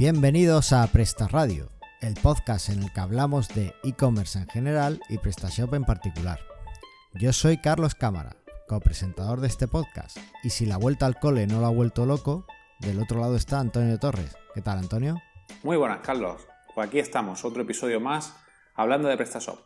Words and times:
Bienvenidos 0.00 0.72
a 0.72 0.86
Presta 0.86 1.28
Radio, 1.28 1.68
el 2.00 2.14
podcast 2.14 2.70
en 2.70 2.82
el 2.82 2.90
que 2.90 3.00
hablamos 3.00 3.48
de 3.48 3.74
e-commerce 3.84 4.38
en 4.38 4.48
general 4.48 4.98
y 5.10 5.18
PrestaShop 5.18 5.74
en 5.74 5.84
particular. 5.84 6.40
Yo 7.12 7.34
soy 7.34 7.58
Carlos 7.58 7.94
Cámara, 7.94 8.34
copresentador 8.66 9.42
de 9.42 9.48
este 9.48 9.68
podcast, 9.68 10.16
y 10.42 10.48
si 10.48 10.64
la 10.64 10.78
vuelta 10.78 11.04
al 11.04 11.18
cole 11.18 11.46
no 11.46 11.60
lo 11.60 11.66
ha 11.66 11.70
vuelto 11.70 12.06
loco, 12.06 12.46
del 12.78 12.98
otro 12.98 13.20
lado 13.20 13.36
está 13.36 13.60
Antonio 13.60 13.98
Torres. 13.98 14.34
¿Qué 14.54 14.62
tal, 14.62 14.78
Antonio? 14.78 15.20
Muy 15.62 15.76
buenas, 15.76 15.98
Carlos. 15.98 16.48
Pues 16.74 16.88
aquí 16.88 16.98
estamos, 16.98 17.44
otro 17.44 17.60
episodio 17.60 18.00
más, 18.00 18.34
hablando 18.74 19.06
de 19.06 19.18
PrestaShop. 19.18 19.58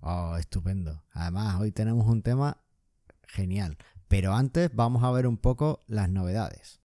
Oh, 0.00 0.36
estupendo. 0.36 1.04
Además, 1.12 1.58
hoy 1.58 1.72
tenemos 1.72 2.06
un 2.06 2.20
tema 2.20 2.58
genial. 3.22 3.78
Pero 4.08 4.34
antes 4.34 4.70
vamos 4.74 5.02
a 5.04 5.10
ver 5.10 5.26
un 5.26 5.38
poco 5.38 5.84
las 5.86 6.10
novedades. 6.10 6.82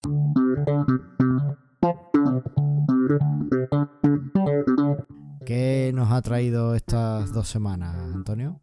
¿Qué 5.45 5.91
nos 5.93 6.11
ha 6.11 6.21
traído 6.21 6.75
estas 6.75 7.33
dos 7.33 7.47
semanas, 7.47 7.95
Antonio? 8.13 8.59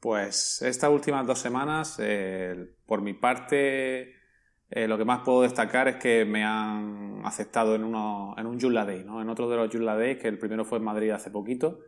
Pues 0.00 0.60
estas 0.60 0.90
últimas 0.90 1.26
dos 1.26 1.38
semanas, 1.38 1.96
eh, 1.98 2.74
por 2.84 3.00
mi 3.00 3.14
parte, 3.14 4.12
eh, 4.68 4.86
lo 4.86 4.98
que 4.98 5.04
más 5.06 5.20
puedo 5.24 5.42
destacar 5.42 5.88
es 5.88 5.96
que 5.96 6.26
me 6.26 6.44
han 6.44 7.22
aceptado 7.24 7.74
en, 7.74 7.84
uno, 7.84 8.34
en 8.36 8.46
un 8.46 8.60
Joomla 8.60 8.84
Day, 8.84 9.02
¿no? 9.02 9.22
en 9.22 9.30
otro 9.30 9.48
de 9.48 9.56
los 9.56 9.70
Joomla 9.72 9.96
Days, 9.96 10.18
que 10.18 10.28
el 10.28 10.38
primero 10.38 10.64
fue 10.66 10.76
en 10.76 10.84
Madrid 10.84 11.10
hace 11.10 11.30
poquito, 11.30 11.80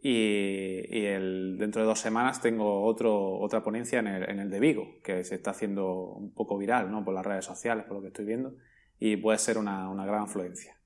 y, 0.00 1.02
dentro 1.58 1.82
de 1.82 1.88
dos 1.88 1.98
semanas 1.98 2.40
tengo 2.40 2.84
otro, 2.84 3.38
otra 3.38 3.62
ponencia 3.62 3.98
en 3.98 4.06
el, 4.06 4.30
en 4.30 4.38
el, 4.38 4.50
de 4.50 4.60
Vigo, 4.60 5.00
que 5.02 5.24
se 5.24 5.34
está 5.34 5.50
haciendo 5.50 6.12
un 6.12 6.32
poco 6.32 6.56
viral 6.56 6.90
¿no? 6.90 7.04
por 7.04 7.12
las 7.12 7.26
redes 7.26 7.44
sociales, 7.44 7.84
por 7.84 7.96
lo 7.96 8.00
que 8.00 8.08
estoy 8.08 8.24
viendo, 8.24 8.54
y 8.98 9.16
puede 9.16 9.38
ser 9.38 9.58
una, 9.58 9.88
una 9.88 10.04
gran 10.04 10.22
influencia. 10.22 10.76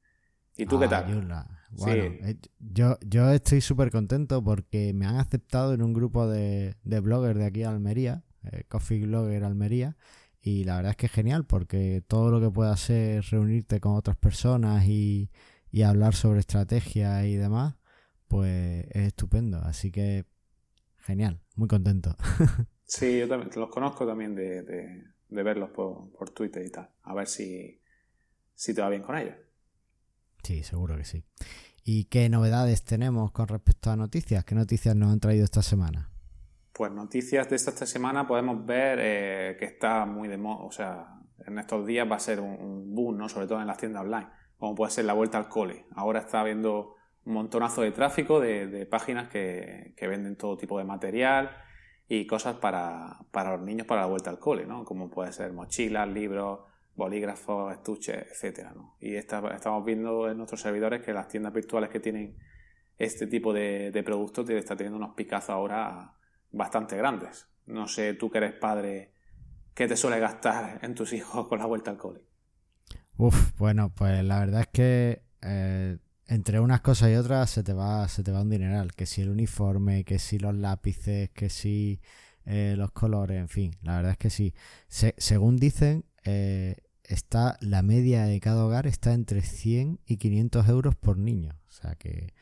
¿Y 0.56 0.66
tú 0.66 0.78
qué 0.78 0.86
ah, 0.86 0.88
tal? 0.88 1.48
Bueno, 1.70 2.04
eh, 2.26 2.36
yo, 2.58 2.98
yo 3.00 3.30
estoy 3.30 3.60
súper 3.60 3.90
contento 3.90 4.44
porque 4.44 4.92
me 4.92 5.06
han 5.06 5.16
aceptado 5.16 5.72
en 5.72 5.82
un 5.82 5.94
grupo 5.94 6.26
de, 6.26 6.76
de 6.84 7.00
bloggers 7.00 7.38
de 7.38 7.46
aquí 7.46 7.60
de 7.60 7.66
Almería, 7.66 8.24
eh, 8.50 8.64
Coffee 8.68 9.06
Blogger 9.06 9.44
Almería, 9.44 9.96
y 10.42 10.64
la 10.64 10.76
verdad 10.76 10.90
es 10.90 10.96
que 10.96 11.06
es 11.06 11.12
genial 11.12 11.46
porque 11.46 12.02
todo 12.06 12.30
lo 12.30 12.40
que 12.40 12.50
pueda 12.50 12.76
ser 12.76 13.24
reunirte 13.30 13.80
con 13.80 13.94
otras 13.94 14.16
personas 14.16 14.84
y, 14.86 15.30
y 15.70 15.82
hablar 15.82 16.14
sobre 16.14 16.40
estrategia 16.40 17.24
y 17.26 17.36
demás, 17.36 17.76
pues 18.28 18.86
es 18.90 19.08
estupendo. 19.08 19.58
Así 19.58 19.90
que 19.90 20.26
genial, 20.98 21.40
muy 21.56 21.68
contento. 21.68 22.16
sí, 22.84 23.18
yo 23.20 23.28
también 23.28 23.50
los 23.54 23.70
conozco 23.70 24.06
también 24.06 24.34
de, 24.34 24.62
de, 24.62 25.42
verlos 25.42 25.70
por, 25.70 26.12
por, 26.12 26.30
Twitter 26.30 26.64
y 26.66 26.70
tal. 26.70 26.90
A 27.02 27.14
ver 27.14 27.26
si, 27.26 27.81
si 28.62 28.74
te 28.74 28.80
va 28.80 28.88
bien 28.90 29.02
con 29.02 29.18
ellos. 29.18 29.34
Sí, 30.44 30.62
seguro 30.62 30.96
que 30.96 31.04
sí. 31.04 31.24
¿Y 31.84 32.04
qué 32.04 32.28
novedades 32.28 32.84
tenemos 32.84 33.32
con 33.32 33.48
respecto 33.48 33.90
a 33.90 33.96
noticias? 33.96 34.44
¿Qué 34.44 34.54
noticias 34.54 34.94
nos 34.94 35.12
han 35.12 35.18
traído 35.18 35.42
esta 35.42 35.62
semana? 35.62 36.10
Pues 36.72 36.92
noticias 36.92 37.50
de 37.50 37.56
esta, 37.56 37.72
semana 37.86 38.24
podemos 38.24 38.64
ver 38.64 39.00
eh, 39.02 39.56
que 39.58 39.64
está 39.64 40.06
muy 40.06 40.28
de 40.28 40.38
moda, 40.38 40.64
o 40.64 40.70
sea, 40.70 41.08
en 41.44 41.58
estos 41.58 41.84
días 41.84 42.08
va 42.08 42.14
a 42.14 42.20
ser 42.20 42.38
un, 42.38 42.94
boom, 42.94 43.18
¿no? 43.18 43.28
Sobre 43.28 43.48
todo 43.48 43.60
en 43.60 43.66
las 43.66 43.78
tiendas 43.78 44.04
online, 44.04 44.28
como 44.56 44.76
puede 44.76 44.92
ser 44.92 45.06
la 45.06 45.14
vuelta 45.14 45.38
al 45.38 45.48
cole. 45.48 45.86
Ahora 45.96 46.20
está 46.20 46.40
habiendo 46.40 46.94
un 47.24 47.34
montonazo 47.34 47.82
de 47.82 47.90
tráfico 47.90 48.38
de, 48.38 48.86
páginas 48.86 49.28
que, 49.28 49.92
venden 50.00 50.36
todo 50.36 50.56
tipo 50.56 50.78
de 50.78 50.84
material 50.84 51.50
y 52.06 52.28
cosas 52.28 52.58
para, 52.58 53.18
los 53.32 53.60
niños 53.60 53.88
para 53.88 54.02
la 54.02 54.06
vuelta 54.06 54.30
al 54.30 54.38
cole, 54.38 54.66
¿no? 54.66 54.84
Como 54.84 55.10
puede 55.10 55.32
ser 55.32 55.52
mochilas, 55.52 56.08
libros, 56.08 56.60
bolígrafos, 56.94 57.72
estuches, 57.72 58.26
etcétera, 58.30 58.72
¿no? 58.74 58.96
Y 59.00 59.14
estamos 59.14 59.84
viendo 59.84 60.30
en 60.30 60.36
nuestros 60.36 60.60
servidores 60.60 61.02
que 61.02 61.12
las 61.12 61.28
tiendas 61.28 61.52
virtuales 61.52 61.90
que 61.90 62.00
tienen 62.00 62.36
este 62.98 63.26
tipo 63.26 63.52
de, 63.52 64.02
productos 64.04 64.48
están 64.50 64.76
teniendo 64.76 64.98
unos 64.98 65.14
picazos 65.14 65.50
ahora 65.50 66.14
bastante 66.50 66.96
grandes. 66.96 67.48
No 67.66 67.88
sé, 67.88 68.14
tú 68.14 68.30
que 68.30 68.38
eres 68.38 68.52
padre, 68.52 69.12
¿qué 69.74 69.88
te 69.88 69.96
suele 69.96 70.18
gastar 70.20 70.78
en 70.82 70.94
tus 70.94 71.12
hijos 71.12 71.48
con 71.48 71.58
la 71.58 71.66
vuelta 71.66 71.90
al 71.90 71.96
cole? 71.96 72.20
Uf, 73.16 73.56
bueno, 73.58 73.92
pues 73.94 74.22
la 74.24 74.40
verdad 74.40 74.62
es 74.62 74.68
que 74.68 75.22
eh, 75.42 75.98
entre 76.26 76.60
unas 76.60 76.80
cosas 76.80 77.10
y 77.10 77.14
otras 77.14 77.50
se 77.50 77.62
te 77.62 77.72
va, 77.72 78.08
se 78.08 78.22
te 78.22 78.32
va 78.32 78.42
un 78.42 78.50
dineral. 78.50 78.92
Que 78.94 79.06
si 79.06 79.22
el 79.22 79.30
uniforme, 79.30 80.04
que 80.04 80.18
si 80.18 80.38
los 80.38 80.54
lápices, 80.54 81.30
que 81.30 81.48
si 81.48 82.00
eh, 82.44 82.74
los 82.76 82.90
colores, 82.92 83.38
en 83.38 83.48
fin, 83.48 83.76
la 83.82 83.96
verdad 83.96 84.12
es 84.12 84.18
que 84.18 84.30
sí. 84.30 84.54
según 84.88 85.56
dicen, 85.56 86.04
eh, 86.24 86.76
está 87.04 87.58
la 87.60 87.82
media 87.82 88.24
de 88.24 88.40
cada 88.40 88.64
hogar 88.64 88.86
está 88.86 89.12
entre 89.12 89.42
100 89.42 90.00
y 90.06 90.16
500 90.16 90.68
euros 90.68 90.94
por 90.94 91.18
niño. 91.18 91.58
O 91.68 91.72
sea 91.72 91.94
que, 91.96 92.34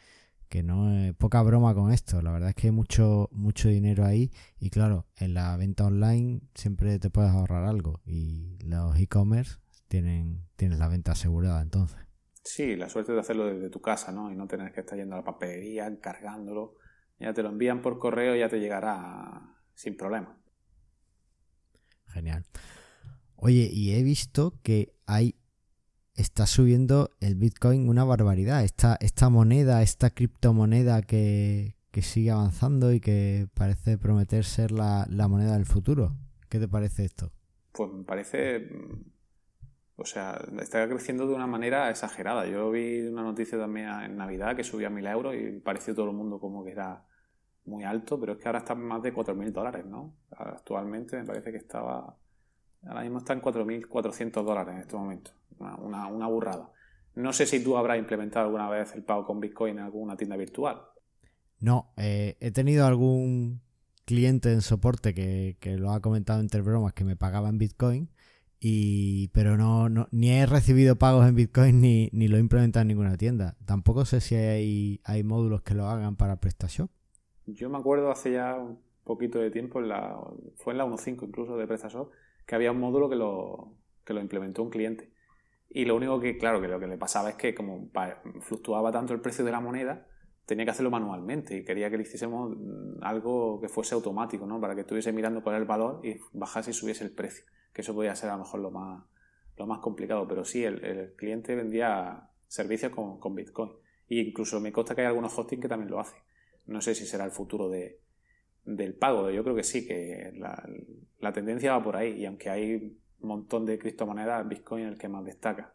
que 0.49 0.63
no 0.63 0.95
es 0.97 1.15
poca 1.15 1.43
broma 1.43 1.75
con 1.75 1.93
esto. 1.93 2.23
La 2.23 2.33
verdad 2.33 2.51
es 2.51 2.55
que 2.55 2.69
hay 2.69 2.73
mucho, 2.73 3.29
mucho 3.33 3.69
dinero 3.69 4.05
ahí. 4.05 4.31
Y 4.59 4.71
claro, 4.71 5.07
en 5.17 5.35
la 5.35 5.57
venta 5.57 5.87
online 5.87 6.41
siempre 6.55 6.99
te 6.99 7.11
puedes 7.11 7.31
ahorrar 7.31 7.65
algo. 7.65 8.01
Y 8.05 8.59
los 8.65 8.99
e-commerce 8.99 9.59
tienen, 9.89 10.47
tienen 10.57 10.79
la 10.79 10.89
venta 10.89 11.13
asegurada 11.13 11.63
entonces. 11.63 11.99
Sí, 12.43 12.75
la 12.77 12.89
suerte 12.89 13.13
de 13.13 13.21
hacerlo 13.21 13.47
desde 13.47 13.69
tu 13.69 13.81
casa, 13.81 14.13
¿no? 14.13 14.33
Y 14.33 14.37
no 14.37 14.47
tener 14.47 14.73
que 14.73 14.81
estar 14.81 14.99
yendo 14.99 15.15
a 15.15 15.19
la 15.19 15.25
papelería, 15.25 16.01
cargándolo. 16.01 16.77
Ya 17.19 17.35
te 17.35 17.43
lo 17.43 17.51
envían 17.51 17.83
por 17.83 17.99
correo 17.99 18.35
y 18.35 18.39
ya 18.39 18.49
te 18.49 18.61
llegará 18.61 19.57
sin 19.75 19.97
problema. 19.97 20.39
Genial. 22.07 22.45
Oye, 23.41 23.69
y 23.73 23.95
he 23.95 24.03
visto 24.03 24.55
que 24.63 24.93
hay 25.07 25.37
está 26.15 26.47
subiendo 26.47 27.11
el 27.21 27.35
Bitcoin 27.35 27.89
una 27.89 28.05
barbaridad. 28.05 28.63
Esta, 28.63 28.97
esta 29.01 29.31
moneda, 29.31 29.83
esta 29.83 30.11
criptomoneda 30.11 31.01
que, 31.03 31.77
que 31.91 32.03
sigue 32.03 32.31
avanzando 32.31 32.93
y 32.93 33.01
que 33.01 33.49
parece 33.55 33.97
prometer 33.97 34.45
ser 34.45 34.71
la, 34.71 35.07
la 35.09 35.29
moneda 35.29 35.55
del 35.55 35.65
futuro. 35.65 36.17
¿Qué 36.51 36.59
te 36.59 36.69
parece 36.69 37.05
esto? 37.05 37.33
Pues 37.73 37.91
me 37.93 38.05
parece 38.05 38.69
o 40.01 40.07
sea, 40.07 40.41
está 40.61 40.89
creciendo 40.89 41.27
de 41.27 41.35
una 41.35 41.47
manera 41.47 41.91
exagerada. 41.91 42.47
Yo 42.47 42.71
vi 42.71 43.07
una 43.07 43.23
noticia 43.23 43.59
también 43.59 43.87
en 43.89 44.17
Navidad 44.17 44.57
que 44.57 44.65
subía 44.65 44.89
mil 44.89 45.07
euros 45.07 45.35
y 45.35 45.61
pareció 45.61 45.95
todo 45.95 46.07
el 46.07 46.17
mundo 46.17 46.41
como 46.41 46.65
que 46.65 46.71
era 46.71 47.05
muy 47.67 47.85
alto, 47.85 48.19
pero 48.19 48.33
es 48.33 48.39
que 48.39 48.49
ahora 48.49 48.61
está 48.61 48.75
más 48.75 49.03
de 49.03 49.13
4.000 49.13 49.53
dólares, 49.53 49.85
¿no? 49.85 50.17
Actualmente 50.31 51.19
me 51.19 51.27
parece 51.27 51.51
que 51.51 51.59
estaba... 51.59 52.17
Ahora 52.87 53.03
mismo 53.03 53.19
está 53.19 53.33
en 53.33 53.43
4.400 53.43 54.43
dólares 54.43 54.75
en 54.75 54.81
este 54.81 54.97
momento. 54.97 55.33
Una, 55.59 56.07
una, 56.07 56.27
burrada. 56.27 56.71
No 57.15 57.33
sé 57.33 57.45
si 57.45 57.63
tú 57.63 57.77
habrás 57.77 57.99
implementado 57.99 58.47
alguna 58.47 58.71
vez 58.71 58.95
el 58.95 59.03
pago 59.03 59.27
con 59.27 59.41
Bitcoin 59.41 59.79
en 59.79 59.85
alguna 59.85 60.17
tienda 60.17 60.37
virtual. 60.37 60.81
No, 61.59 61.93
eh, 61.99 62.39
he 62.41 62.51
tenido 62.51 62.87
algún 62.87 63.61
cliente 64.07 64.53
en 64.53 64.63
soporte 64.63 65.13
que, 65.13 65.59
que, 65.61 65.77
lo 65.77 65.91
ha 65.91 66.01
comentado 66.01 66.41
entre 66.41 66.63
bromas 66.63 66.95
que 66.95 67.05
me 67.05 67.17
pagaba 67.17 67.51
en 67.51 67.59
Bitcoin 67.59 68.09
y, 68.63 69.29
pero 69.29 69.57
no, 69.57 69.89
no, 69.89 70.07
ni 70.11 70.31
he 70.31 70.45
recibido 70.45 70.97
pagos 70.97 71.27
en 71.27 71.35
Bitcoin 71.35 71.81
ni, 71.81 72.11
ni 72.13 72.29
lo 72.29 72.37
he 72.37 72.41
implementado 72.41 72.83
en 72.83 72.89
ninguna 72.89 73.17
tienda. 73.17 73.57
Tampoco 73.65 74.05
sé 74.05 74.21
si 74.21 74.35
hay, 74.35 75.01
hay 75.05 75.25
módulos 75.25 75.63
que 75.63 75.75
lo 75.75 75.87
hagan 75.87 76.17
para 76.17 76.37
PrestaShop. 76.37 76.91
Yo 77.47 77.71
me 77.71 77.79
acuerdo 77.79 78.11
hace 78.11 78.33
ya 78.33 78.57
un 78.57 78.79
poquito 79.03 79.39
de 79.39 79.51
tiempo, 79.51 79.81
en 79.81 79.89
la, 79.89 80.21
fue 80.57 80.75
en 80.75 80.79
la 80.79 80.85
1.5 80.85 81.27
incluso 81.27 81.57
de 81.57 81.67
PrestaShop, 81.67 82.11
que 82.51 82.57
había 82.57 82.73
un 82.73 82.81
módulo 82.81 83.09
que 83.09 83.15
lo, 83.15 83.77
que 84.05 84.13
lo 84.13 84.21
implementó 84.21 84.65
un 84.65 84.71
cliente. 84.71 85.13
Y 85.69 85.85
lo 85.85 85.95
único 85.95 86.19
que, 86.19 86.37
claro, 86.37 86.61
que 86.61 86.67
lo 86.67 86.81
que 86.81 86.89
le 86.89 86.99
pasaba 86.99 87.31
es 87.31 87.37
que 87.37 87.55
como 87.55 87.93
fluctuaba 88.41 88.91
tanto 88.91 89.15
el 89.15 89.21
precio 89.21 89.45
de 89.45 89.53
la 89.53 89.61
moneda, 89.61 90.09
tenía 90.47 90.65
que 90.65 90.73
hacerlo 90.73 90.91
manualmente 90.91 91.57
y 91.57 91.65
quería 91.65 91.91
que 91.91 91.97
le 91.97 92.03
hiciésemos 92.03 92.57
algo 93.03 93.61
que 93.61 93.69
fuese 93.69 93.95
automático, 93.95 94.47
¿no? 94.47 94.61
Para 94.61 94.75
que 94.75 94.81
estuviese 94.81 95.13
mirando 95.13 95.45
cuál 95.45 95.55
era 95.55 95.63
el 95.63 95.69
valor 95.69 96.05
y 96.05 96.17
bajase 96.33 96.73
y 96.73 96.75
subiese 96.75 97.05
el 97.05 97.13
precio 97.13 97.45
que 97.73 97.83
eso 97.83 97.95
podía 97.95 98.17
ser 98.17 98.31
a 98.31 98.33
lo 98.33 98.41
mejor 98.41 98.61
lo 98.61 98.73
más, 98.73 99.05
lo 99.57 99.67
más 99.67 99.79
complicado, 99.79 100.27
pero 100.27 100.45
sí, 100.45 100.65
el, 100.65 101.15
cliente 101.17 101.55
vendía 101.55 102.31
servicios 102.49 102.93
con, 102.93 103.35
Bitcoin. 103.37 103.71
E 104.09 104.17
incluso 104.17 104.59
me 104.59 104.73
consta 104.73 104.97
que 104.97 105.03
hay 105.03 105.07
algunos 105.07 105.39
hosting 105.39 105.61
que 105.61 105.69
también 105.69 105.89
lo 105.89 106.01
hacen. 106.01 106.19
No 106.67 106.81
sé 106.81 106.97
si 106.97 107.07
será 107.07 107.25
el 107.25 107.31
futuro 107.31 107.69
de, 107.69 108.01
del 108.65 108.95
pago, 108.95 109.31
yo 109.31 109.43
creo 109.43 109.57
que 109.57 109.65
sí, 109.65 109.87
que 109.87 110.33
la, 110.37 111.33
tendencia 111.33 111.73
va 111.73 111.83
por 111.83 111.97
ahí, 111.97 112.13
y 112.21 112.27
aunque 112.27 112.51
hay 112.51 112.75
un 112.75 113.29
montón 113.29 113.67
de 113.67 113.79
criptomonedas, 113.79 114.49
Bitcoin 114.49 114.87
es 114.87 114.93
el 114.93 114.99
que 114.99 115.09
más 115.09 115.25
destaca. 115.25 115.75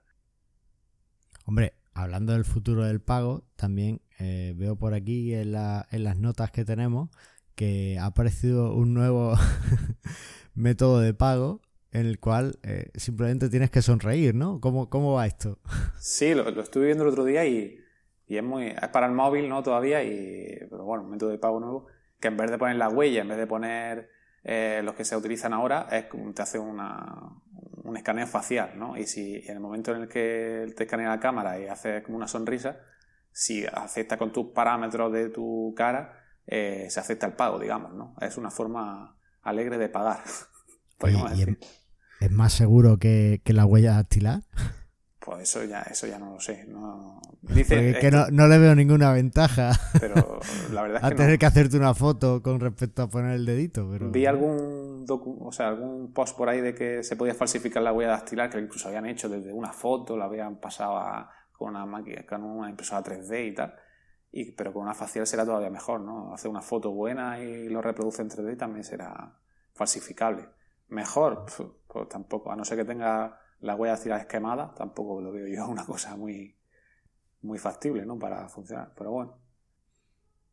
Hombre, 1.46 1.74
hablando 1.94 2.34
del 2.34 2.46
futuro 2.46 2.86
del 2.86 3.02
pago, 3.02 3.44
también 3.56 4.02
eh, 4.20 4.54
veo 4.56 4.76
por 4.76 4.94
aquí 4.94 5.34
en, 5.34 5.56
en 5.56 6.04
las 6.04 6.18
notas 6.18 6.52
que 6.52 6.66
tenemos 6.66 7.10
que 7.56 7.98
ha 8.00 8.08
aparecido 8.08 8.74
un 8.74 8.94
nuevo 8.94 9.34
método 10.56 11.00
de 11.00 11.14
pago 11.14 11.62
en 11.92 12.06
el 12.06 12.20
cual 12.20 12.60
eh, 12.64 12.90
simplemente 12.96 13.50
tienes 13.50 13.72
que 13.72 13.82
sonreír, 13.82 14.36
¿no? 14.36 14.60
¿Cómo, 14.60 14.90
cómo 14.90 15.14
va 15.14 15.26
esto? 15.26 15.60
Sí, 15.98 16.36
lo, 16.36 16.48
estuve 16.62 16.88
viendo 16.88 17.04
el 17.04 17.10
otro 17.10 17.24
día 17.24 17.46
y, 17.46 17.80
es 18.28 18.44
muy 18.44 18.68
es 18.68 18.88
para 18.90 19.08
el 19.08 19.14
móvil, 19.14 19.48
¿no? 19.48 19.64
Todavía, 19.64 20.04
y, 20.04 20.60
pero 20.70 20.84
bueno, 20.84 21.04
un 21.06 21.12
método 21.12 21.30
de 21.30 21.40
pago 21.40 21.60
nuevo, 21.60 21.88
que 22.20 22.28
en 22.28 22.38
vez 22.38 22.52
de 22.52 22.58
poner 22.58 22.76
la 22.76 22.90
huella, 22.90 23.22
en 23.22 23.28
vez 23.28 23.38
de 23.38 23.48
poner 23.48 24.10
eh, 24.44 24.82
los 24.84 24.96
que 24.96 25.06
se 25.06 25.16
utilizan 25.16 25.54
ahora, 25.54 25.88
es 25.92 26.06
te 26.34 26.42
hace 26.42 26.60
una, 26.60 27.42
un, 27.84 27.98
escaneo 27.98 28.28
facial, 28.28 28.78
¿no? 28.78 28.98
Y 28.98 29.06
si 29.06 29.38
en 29.46 29.56
el 29.56 29.60
momento 29.60 29.96
en 29.96 30.04
el 30.04 30.08
que 30.08 30.74
te 30.76 30.84
escanea 30.84 31.10
la 31.10 31.20
cámara 31.20 31.60
y 31.60 31.68
hace 31.68 32.04
como 32.04 32.18
una 32.18 32.28
sonrisa, 32.28 32.78
si 33.32 33.66
acepta 33.66 34.18
con 34.18 34.32
tus 34.32 34.48
parámetros 34.54 35.12
de 35.12 35.30
tu 35.30 35.74
cara, 35.76 36.22
eh, 36.48 36.88
se 36.90 37.00
acepta 37.00 37.26
el 37.26 37.34
pago, 37.34 37.60
digamos, 37.60 37.94
¿no? 37.94 38.16
Es 38.22 38.38
una 38.38 38.52
forma 38.52 39.18
alegre 39.42 39.78
de 39.78 39.90
pagar. 39.90 40.20
es, 42.22 42.32
más 42.32 42.54
seguro 42.54 42.98
que, 42.98 43.42
que 43.44 43.54
la 43.54 43.66
huella 43.66 43.96
dactilar? 43.96 44.44
Pues 45.26 45.42
eso 45.42 45.64
ya, 45.64 45.82
eso 45.82 46.06
ya 46.06 46.20
no 46.20 46.34
lo 46.34 46.40
sé. 46.40 46.66
No, 46.68 47.20
dice, 47.42 47.98
que, 48.00 48.12
no, 48.12 48.48
le 48.48 48.58
veo 48.60 48.76
ninguna 48.76 49.12
ventaja. 49.12 49.72
Pero 50.00 50.40
la 50.72 50.84
verdad 50.84 50.98
es 50.98 51.04
a 51.12 51.16
tener 51.16 51.40
que 51.40 51.48
hacerte 51.48 51.78
una 51.78 51.96
foto 51.96 52.44
con 52.44 52.60
respecto 52.60 53.02
a 53.02 53.10
poner 53.10 53.32
el 53.32 53.44
dedito. 53.44 53.90
Pero... 53.90 54.12
Vi 54.12 54.28
algún 54.28 55.04
o 55.10 55.52
sea, 55.52 55.70
algún 55.70 56.14
post 56.14 56.38
por 56.38 56.50
ahí 56.50 56.62
de 56.62 56.76
que 56.76 57.02
se 57.02 57.16
podía 57.16 57.34
falsificar 57.34 57.82
la 57.82 57.92
huella 57.92 58.12
dactilar, 58.12 58.52
que 58.52 58.60
incluso 58.60 58.88
habían 58.88 59.08
hecho 59.08 59.28
desde 59.28 59.52
una 59.52 59.74
foto, 59.74 60.16
la 60.16 60.26
habían 60.26 60.60
pasado 60.60 61.00
con 61.54 61.70
una 61.70 61.88
máquina, 61.88 62.24
con 62.28 62.44
una 62.44 62.70
impresora 62.70 63.04
3D 63.04 63.48
y 63.48 63.54
tal. 63.56 63.76
Y, 64.32 64.52
pero 64.52 64.74
con 64.74 64.84
una 64.84 64.94
facial 64.94 65.26
será 65.26 65.44
todavía 65.44 65.72
mejor, 65.72 66.02
¿no? 66.02 66.36
Hacer 66.36 66.52
una 66.52 66.62
foto 66.62 66.92
buena 66.92 67.40
y 67.40 67.68
lo 67.70 67.82
reproduce 67.82 68.22
en 68.22 68.30
3D 68.30 68.58
también 68.58 68.84
será 68.84 69.40
falsificable. 69.74 70.50
Mejor, 70.90 71.46
pues 71.88 72.10
tampoco, 72.10 72.52
a 72.52 72.56
no 72.56 72.64
ser 72.64 72.78
que 72.78 72.86
tenga 72.86 73.40
la 73.62 73.76
huella 73.76 73.94
dactilar 73.94 74.22
esquemada, 74.22 74.74
tampoco 74.76 75.22
lo 75.22 75.32
veo 75.32 75.48
yo 75.48 75.68
una 75.70 75.86
cosa 75.86 76.16
muy, 76.16 76.56
muy 77.42 77.58
factible, 77.58 78.06
¿no? 78.06 78.18
Para 78.20 78.48
funcionar. 78.50 78.94
Pero 78.96 79.12
bueno. 79.12 79.38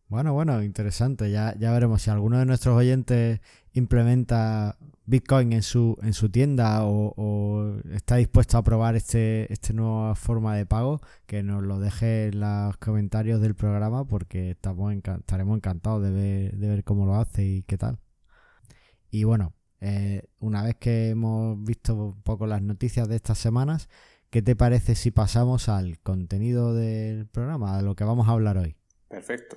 Bueno, 0.08 0.34
bueno, 0.34 0.62
interesante. 0.62 1.30
Ya, 1.30 1.54
ya 1.58 1.72
veremos 1.72 2.02
si 2.02 2.10
alguno 2.10 2.38
de 2.38 2.44
nuestros 2.44 2.76
oyentes 2.76 3.40
implementa 3.72 4.76
Bitcoin 5.06 5.54
en 5.54 5.62
su, 5.62 5.96
en 6.02 6.12
su 6.12 6.28
tienda 6.30 6.84
o, 6.84 7.78
está 7.90 8.16
dispuesto 8.16 8.58
a 8.58 8.62
probar 8.62 8.94
este, 8.94 9.50
esta 9.50 9.72
nueva 9.72 10.14
forma 10.14 10.54
de 10.54 10.66
pago, 10.66 11.00
que 11.24 11.42
nos 11.42 11.62
lo 11.62 11.78
deje 11.78 12.26
en 12.26 12.40
los 12.40 12.76
comentarios 12.76 13.40
del 13.40 13.54
programa 13.54 14.04
porque 14.04 14.50
estaremos 14.50 15.56
encantados 15.56 16.02
de 16.02 16.10
ver, 16.10 16.56
de 16.58 16.68
ver 16.68 16.84
cómo 16.84 17.06
lo 17.06 17.14
hace 17.14 17.44
y 17.44 17.62
qué 17.62 17.78
tal. 17.78 17.98
Y 19.10 19.24
bueno, 19.24 19.54
eh, 19.84 20.22
una 20.38 20.62
vez 20.62 20.76
que 20.76 21.08
hemos 21.08 21.60
visto 21.64 21.96
un 21.96 22.22
poco 22.22 22.46
las 22.46 22.62
noticias 22.62 23.08
de 23.08 23.16
estas 23.16 23.36
semanas, 23.36 23.88
¿qué 24.30 24.40
te 24.40 24.54
parece 24.54 24.94
si 24.94 25.10
pasamos 25.10 25.68
al 25.68 25.98
contenido 25.98 26.72
del 26.72 27.26
programa, 27.26 27.76
a 27.76 27.82
lo 27.82 27.96
que 27.96 28.04
vamos 28.04 28.28
a 28.28 28.30
hablar 28.30 28.58
hoy? 28.58 28.76
Perfecto. 29.08 29.56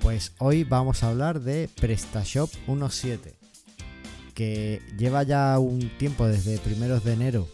Pues 0.00 0.34
hoy 0.38 0.62
vamos 0.62 1.02
a 1.02 1.08
hablar 1.08 1.40
de 1.40 1.68
PrestaShop 1.80 2.48
1.7, 2.68 3.34
que 4.34 4.82
lleva 4.96 5.24
ya 5.24 5.58
un 5.58 5.90
tiempo 5.98 6.28
desde 6.28 6.58
primeros 6.58 7.02
de 7.02 7.14
enero 7.14 7.48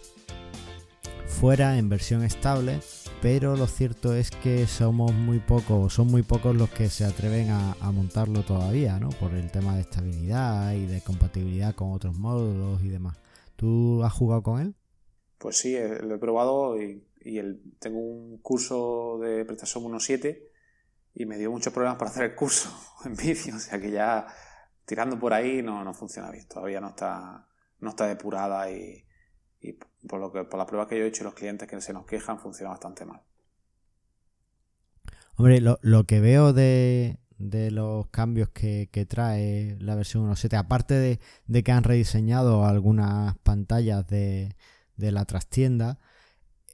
fuera 1.40 1.76
en 1.76 1.90
versión 1.90 2.24
estable, 2.24 2.80
pero 3.20 3.56
lo 3.56 3.66
cierto 3.66 4.14
es 4.14 4.30
que 4.30 4.66
somos 4.66 5.12
muy 5.12 5.38
pocos, 5.38 5.92
son 5.92 6.06
muy 6.06 6.22
pocos 6.22 6.56
los 6.56 6.70
que 6.70 6.88
se 6.88 7.04
atreven 7.04 7.50
a, 7.50 7.74
montarlo 7.92 8.42
todavía, 8.42 8.98
¿no? 8.98 9.10
Por 9.10 9.34
el 9.34 9.50
tema 9.50 9.74
de 9.74 9.82
estabilidad 9.82 10.72
y 10.72 10.86
de 10.86 11.02
compatibilidad 11.02 11.74
con 11.74 11.92
otros 11.92 12.16
módulos 12.16 12.82
y 12.82 12.88
demás. 12.88 13.18
¿Tú 13.54 14.02
has 14.02 14.14
jugado 14.14 14.42
con 14.42 14.62
él? 14.62 14.74
Pues 15.36 15.58
sí, 15.58 15.76
eh, 15.76 16.00
lo 16.02 16.14
he 16.14 16.18
probado 16.18 16.80
y, 16.80 17.04
tengo 17.80 17.98
un 17.98 18.38
curso 18.38 19.18
de 19.20 19.44
PrestaShop 19.44 19.82
1.7 19.82 20.42
y 21.12 21.26
me 21.26 21.36
dio 21.36 21.50
muchos 21.50 21.72
problemas 21.72 21.98
para 21.98 22.12
hacer 22.12 22.24
el 22.24 22.34
curso 22.34 22.70
en 23.04 23.14
vídeo, 23.14 23.56
o 23.56 23.58
sea 23.58 23.78
que 23.78 23.90
ya 23.90 24.26
tirando 24.86 25.18
por 25.18 25.34
ahí 25.34 25.60
no, 25.62 25.84
no 25.84 25.92
funciona 25.92 26.30
bien, 26.30 26.48
todavía 26.48 26.80
no 26.80 26.90
está, 26.90 27.46
no 27.80 27.90
está 27.90 28.06
depurada 28.06 28.70
y, 28.70 29.04
y 29.60 29.78
por, 30.06 30.20
lo 30.20 30.32
que, 30.32 30.44
por 30.44 30.58
la 30.58 30.66
prueba 30.66 30.88
que 30.88 30.98
yo 30.98 31.04
he 31.04 31.08
hecho 31.08 31.24
los 31.24 31.34
clientes 31.34 31.68
que 31.68 31.80
se 31.80 31.92
nos 31.92 32.06
quejan 32.06 32.38
funciona 32.38 32.70
bastante 32.70 33.04
mal. 33.04 33.22
Hombre, 35.36 35.60
lo, 35.60 35.78
lo 35.82 36.04
que 36.04 36.20
veo 36.20 36.52
de, 36.52 37.18
de 37.38 37.70
los 37.70 38.06
cambios 38.08 38.48
que, 38.50 38.88
trae 39.08 39.76
la 39.80 39.94
versión 39.94 40.28
1.7, 40.30 40.56
aparte 40.56 40.94
de, 40.94 41.20
de, 41.46 41.62
que 41.62 41.72
han 41.72 41.84
rediseñado 41.84 42.64
algunas 42.64 43.36
pantallas 43.38 44.06
de, 44.06 44.56
de 44.96 45.12
la 45.12 45.24
trastienda, 45.26 45.98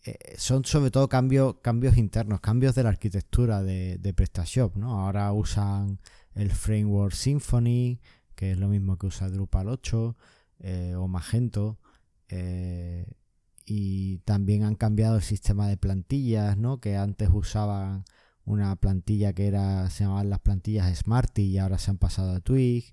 eh, 0.05 0.35
son 0.37 0.65
sobre 0.65 0.91
todo 0.91 1.09
cambios, 1.09 1.57
cambios 1.63 1.97
internos, 1.97 2.41
cambios 2.41 2.75
de 2.75 2.85
la 2.85 2.91
arquitectura 2.91 3.63
de, 3.63 3.99
de 3.99 4.15
PrestaShop, 4.15 4.77
¿no? 4.77 5.01
Ahora 5.01 5.33
usan 5.33 6.01
el 6.35 6.51
framework 6.51 7.15
Symfony, 7.15 8.01
que 8.35 8.53
es 8.53 8.59
lo 8.59 8.69
mismo 8.69 8.99
que 8.99 9.07
usa 9.07 9.29
Drupal 9.29 9.69
8 9.69 10.17
eh, 10.61 10.95
o 10.97 11.09
Magento. 11.09 11.79
Eh, 12.29 13.07
y 13.75 14.19
también 14.27 14.65
han 14.65 14.75
cambiado 14.75 15.17
el 15.17 15.23
sistema 15.23 15.67
de 15.67 15.79
plantillas, 15.79 16.59
¿no? 16.59 16.79
Que 16.79 16.99
antes 16.99 17.31
usaban 17.33 18.05
una 18.45 18.77
plantilla 18.77 19.33
que 19.33 19.47
era, 19.47 19.89
se 19.89 20.05
llamaban 20.05 20.29
las 20.29 20.41
plantillas 20.41 20.95
Smarty 20.99 21.43
y 21.43 21.59
ahora 21.59 21.79
se 21.79 21.91
han 21.91 21.97
pasado 21.97 22.33
a 22.33 22.41
Twig. 22.41 22.93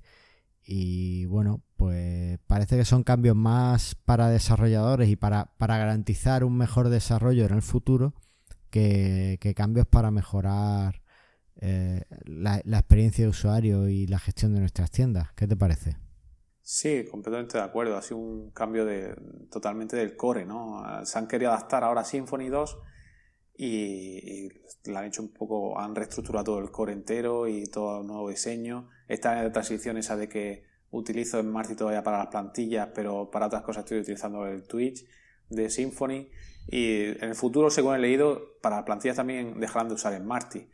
Y 0.63 1.25
bueno, 1.25 1.63
pues 1.75 2.39
parece 2.47 2.77
que 2.77 2.85
son 2.85 3.03
cambios 3.03 3.35
más 3.35 3.95
para 4.05 4.29
desarrolladores 4.29 5.09
y 5.09 5.17
para, 5.17 5.51
para 5.57 5.77
garantizar 5.77 6.45
un 6.45 6.55
mejor 6.57 6.87
desarrollo 6.89 7.45
en 7.45 7.53
el 7.55 7.61
futuro 7.61 8.13
que, 8.69 9.37
cambios 9.57 9.85
para 9.87 10.11
mejorar 10.11 11.01
eh, 11.57 12.05
la, 12.25 12.61
la 12.63 12.79
experiencia 12.79 13.25
de 13.25 13.29
usuario 13.31 13.89
y 13.89 14.07
la 14.07 14.19
gestión 14.19 14.53
de 14.53 14.61
nuestras 14.61 14.91
tiendas. 14.91 15.33
¿Qué 15.35 15.45
te 15.45 15.57
parece? 15.57 15.97
Sí, 16.71 17.03
completamente 17.09 17.57
de 17.57 17.63
acuerdo. 17.63 17.97
Ha 17.97 18.01
sido 18.03 18.19
un 18.19 18.51
cambio 18.51 18.85
de, 18.85 19.15
totalmente 19.49 19.95
del 19.95 20.15
core, 20.15 20.45
¿no? 20.45 20.83
Se 21.03 21.17
han 21.17 21.27
querido 21.27 21.49
adaptar 21.49 21.83
ahora 21.83 22.01
a 22.01 22.05
Symfony 22.05 22.47
2 22.47 22.77
y, 23.57 24.45
y 24.85 24.95
han 24.95 25.05
hecho 25.05 25.23
un 25.23 25.33
poco, 25.33 25.79
han 25.79 25.95
reestructurado 25.95 26.43
todo 26.43 26.59
el 26.59 26.69
core 26.69 26.93
entero 26.93 27.47
y 27.47 27.63
todo 27.65 28.01
el 28.01 28.07
nuevo 28.07 28.29
diseño. 28.29 28.87
Esta 29.07 29.51
transición 29.51 29.97
esa 29.97 30.15
de 30.15 30.29
que 30.29 30.63
utilizo 30.91 31.41
Smarty 31.41 31.75
todavía 31.75 32.03
para 32.03 32.19
las 32.19 32.27
plantillas, 32.27 32.89
pero 32.93 33.31
para 33.31 33.47
otras 33.47 33.63
cosas 33.63 33.85
estoy 33.85 34.01
utilizando 34.01 34.45
el 34.45 34.67
Twitch 34.67 35.07
de 35.49 35.71
Symfony. 35.71 36.29
Y 36.67 37.05
en 37.17 37.29
el 37.29 37.35
futuro, 37.35 37.71
según 37.71 37.95
he 37.95 37.99
leído, 37.99 38.59
para 38.61 38.75
las 38.75 38.85
plantillas 38.85 39.15
también 39.15 39.59
dejarán 39.59 39.87
de 39.87 39.95
usar 39.95 40.15
Smarty 40.15 40.69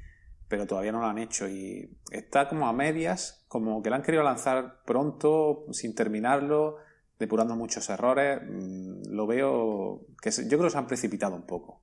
pero 0.47 0.67
todavía 0.67 0.91
no 0.91 0.99
lo 0.99 1.07
han 1.07 1.17
hecho 1.17 1.49
y 1.49 1.97
está 2.11 2.47
como 2.47 2.67
a 2.67 2.73
medias, 2.73 3.44
como 3.55 3.81
que 3.81 3.89
lo 3.89 3.95
han 3.95 4.01
querido 4.01 4.21
lanzar 4.21 4.81
pronto, 4.85 5.65
sin 5.71 5.95
terminarlo, 5.95 6.75
depurando 7.17 7.55
muchos 7.55 7.89
errores. 7.89 8.41
Mm, 8.43 9.13
lo 9.13 9.25
veo 9.27 10.01
que 10.21 10.29
yo 10.29 10.57
creo 10.57 10.63
que 10.63 10.69
se 10.71 10.77
han 10.77 10.87
precipitado 10.87 11.35
un 11.37 11.43
poco. 11.43 11.79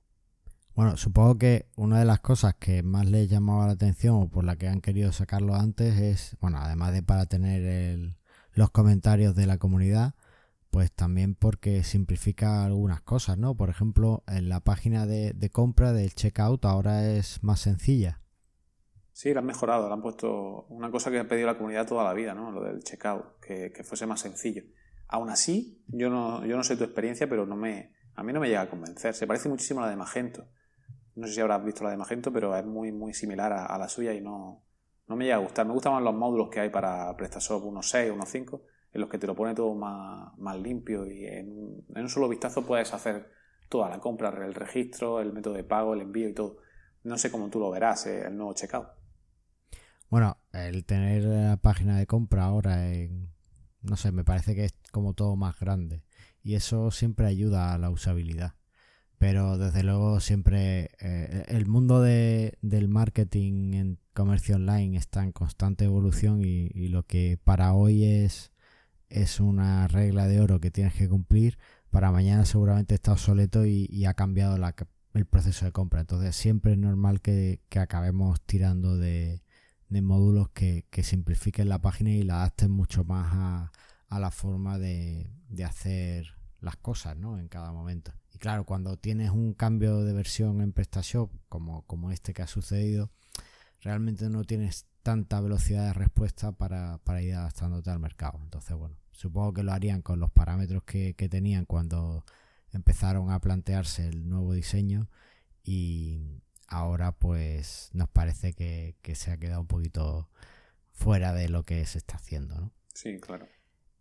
Bueno, 0.75 0.97
supongo 0.97 1.39
que 1.39 1.65
una 1.75 1.97
de 1.97 2.05
las 2.05 2.19
cosas 2.19 2.53
que 2.59 2.83
más 2.83 3.07
les 3.09 3.27
llamaba 3.27 3.65
la 3.65 3.73
atención 3.73 4.21
o 4.21 4.29
por 4.29 4.43
la 4.43 4.55
que 4.55 4.67
han 4.67 4.81
querido 4.81 5.11
sacarlo 5.11 5.55
antes 5.55 5.97
es, 5.97 6.37
bueno, 6.41 6.59
además 6.59 6.93
de 6.93 7.01
para 7.01 7.25
tener 7.25 8.13
los 8.53 8.69
comentarios 8.69 9.33
de 9.33 9.47
la 9.47 9.57
comunidad, 9.57 10.13
pues 10.69 10.91
también 10.91 11.33
porque 11.33 11.83
simplifica 11.83 12.65
algunas 12.65 13.01
cosas, 13.01 13.39
¿no? 13.39 13.55
Por 13.55 13.71
ejemplo, 13.71 14.23
en 14.27 14.47
la 14.47 14.59
página 14.59 15.07
de, 15.07 15.33
de 15.33 15.49
compra 15.49 15.91
del 15.91 16.13
checkout 16.13 16.65
ahora 16.65 17.09
es 17.09 17.41
más 17.43 17.61
sencilla. 17.61 18.22
Sí, 19.13 19.31
lo 19.31 19.39
han 19.39 19.45
mejorado, 19.45 19.87
le 19.87 19.93
han 19.93 20.01
puesto 20.01 20.65
una 20.69 20.89
cosa 20.89 21.11
que 21.11 21.19
ha 21.19 21.27
pedido 21.27 21.47
la 21.47 21.55
comunidad 21.55 21.87
toda 21.87 22.03
la 22.03 22.13
vida, 22.13 22.33
¿no? 22.33 22.51
Lo 22.51 22.63
del 22.63 22.83
checkout, 22.83 23.39
que, 23.39 23.71
que 23.71 23.83
fuese 23.83 24.07
más 24.07 24.19
sencillo. 24.19 24.63
Aún 25.07 25.29
así, 25.29 25.83
yo 25.87 26.09
no, 26.09 26.43
yo 26.45 26.57
no 26.57 26.63
sé 26.63 26.75
tu 26.75 26.83
experiencia, 26.83 27.29
pero 27.29 27.45
no 27.45 27.55
me, 27.55 27.93
a 28.15 28.23
mí 28.23 28.33
no 28.33 28.39
me 28.39 28.47
llega 28.47 28.61
a 28.61 28.69
convencer. 28.69 29.13
Se 29.13 29.27
parece 29.27 29.49
muchísimo 29.49 29.81
a 29.81 29.83
la 29.83 29.89
de 29.89 29.95
Magento. 29.95 30.47
No 31.15 31.27
sé 31.27 31.33
si 31.33 31.41
habrás 31.41 31.63
visto 31.63 31.83
la 31.83 31.91
de 31.91 31.97
Magento, 31.97 32.33
pero 32.33 32.55
es 32.57 32.65
muy, 32.65 32.91
muy 32.91 33.13
similar 33.13 33.53
a, 33.53 33.77
la 33.77 33.87
suya 33.87 34.13
y 34.13 34.21
no, 34.21 34.63
no 35.07 35.15
me 35.15 35.25
llega 35.25 35.37
a 35.37 35.39
gustar. 35.39 35.67
Me 35.67 35.73
gustan 35.73 35.93
más 35.93 36.03
los 36.03 36.15
módulos 36.15 36.49
que 36.49 36.59
hay 36.59 36.69
para 36.69 37.15
PrestaShop 37.15 37.63
1.6, 37.63 38.15
1.5, 38.15 38.61
en 38.93 39.01
los 39.01 39.09
que 39.09 39.19
te 39.19 39.27
lo 39.27 39.35
pone 39.35 39.53
todo 39.53 39.75
más, 39.75 40.35
más 40.37 40.59
limpio 40.59 41.05
y 41.05 41.25
en, 41.25 41.85
en 41.93 42.01
un 42.01 42.09
solo 42.09 42.27
vistazo 42.27 42.65
puedes 42.65 42.93
hacer 42.93 43.29
toda 43.69 43.89
la 43.89 43.99
compra, 43.99 44.29
el 44.29 44.53
registro, 44.55 45.19
el 45.19 45.33
método 45.33 45.53
de 45.53 45.63
pago, 45.63 45.93
el 45.93 46.01
envío 46.01 46.29
y 46.29 46.33
todo. 46.33 46.57
No 47.03 47.17
sé 47.17 47.31
cómo 47.31 47.49
tú 47.49 47.59
lo 47.59 47.69
verás, 47.69 48.05
eh, 48.07 48.25
el 48.25 48.35
nuevo 48.35 48.53
checkout. 48.53 49.02
Bueno, 50.13 50.37
el 50.51 50.85
tener 50.85 51.23
la 51.23 51.57
página 51.57 51.97
de 51.97 52.05
compra 52.05 52.43
ahora 52.43 52.93
en, 52.93 53.31
no 53.81 53.97
sé, 53.97 54.11
me 54.11 54.23
parece 54.23 54.53
que 54.53 54.65
es 54.65 54.75
como 54.91 55.15
todo 55.15 55.35
más 55.35 55.59
grande 55.59 56.03
y 56.43 56.53
eso 56.53 56.91
siempre 56.91 57.25
ayuda 57.25 57.73
a 57.73 57.79
la 57.79 57.89
usabilidad. 57.89 58.53
Pero 59.17 59.57
desde 59.57 59.81
luego 59.81 60.19
siempre 60.19 60.91
eh, 60.99 61.45
el 61.47 61.65
mundo 61.65 61.99
de, 61.99 62.59
del 62.61 62.89
marketing 62.89 63.73
en 63.73 63.99
comercio 64.13 64.57
online 64.57 64.97
está 64.97 65.23
en 65.23 65.31
constante 65.31 65.85
evolución 65.85 66.41
y, 66.43 66.69
lo 66.89 67.07
que 67.07 67.39
para 67.43 67.73
hoy 67.73 68.03
es, 68.03 68.51
es 69.09 69.39
una 69.39 69.87
regla 69.87 70.27
de 70.27 70.41
oro 70.41 70.59
que 70.59 70.69
tienes 70.69 70.93
que 70.93 71.09
cumplir, 71.09 71.57
para 71.89 72.11
mañana 72.11 72.45
seguramente 72.45 72.93
está 72.93 73.13
obsoleto 73.13 73.65
y, 73.65 74.05
ha 74.05 74.13
cambiado 74.13 74.57
el 75.15 75.25
proceso 75.25 75.65
de 75.65 75.71
compra. 75.71 76.01
Entonces 76.01 76.35
siempre 76.35 76.73
es 76.73 76.77
normal 76.77 77.19
que, 77.19 77.61
acabemos 77.71 78.41
tirando 78.41 78.95
de, 78.95 79.41
módulos 80.01 80.49
que, 80.49 80.85
simplifiquen 81.03 81.69
la 81.69 81.79
página 81.79 82.11
y 82.11 82.23
la 82.23 82.37
adapten 82.37 82.71
mucho 82.71 83.03
más 83.03 83.71
a, 84.09 84.19
la 84.19 84.31
forma 84.31 84.77
de, 84.77 85.29
hacer 85.65 86.35
las 86.61 86.77
cosas 86.77 87.17
¿no? 87.17 87.37
en 87.37 87.47
cada 87.47 87.71
momento. 87.71 88.13
Y 88.31 88.37
claro, 88.37 88.65
cuando 88.65 88.97
tienes 88.97 89.31
un 89.31 89.53
cambio 89.53 90.01
de 90.03 90.13
versión 90.13 90.61
en 90.61 90.71
PrestaShop, 90.71 91.31
como, 91.49 91.83
como 91.83 92.11
este 92.11 92.33
que 92.33 92.41
ha 92.41 92.47
sucedido, 92.47 93.11
realmente 93.81 94.29
no 94.29 94.43
tienes 94.43 94.87
tanta 95.03 95.41
velocidad 95.41 95.87
de 95.87 95.93
respuesta 95.93 96.53
para, 96.53 96.99
ir 97.21 97.35
adaptándote 97.35 97.91
al 97.91 97.99
mercado. 97.99 98.39
Entonces, 98.41 98.75
bueno, 98.75 98.95
supongo 99.11 99.53
que 99.53 99.63
lo 99.63 99.73
harían 99.73 100.01
con 100.01 100.19
los 100.19 100.31
parámetros 100.31 100.83
que, 100.83 101.13
tenían 101.13 101.65
cuando 101.65 102.25
empezaron 102.71 103.29
a 103.29 103.39
plantearse 103.39 104.07
el 104.07 104.27
nuevo 104.27 104.53
diseño 104.53 105.09
y 105.63 106.41
ahora 106.73 107.13
pues 107.13 107.89
nos 107.93 108.09
parece 108.09 108.53
que, 108.53 108.95
que 109.01 109.15
se 109.15 109.31
ha 109.31 109.37
quedado 109.37 109.61
un 109.61 109.67
poquito 109.67 110.29
fuera 110.91 111.33
de 111.33 111.49
lo 111.49 111.63
que 111.63 111.85
se 111.85 111.97
está 111.97 112.15
haciendo, 112.17 112.55
¿no? 112.55 112.73
Sí, 112.93 113.17
claro. 113.19 113.47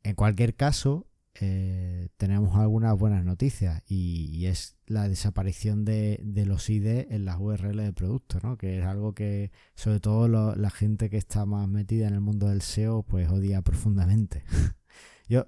En 0.03 0.15
cualquier 0.15 0.55
caso, 0.55 1.07
eh, 1.41 2.09
tenemos 2.19 2.57
algunas 2.57 2.99
buenas 2.99 3.25
noticias 3.25 3.83
y, 3.89 4.45
es 4.47 4.77
la 4.87 5.09
desaparición 5.09 5.85
de, 5.85 6.21
los 6.47 6.69
ID 6.69 7.07
en 7.11 7.25
las 7.25 7.39
URL 7.39 7.77
de 7.77 7.93
productos, 7.93 8.43
¿no? 8.43 8.59
que 8.59 8.81
es 8.81 8.85
algo 8.85 9.15
que 9.15 9.51
sobre 9.75 10.01
todo 10.01 10.29
la 10.29 10.71
gente 10.71 11.09
que 11.09 11.17
está 11.17 11.47
más 11.47 11.69
metida 11.69 12.07
en 12.07 12.15
el 12.15 12.21
mundo 12.21 12.49
del 12.49 12.61
SEO 12.61 13.03
pues 13.03 13.31
odia 13.31 13.63
profundamente. 13.63 14.45
yo, 15.29 15.47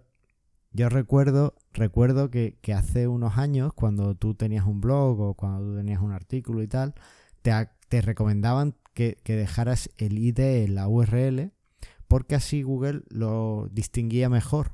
yo 0.75 0.91
recuerdo, 0.91 1.55
recuerdo 1.73 2.31
que, 2.31 2.59
hace 2.77 3.09
unos 3.09 3.39
años 3.39 3.73
cuando 3.73 4.15
tú 4.15 4.35
tenías 4.35 4.67
un 4.67 4.83
blog 4.83 5.21
o 5.21 5.35
cuando 5.35 5.65
tú 5.65 5.77
tenías 5.77 6.03
un 6.03 6.13
artículo 6.13 6.63
y 6.63 6.69
tal, 6.69 6.95
te, 7.43 8.03
recomendaban 8.03 8.75
que, 8.93 9.17
que 9.25 9.37
dejaras 9.37 9.89
el 9.97 10.19
ID 10.19 10.41
en 10.41 10.75
la 10.75 10.89
URL 10.89 11.53
porque 12.09 12.35
así 12.35 12.63
Google 12.63 13.03
lo 13.09 13.69
distinguía 13.73 14.29
mejor 14.29 14.73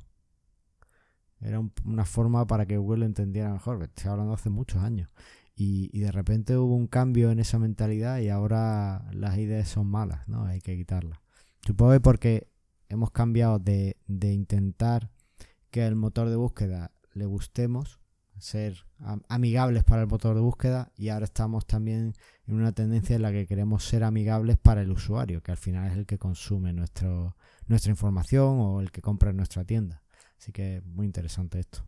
era 1.41 1.61
una 1.85 2.05
forma 2.05 2.47
para 2.47 2.67
que 2.67 2.77
Google 2.77 3.01
lo 3.01 3.07
entendiera 3.07 3.51
mejor. 3.53 3.83
Estoy 3.83 4.11
hablando 4.11 4.35
hace 4.35 4.51
muchos 4.51 4.83
años. 4.83 5.09
Y, 5.57 5.99
de 6.01 6.11
repente 6.11 6.57
hubo 6.57 6.75
un 6.75 6.87
cambio 6.87 7.31
en 7.31 7.39
esa 7.39 7.59
mentalidad 7.59 8.19
y 8.21 8.31
ahora 8.31 9.05
las 9.13 9.37
ideas 9.37 9.69
son 9.69 9.89
malas, 9.89 10.27
¿no? 10.27 10.47
Hay 10.47 10.61
que 10.63 10.75
quitarlas. 10.75 11.19
Supongo 11.67 11.93
que 11.93 12.01
porque 12.01 12.49
hemos 12.89 13.11
cambiado 13.11 13.59
de, 13.59 13.97
intentar 14.09 15.11
que 15.71 15.87
el 15.87 15.97
motor 15.97 16.29
de 16.29 16.37
búsqueda 16.37 16.93
le 17.15 17.27
gustemos, 17.27 18.01
ser 18.39 18.87
amigables 19.29 19.85
para 19.85 20.03
el 20.03 20.09
motor 20.09 20.35
de 20.35 20.41
búsqueda 20.41 20.93
y 20.97 21.11
ahora 21.11 21.25
estamos 21.25 21.67
también 21.67 22.15
en 22.47 22.55
una 22.55 22.73
tendencia 22.73 23.17
en 23.17 23.23
la 23.23 23.33
que 23.33 23.47
queremos 23.47 23.85
ser 23.85 24.03
amigables 24.03 24.57
para 24.57 24.83
el 24.83 24.91
usuario, 24.91 25.43
que 25.43 25.53
al 25.53 25.59
final 25.59 25.91
es 25.91 25.97
el 25.97 26.07
que 26.07 26.19
consume 26.19 26.73
nuestro, 26.73 27.37
nuestra 27.67 27.91
información 27.91 28.59
o 28.61 28.81
el 28.81 28.91
que 28.91 29.03
compra 29.03 29.31
en 29.31 29.37
nuestra 29.37 29.65
tienda. 29.65 30.03
Así 30.39 30.53
que 30.53 30.83
muy 30.85 31.07
interesante 31.07 31.61
esto. 31.61 31.85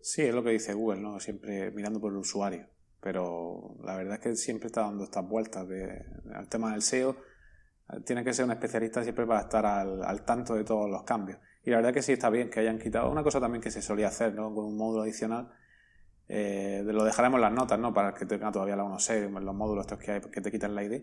Sí, 0.00 0.22
es 0.22 0.34
lo 0.34 0.42
que 0.42 0.50
dice 0.50 0.72
Google, 0.72 1.00
¿no? 1.00 1.20
Siempre 1.20 1.70
mirando 1.72 2.00
por 2.00 2.12
el 2.12 2.18
usuario. 2.18 2.66
Pero 3.00 3.76
la 3.82 3.96
verdad 3.96 4.14
es 4.14 4.20
que 4.20 4.36
siempre 4.36 4.66
está 4.66 4.82
dando 4.82 5.04
estas 5.04 5.26
vueltas 5.26 5.66
de, 5.68 6.04
al 6.34 6.48
tema 6.48 6.72
del 6.72 6.82
SEO. 6.82 7.16
Tiene 8.04 8.22
que 8.22 8.32
ser 8.32 8.44
un 8.44 8.52
especialista 8.52 9.02
siempre 9.02 9.26
para 9.26 9.40
estar 9.40 9.66
al, 9.66 10.24
tanto 10.24 10.54
de 10.54 10.64
todos 10.64 10.88
los 10.88 11.02
cambios. 11.02 11.38
Y 11.62 11.70
la 11.70 11.76
verdad 11.76 11.92
que 11.92 12.02
sí 12.02 12.12
está 12.12 12.30
bien 12.30 12.50
que 12.50 12.60
hayan 12.60 12.78
quitado. 12.78 13.10
Una 13.10 13.22
cosa 13.22 13.40
también 13.40 13.62
que 13.62 13.70
se 13.70 13.82
solía 13.82 14.08
hacer, 14.08 14.34
¿no? 14.34 14.54
Con 14.54 14.64
un 14.64 14.76
módulo 14.76 15.02
adicional. 15.02 15.52
Eh, 16.28 16.82
lo 16.84 17.04
dejaremos 17.04 17.40
las 17.40 17.52
notas, 17.52 17.78
¿no? 17.78 17.92
Para 17.92 18.14
que 18.14 18.24
tenga 18.24 18.50
todavía 18.52 18.76
la 18.76 18.84
1.6, 18.84 19.40
los 19.40 19.54
módulos 19.54 19.84
estos 19.84 19.98
que 19.98 20.12
hay 20.12 20.20
que 20.20 20.40
te 20.40 20.50
quitan 20.50 20.74
la 20.74 20.84
ID. 20.84 21.02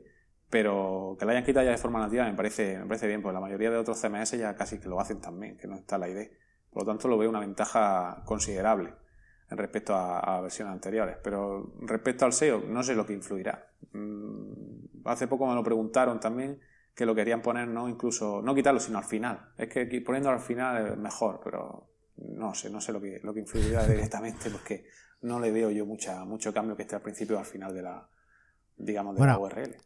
Pero 0.49 1.17
que 1.19 1.25
la 1.25 1.33
hayan 1.33 1.43
quitado 1.43 1.65
ya 1.65 1.71
de 1.71 1.77
forma 1.77 1.99
nativa 1.99 2.25
me 2.25 2.33
parece, 2.33 2.79
me 2.79 2.85
parece 2.85 3.07
bien, 3.07 3.21
porque 3.21 3.33
la 3.33 3.41
mayoría 3.41 3.69
de 3.69 3.77
otros 3.77 3.99
CMS 3.99 4.31
ya 4.37 4.55
casi 4.55 4.79
que 4.79 4.87
lo 4.87 4.99
hacen 4.99 5.19
también, 5.19 5.57
que 5.57 5.67
no 5.67 5.75
está 5.75 5.97
la 5.97 6.07
ID. 6.09 6.29
Por 6.71 6.83
lo 6.83 6.87
tanto, 6.87 7.07
lo 7.07 7.17
veo 7.17 7.29
una 7.29 7.39
ventaja 7.39 8.23
considerable 8.25 8.93
respecto 9.49 9.93
a, 9.95 10.41
versiones 10.41 10.73
anteriores. 10.73 11.17
Pero 11.23 11.73
respecto 11.81 12.25
al 12.25 12.33
SEO, 12.33 12.63
no 12.67 12.83
sé 12.83 12.95
lo 12.95 13.05
que 13.05 13.13
influirá. 13.13 13.71
Mm, 13.91 15.05
hace 15.05 15.27
poco 15.27 15.47
me 15.47 15.55
lo 15.55 15.63
preguntaron 15.63 16.19
también 16.19 16.59
que 16.97 17.05
lo 17.05 17.13
querían 17.13 17.43
poner, 17.43 17.67
no 17.67 17.87
incluso, 17.87 18.41
no 18.41 18.55
quitarlo, 18.55 18.79
sino 18.79 18.97
al 18.97 19.03
final. 19.03 19.51
Es 19.55 19.69
que 19.69 19.85
poniéndolo 20.03 20.35
al 20.35 20.41
final 20.41 20.93
es 20.93 20.97
mejor, 20.97 21.39
pero 21.43 21.91
no 22.15 22.55
sé, 22.55 22.71
no 22.71 22.81
sé 22.81 22.91
lo 22.91 22.99
que, 22.99 23.19
lo 23.21 23.35
que 23.35 23.41
influirá 23.41 23.85
directamente 23.87 24.49
porque 24.49 24.87
no 25.21 25.39
le 25.39 25.51
veo 25.51 25.69
yo 25.69 25.85
mucha, 25.85 26.25
mucho 26.25 26.51
cambio 26.51 26.75
que 26.75 26.81
esté 26.81 26.95
al 26.95 27.03
principio 27.03 27.35
o 27.35 27.39
al 27.39 27.45
final 27.45 27.71
de 27.75 27.83
la, 27.83 28.09
digamos, 28.77 29.15
de 29.15 29.23
la 29.27 29.37
URL. 29.37 29.77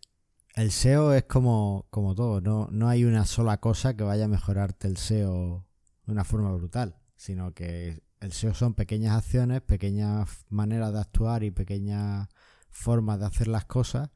El 0.55 0.71
SEO 0.71 1.13
es 1.13 1.23
como, 1.25 1.85
como 1.89 2.15
todo, 2.15 2.39
no, 2.39 2.69
no 2.71 2.87
hay 2.87 3.03
una 3.03 3.25
sola 3.25 3.57
cosa 3.57 3.93
que 3.97 4.05
vaya 4.05 4.25
a 4.25 4.29
mejorarte 4.29 4.87
el 4.87 4.95
SEO 4.95 5.67
de 6.05 6.13
una 6.13 6.23
forma 6.23 6.53
brutal, 6.53 6.95
sino 7.17 7.53
que 7.53 8.03
el 8.21 8.31
SEO 8.31 8.53
son 8.53 8.73
pequeñas 8.73 9.17
acciones, 9.17 9.59
pequeñas 9.59 10.45
maneras 10.47 10.93
de 10.93 11.01
actuar 11.01 11.43
y 11.43 11.51
pequeñas 11.51 12.29
formas 12.69 13.19
de 13.19 13.25
hacer 13.25 13.49
las 13.49 13.65
cosas 13.65 14.11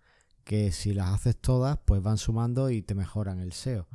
que 0.46 0.72
si 0.72 0.94
las 0.94 1.10
haces 1.14 1.36
todas, 1.36 1.80
pues 1.86 2.02
van 2.02 2.18
sumando 2.18 2.70
y 2.70 2.82
te 2.82 2.96
mejoran 2.96 3.42
el 3.42 3.52
SEO. 3.52 3.88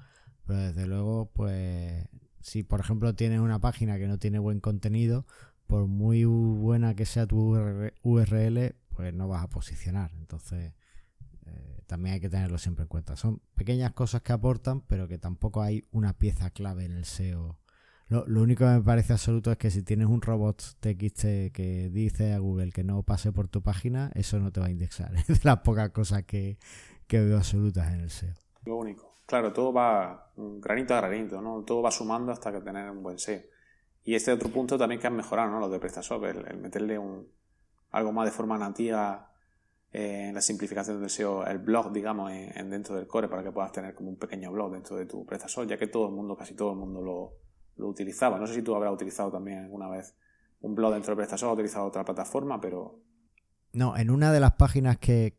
Pero 0.45 0.59
desde 0.59 0.87
luego, 0.87 1.31
pues 1.33 2.09
si 2.41 2.65
por 2.65 2.81
ejemplo 2.81 3.15
tienes 3.15 3.41
una 3.41 3.61
página 3.61 3.99
que 3.99 4.09
no 4.09 4.19
tiene 4.19 4.39
buen 4.39 4.61
contenido, 4.61 5.27
por 5.69 5.87
muy 5.87 6.25
buena 6.25 6.95
que 6.97 7.07
sea 7.07 7.27
tu 7.27 7.57
URL, 8.03 8.75
pues 8.89 9.15
no 9.15 9.29
vas 9.29 9.45
a 9.45 9.49
posicionar. 9.49 10.11
Entonces, 10.19 10.75
eh, 11.47 11.83
también 11.87 12.15
hay 12.15 12.21
que 12.21 12.29
tenerlo 12.29 12.59
siempre 12.59 12.83
en 12.83 12.89
cuenta. 12.89 13.15
Son 13.15 13.41
pequeñas 13.55 13.93
cosas 13.93 14.23
que 14.23 14.33
aportan, 14.33 14.81
pero 14.81 15.07
que 15.07 15.19
tampoco 15.19 15.63
hay 15.63 15.87
una 15.93 16.19
pieza 16.19 16.51
clave 16.51 16.85
en 16.85 16.93
el 16.93 17.05
SEO 17.05 17.60
lo, 18.11 18.43
único 18.43 18.65
que 18.65 18.71
me 18.71 18.83
parece 18.83 19.13
absoluto 19.13 19.53
es 19.53 19.57
que 19.57 19.71
si 19.71 19.85
tienes 19.85 20.09
un 20.09 20.21
robot 20.21 20.61
TXT 20.81 21.53
que 21.53 21.89
dice 21.93 22.33
a 22.33 22.41
Google 22.41 22.73
que 22.73 22.83
no 22.83 23.05
pase 23.05 23.31
por 23.31 23.47
tu 23.47 23.63
página, 23.63 24.11
eso 24.17 24.41
no 24.41 24.51
te 24.51 24.59
va 24.59 24.67
a 24.67 24.71
indexar. 24.71 25.13
Es 25.29 25.29
de 25.29 25.41
las 25.45 25.59
pocas 25.61 25.91
cosas 25.91 26.25
que, 26.25 26.59
veo 27.09 27.37
absolutas 27.37 27.93
en 27.93 28.01
el 28.01 28.11
SEO. 28.11 28.35
Lo 28.65 28.77
único. 28.79 29.13
Claro, 29.27 29.53
todo 29.53 29.73
va 29.73 30.33
granito 30.37 30.95
a 30.95 31.01
granito, 31.01 31.41
¿no? 31.41 31.63
Todo 31.63 31.83
va 31.83 31.93
sumando 31.93 32.33
hasta 32.33 32.51
que 32.51 32.61
tener 32.61 32.91
un 32.91 33.01
buen 33.01 33.17
SEO. 33.17 33.43
Y 34.03 34.17
este 34.17 34.33
otro 34.33 34.51
punto 34.51 34.77
también 34.77 35.01
que 35.01 35.07
han 35.07 35.15
mejorado, 35.15 35.49
¿no? 35.49 35.61
Los 35.61 35.71
de 35.71 35.79
PrestaShop, 35.79 36.25
el, 36.25 36.57
meterle 36.57 36.99
un, 36.99 37.29
algo 37.93 38.11
más 38.11 38.25
de 38.25 38.33
forma 38.33 38.59
nativa 38.59 39.31
eh, 39.93 40.27
en 40.31 40.35
la 40.35 40.41
simplificación 40.41 40.99
del 41.01 41.11
SEO, 41.11 41.47
el 41.47 41.59
blog, 41.59 41.93
digamos, 41.93 42.33
en, 42.33 42.71
dentro 42.71 42.97
del 42.97 43.07
core 43.07 43.29
para 43.29 43.45
que 43.45 43.53
puedas 43.53 43.71
tener 43.71 43.95
como 43.95 44.09
un 44.09 44.17
pequeño 44.17 44.51
blog 44.51 44.73
dentro 44.73 44.97
de 44.97 45.07
tu 45.07 45.25
PrestaShop, 45.25 45.69
ya 45.69 45.79
que 45.79 45.87
todo 45.87 46.09
el 46.09 46.13
mundo, 46.13 46.37
casi 46.37 46.55
todo 46.57 46.73
el 46.73 46.79
mundo 46.79 47.01
lo, 47.01 47.50
lo 47.81 47.89
utilizaba. 47.89 48.39
No 48.39 48.47
sé 48.47 48.55
si 48.55 48.63
tú 48.63 48.75
habrás 48.75 48.93
utilizado 48.93 49.31
también 49.31 49.59
alguna 49.59 49.89
vez 49.89 50.15
un 50.61 50.75
blog 50.75 50.93
dentro 50.93 51.13
de 51.13 51.17
PrestaShop, 51.17 51.49
has 51.49 51.55
utilizado 51.55 51.87
otra 51.87 52.05
plataforma, 52.05 52.61
pero... 52.61 53.01
No, 53.73 53.97
en 53.97 54.11
una 54.11 54.33
de 54.33 54.41
las 54.41 54.53
páginas 54.53 54.99
que, 54.99 55.33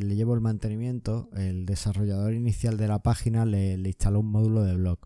le 0.00 0.16
llevo 0.16 0.34
el 0.34 0.40
mantenimiento, 0.40 1.28
el 1.34 1.66
desarrollador 1.66 2.32
inicial 2.32 2.76
de 2.76 2.88
la 2.88 3.00
página 3.00 3.44
le, 3.44 3.74
instaló 3.74 4.20
un 4.20 4.30
módulo 4.30 4.64
de 4.64 4.74
blog, 4.74 4.98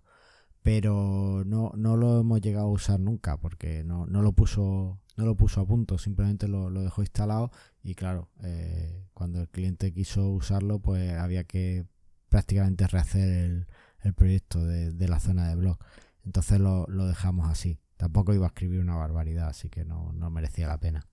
pero 0.63 1.43
no, 1.45 1.73
no, 1.77 1.97
lo 1.97 2.21
hemos 2.21 2.41
llegado 2.41 2.67
a 2.67 2.71
usar 2.71 3.01
nunca 3.01 3.39
porque 3.39 3.83
no, 3.83 4.07
no, 4.07 4.23
lo 4.23 4.33
puso 4.33 5.01
no 5.17 5.27
lo 5.27 5.35
puso 5.37 5.61
a 5.61 5.67
punto, 5.67 5.99
simplemente 5.99 6.49
lo, 6.49 6.71
dejó 6.71 7.03
instalado 7.03 7.51
y 7.83 7.95
claro, 7.95 8.29
eh, 8.43 9.05
cuando 9.13 9.41
el 9.41 9.49
cliente 9.49 9.93
quiso 9.93 10.29
usarlo, 10.29 10.79
pues 10.79 11.13
había 11.13 11.45
que 11.45 11.87
prácticamente 12.29 12.87
rehacer 12.87 13.29
el, 13.29 13.67
el 14.03 14.15
proyecto 14.15 14.65
de, 14.65 14.93
de, 14.93 15.09
la 15.09 15.19
zona 15.19 15.49
de 15.49 15.57
blog. 15.57 15.79
Entonces 16.31 16.61
lo, 16.61 16.87
dejamos 16.87 17.51
así. 17.51 17.81
Tampoco 17.97 18.33
iba 18.33 18.47
a 18.47 18.51
escribir 18.51 18.79
una 18.79 18.95
barbaridad, 18.95 19.49
así 19.49 19.69
que 19.69 19.85
no, 19.85 20.13
merecía 20.31 20.69
la 20.69 20.79
pena. 20.79 21.09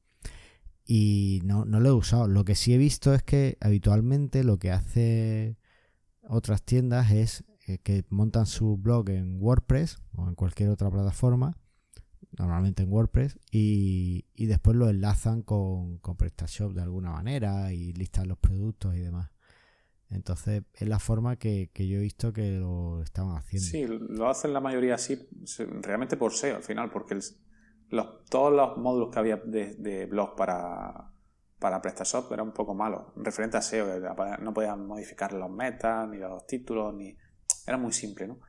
Y 0.85 1.41
no, 1.43 1.65
lo 1.65 1.89
he 1.89 1.91
usado. 1.91 2.27
Lo 2.27 2.45
que 2.45 2.53
sí 2.53 2.71
he 2.75 2.77
visto 2.77 3.15
es 3.15 3.23
que 3.23 3.57
habitualmente 3.59 4.43
lo 4.43 4.59
que 4.59 4.69
hace 4.69 5.57
otras 6.21 6.61
tiendas 6.61 7.09
es 7.09 7.45
eh, 7.65 7.79
que 7.79 8.05
montan 8.09 8.45
su 8.45 8.77
blog 8.77 9.09
en 9.09 9.41
WordPress 9.41 9.97
o 10.13 10.27
en 10.27 10.35
cualquier 10.35 10.69
otra 10.69 10.91
plataforma, 10.91 11.57
normalmente 12.37 12.83
en 12.83 12.93
WordPress, 12.93 13.39
y, 13.49 14.27
después 14.35 14.77
lo 14.77 14.87
enlazan 14.87 15.41
con, 15.41 15.97
con 15.97 16.15
PrestaShop 16.15 16.73
de 16.73 16.83
alguna 16.83 17.09
manera 17.09 17.73
y 17.73 17.91
listan 17.93 18.27
los 18.27 18.37
productos 18.37 18.95
y 18.95 18.99
demás. 18.99 19.31
Entonces 20.09 20.63
es 20.73 20.87
la 20.87 20.99
forma 20.99 21.35
que, 21.35 21.69
yo 21.75 21.97
he 21.97 22.01
visto 22.01 22.31
que 22.31 22.51
lo 22.51 23.01
estaban 23.01 23.35
haciendo. 23.35 23.67
Sí, 23.67 23.85
lo 23.87 24.29
hacen 24.29 24.53
la 24.53 24.61
mayoría 24.61 24.95
así, 24.95 25.27
realmente 25.81 26.15
por 26.15 26.33
SEO 26.33 26.55
al 26.55 26.63
final, 26.63 26.89
porque 26.89 27.19
todos 28.29 28.53
los 28.53 28.77
módulos 28.77 29.09
que 29.11 29.19
había 29.19 29.37
de, 29.37 30.05
blog 30.05 30.35
para, 30.35 31.11
para 31.59 31.81
PrestaShop 31.81 32.31
eran 32.31 32.47
un 32.47 32.53
poco 32.53 32.73
malos, 32.73 33.11
referente 33.17 33.57
a 33.57 33.61
SEO, 33.61 33.99
no 34.39 34.53
podían 34.53 34.85
modificar 34.85 35.33
los 35.33 35.49
metas, 35.49 36.07
ni 36.07 36.17
los 36.17 36.47
títulos, 36.47 36.93
ni 36.93 37.17
era 37.65 37.77
muy 37.77 37.91
simple, 37.91 38.27
¿no? 38.27 38.39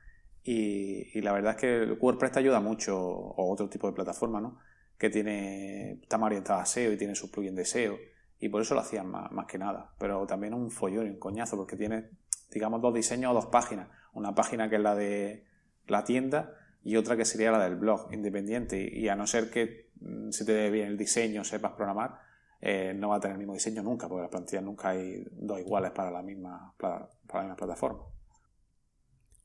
Y, 0.44 1.20
la 1.20 1.32
verdad 1.32 1.56
es 1.56 1.56
que 1.58 1.92
WordPress 2.00 2.32
te 2.32 2.38
ayuda 2.38 2.60
mucho, 2.60 2.96
o 2.98 3.52
otro 3.52 3.68
tipo 3.68 3.88
de 3.88 3.92
plataforma, 3.92 4.40
¿no? 4.40 4.58
Que 4.96 5.10
tiene, 5.10 5.92
está 6.00 6.18
más 6.18 6.28
orientada 6.28 6.62
a 6.62 6.66
SEO 6.66 6.92
y 6.92 6.96
tiene 6.96 7.14
sus 7.14 7.30
plugins 7.30 7.56
de 7.56 7.64
SEO 7.64 7.98
y 8.40 8.49
por 8.49 8.62
eso 8.62 8.75
lo 8.75 8.80
hacían 8.80 9.11
más, 9.11 9.30
más 9.33 9.47
que 9.47 9.59
nada. 9.59 9.92
Pero 9.99 10.26
también 10.26 10.54
un 10.54 10.71
follón 10.71 11.07
y 11.07 11.11
un 11.11 11.18
coñazo 11.18 11.57
porque 11.57 11.76
tiene, 11.76 12.11
digamos, 12.52 12.80
dos 12.80 12.95
diseños 12.95 13.33
o 13.33 13.35
dos 13.35 13.47
páginas. 13.47 13.88
Una 14.12 14.35
página 14.35 14.68
que 14.68 14.76
es 14.76 14.83
la 14.83 14.95
de 14.95 15.45
la 15.87 16.04
tienda 16.04 16.54
y 16.83 16.97
otra 16.97 17.16
que 17.16 17.25
sería 17.25 17.50
la 17.50 17.64
del 17.64 17.76
blog 17.76 18.12
independiente. 18.12 18.88
Y 18.92 19.09
a 19.09 19.16
no 19.16 19.26
ser 19.26 19.50
que 19.50 19.90
mm, 20.00 20.30
se 20.30 20.45
te 20.45 20.52
dé 20.52 20.71
bien 20.71 20.88
el 20.88 20.97
diseño, 20.97 21.45
sepas 21.45 21.73
programar, 21.73 22.21
eh, 22.61 22.92
no 22.95 23.09
va 23.09 23.16
a 23.16 23.21
tener 23.21 23.35
el 23.35 23.38
mismo 23.38 23.54
diseño 23.54 23.83
nunca, 23.83 24.09
porque 24.09 24.23
las 24.23 24.30
plantillas 24.30 24.64
nunca 24.64 24.90
hay 24.90 25.25
dos 25.33 25.61
iguales 25.61 25.92
para 25.92 26.11
la 26.11 26.23
misma, 26.23 26.75
para, 26.78 27.09
plataforma. 27.57 28.04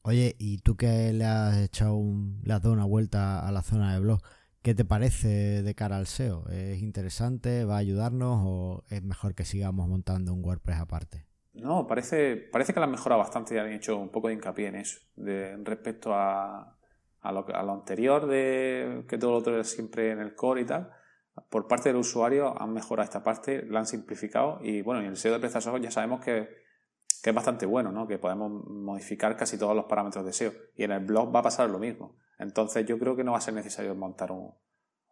Oye, 0.04 0.36
¿y 0.38 0.58
tú 0.58 0.76
que 0.76 1.14
le 1.14 1.26
has 1.26 1.58
echado 1.58 1.96
un, 1.96 2.42
le 2.44 2.54
has 2.54 2.62
dado 2.62 2.74
una 2.74 2.86
vuelta 2.86 3.48
a 3.48 3.52
la 3.52 3.62
zona 3.62 3.94
de 3.94 4.00
blog? 4.00 4.22
¿Qué 4.64 4.74
te 4.74 4.86
parece 4.86 5.62
de 5.62 5.76
cara 5.76 5.98
al 5.98 6.08
SEO? 6.08 6.46
¿Es 6.50 6.82
interesante? 6.82 7.66
¿Va 7.66 7.76
a 7.76 7.80
ayudarnos 7.80 8.40
o 8.46 8.84
es 8.90 9.04
mejor 9.04 9.36
que 9.36 9.44
sigamos 9.44 9.90
montando 9.90 10.34
un 10.34 10.42
WordPress 10.42 10.80
aparte? 10.80 11.26
No, 11.54 11.86
parece, 11.86 12.38
parece 12.38 12.74
que 12.74 12.80
la 12.80 12.86
han 12.86 12.92
mejorado 12.92 13.20
bastante 13.20 13.56
y 13.56 13.58
han 13.58 13.74
hecho 13.74 13.98
un 13.98 14.10
poco 14.10 14.30
de 14.30 14.36
hincapié 14.36 14.68
en 14.68 14.76
eso, 14.76 15.02
de, 15.18 15.58
respecto 15.58 16.14
a, 16.14 16.78
lo, 17.26 17.74
anterior, 17.74 18.26
de 18.26 19.04
que 19.06 19.18
todo 19.18 19.32
lo 19.32 19.38
otro 19.38 19.60
es 19.60 19.70
siempre 19.70 20.12
en 20.12 20.20
el 20.20 20.34
core 20.34 20.62
y 20.62 20.66
tal 20.66 20.92
por 21.50 21.68
parte 21.68 21.90
del 21.90 21.98
usuario 21.98 22.60
han 22.62 22.72
mejorado 22.74 23.04
esta 23.04 23.24
parte, 23.24 23.66
la 23.66 23.80
han 23.80 23.86
simplificado 23.86 24.60
y 24.62 24.82
bueno, 24.82 25.02
en 25.02 25.08
el 25.08 25.18
SEO 25.18 25.34
de 25.34 25.40
PrestaShop 25.40 25.82
ya 25.82 25.92
sabemos 25.92 26.24
que, 26.24 26.48
que, 27.22 27.30
es 27.32 27.36
bastante 27.36 27.66
bueno, 27.66 27.92
¿no? 27.92 28.08
que 28.08 28.20
podemos 28.20 28.52
modificar 28.66 29.36
casi 29.36 29.58
todos 29.58 29.76
los 29.76 29.86
parámetros 29.86 30.26
de 30.26 30.32
SEO 30.32 30.54
y 30.76 30.84
en 30.84 30.92
el 30.92 31.04
blog 31.04 31.34
va 31.36 31.40
a 31.40 31.44
pasar 31.44 31.70
lo 31.70 31.80
mismo. 31.80 32.18
Entonces 32.40 32.86
yo 32.86 32.98
creo 33.00 33.16
que 33.16 33.24
no 33.24 33.34
va 33.34 33.38
a 33.38 33.42
ser 33.42 33.54
necesario 33.54 33.96
montar 33.96 34.32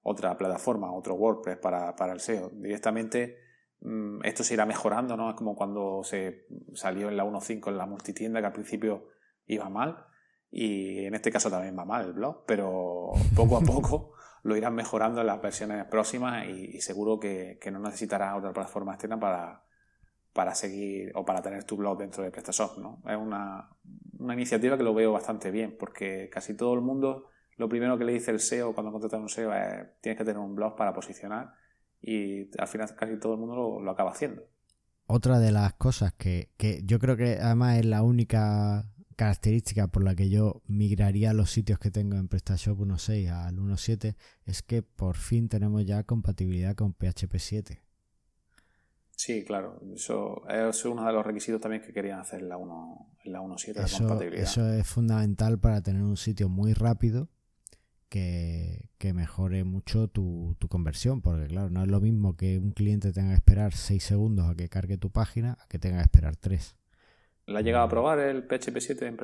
otra 0.03 0.37
plataforma, 0.37 0.93
otro 0.93 1.15
WordPress 1.15 1.57
para, 1.57 1.95
para 1.95 2.13
el 2.13 2.19
SEO. 2.19 2.49
Directamente 2.53 3.37
mm, 3.81 4.25
esto 4.25 4.43
se 4.43 4.53
irá 4.53 4.65
mejorando, 4.65 5.15
¿no? 5.15 5.29
Es 5.29 5.35
como 5.35 5.55
cuando 5.55 6.03
se 6.03 6.47
salió 6.73 7.09
en 7.09 7.17
la 7.17 7.25
1.5 7.25 7.69
en 7.69 7.77
la 7.77 7.85
multitienda 7.85 8.39
que 8.39 8.47
al 8.47 8.53
principio 8.53 9.07
iba 9.45 9.69
mal 9.69 10.05
y 10.51 11.05
en 11.05 11.15
este 11.15 11.31
caso 11.31 11.49
también 11.49 11.77
va 11.77 11.85
mal 11.85 12.05
el 12.05 12.13
blog, 12.13 12.43
pero 12.45 13.11
poco 13.35 13.57
a 13.57 13.61
poco 13.61 14.13
lo 14.43 14.57
irán 14.57 14.75
mejorando 14.75 15.21
en 15.21 15.27
las 15.27 15.41
versiones 15.41 15.85
próximas 15.85 16.47
y, 16.47 16.81
seguro 16.81 17.19
que, 17.19 17.57
no 17.71 17.79
necesitarás 17.79 18.37
otra 18.37 18.51
plataforma 18.51 18.93
externa 18.93 19.19
para, 19.19 19.63
para 20.33 20.55
seguir 20.55 21.11
o 21.15 21.25
para 21.25 21.41
tener 21.41 21.63
tu 21.63 21.77
blog 21.77 21.97
dentro 21.97 22.23
de 22.23 22.31
PrestaShop. 22.31 22.77
¿no? 22.77 23.01
Es 23.07 23.17
una, 23.17 23.69
iniciativa 24.33 24.77
que 24.77 24.83
lo 24.83 24.93
veo 24.93 25.11
bastante 25.11 25.51
bien 25.51 25.75
porque 25.77 26.29
casi 26.29 26.55
todo 26.55 26.73
el 26.73 26.81
mundo 26.81 27.27
lo 27.57 27.67
primero 27.67 27.97
que 27.97 28.05
le 28.05 28.13
dice 28.13 28.31
el 28.31 28.39
SEO 28.39 28.73
cuando 28.73 28.91
contrata 28.91 29.17
un 29.17 29.29
SEO 29.29 29.53
es 29.53 29.99
tienes 29.99 30.17
que 30.17 30.25
tener 30.25 30.37
un 30.37 30.55
blog 30.55 30.75
para 30.75 30.93
posicionar 30.93 31.53
y 32.01 32.49
al 32.59 32.67
final 32.67 32.95
casi 32.95 33.19
todo 33.19 33.33
el 33.33 33.39
mundo 33.39 33.79
lo, 33.79 33.91
acaba 33.91 34.11
haciendo. 34.11 34.43
Otra 35.07 35.39
de 35.39 35.51
las 35.51 35.73
cosas 35.73 36.13
que, 36.13 36.49
que 36.57 36.81
yo 36.83 36.99
creo 36.99 37.17
que 37.17 37.37
además 37.41 37.79
es 37.79 37.85
la 37.85 38.03
única 38.03 38.85
característica 39.15 39.87
por 39.87 40.03
la 40.03 40.15
que 40.15 40.29
yo 40.29 40.63
migraría 40.67 41.33
los 41.33 41.51
sitios 41.51 41.77
que 41.77 41.91
tengo 41.91 42.15
en 42.15 42.27
PrestaShop 42.27 42.79
1.6 42.79 43.29
al 43.29 43.57
1.7 43.57 44.15
es 44.45 44.63
que 44.63 44.81
por 44.81 45.17
fin 45.17 45.49
tenemos 45.49 45.85
ya 45.85 46.03
compatibilidad 46.03 46.75
con 46.75 46.93
PHP 46.93 47.37
7. 47.37 47.90
Sí, 49.23 49.45
claro, 49.45 49.79
eso 49.93 50.41
es 50.49 50.83
uno 50.83 51.05
de 51.05 51.13
los 51.13 51.23
requisitos 51.23 51.61
también 51.61 51.83
que 51.83 51.93
querían 51.93 52.19
hacer 52.19 52.39
en 52.39 52.49
la 52.49 52.57
1.7, 52.57 53.75
la 53.75 53.99
compatibilidad. 53.99 54.43
Eso 54.43 54.67
es 54.73 54.87
fundamental 54.87 55.59
para 55.59 55.83
tener 55.83 56.01
un 56.01 56.17
sitio 56.17 56.49
muy 56.49 56.73
rápido 56.73 57.29
que, 58.09 58.89
mejore 59.13 59.63
mucho 59.63 60.07
tu, 60.07 60.55
tu, 60.57 60.67
conversión, 60.67 61.21
porque 61.21 61.45
claro, 61.45 61.69
no 61.69 61.83
es 61.83 61.87
lo 61.87 62.01
mismo 62.01 62.35
que 62.35 62.57
un 62.57 62.71
cliente 62.71 63.13
tenga 63.13 63.29
que 63.29 63.35
esperar 63.35 63.73
6 63.73 64.03
segundos 64.03 64.49
a 64.49 64.55
que 64.55 64.69
cargue 64.69 64.97
tu 64.97 65.11
página 65.11 65.55
a 65.61 65.67
que 65.67 65.77
tenga 65.77 65.97
que 65.97 66.05
esperar 66.05 66.35
3. 66.35 66.75
¿La 67.45 67.59
ha 67.59 67.61
llegado 67.61 67.85
a 67.85 67.89
probar 67.89 68.17
el 68.17 68.41
PHP 68.41 68.79
7? 68.79 69.17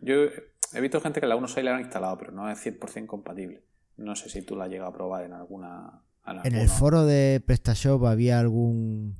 Yo 0.00 0.24
he 0.72 0.80
visto 0.80 1.00
gente 1.00 1.20
que 1.20 1.26
la 1.28 1.36
1.6 1.36 1.62
la 1.62 1.76
han 1.76 1.82
instalado, 1.82 2.18
pero 2.18 2.32
no 2.32 2.50
es 2.50 2.58
100% 2.66 3.06
compatible. 3.06 3.62
No 3.96 4.16
sé 4.16 4.28
si 4.28 4.42
tú 4.42 4.56
la 4.56 4.64
has 4.64 4.70
llegado 4.70 4.90
a 4.90 4.94
probar 4.94 5.22
en 5.22 5.34
alguna... 5.34 6.02
En, 6.42 6.56
el 6.56 6.68
foro 6.68 7.06
de 7.06 7.40
PrestaShop 7.46 8.04
había 8.06 8.40
algún, 8.40 9.14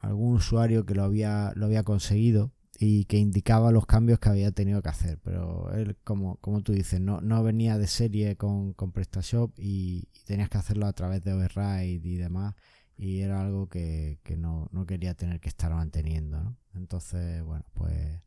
algún 0.00 0.36
usuario 0.36 0.86
que 0.86 0.94
lo 0.94 1.04
había, 1.04 1.52
lo 1.56 1.66
había 1.66 1.82
conseguido 1.82 2.52
y 2.78 3.06
que 3.06 3.18
indicaba 3.18 3.72
los 3.72 3.86
cambios 3.86 4.18
que 4.20 4.28
había 4.28 4.52
tenido 4.52 4.82
que 4.82 4.88
hacer. 4.88 5.18
Pero 5.24 5.72
él, 5.74 5.96
como, 6.04 6.36
como 6.36 6.62
tú 6.62 6.72
dices, 6.72 7.00
no, 7.00 7.20
no 7.20 7.42
venía 7.42 7.78
de 7.78 7.86
serie 7.86 8.36
con, 8.36 8.72
con 8.74 8.92
PrestaShop 8.92 9.52
y, 9.58 10.08
y, 10.12 10.24
tenías 10.24 10.48
que 10.48 10.58
hacerlo 10.58 10.86
a 10.86 10.92
través 10.92 11.24
de 11.24 11.32
Override 11.32 12.06
y 12.08 12.16
demás 12.16 12.54
y 12.98 13.20
era 13.20 13.40
algo 13.40 13.68
que, 13.68 14.18
no, 14.36 14.68
quería 14.86 15.14
tener 15.14 15.40
que 15.40 15.48
estar 15.48 15.72
manteniendo, 15.72 16.42
¿no? 16.42 16.56
Entonces, 16.74 17.42
bueno, 17.44 17.64
pues, 17.72 18.20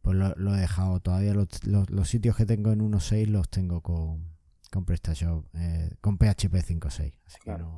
pues 0.00 0.16
lo, 0.16 0.54
he 0.54 0.58
dejado. 0.58 1.00
Todavía 1.00 1.34
los, 1.34 1.48
los, 1.64 2.08
sitios 2.08 2.34
que 2.34 2.46
tengo 2.46 2.72
en 2.72 2.80
1.6 2.80 3.26
los 3.26 3.50
tengo 3.50 3.82
con, 3.82 4.35
con 4.70 4.84
PrestaShop, 4.84 5.44
eh, 5.54 5.96
con 6.00 6.18
PHP 6.18 6.54
5.6. 6.54 7.12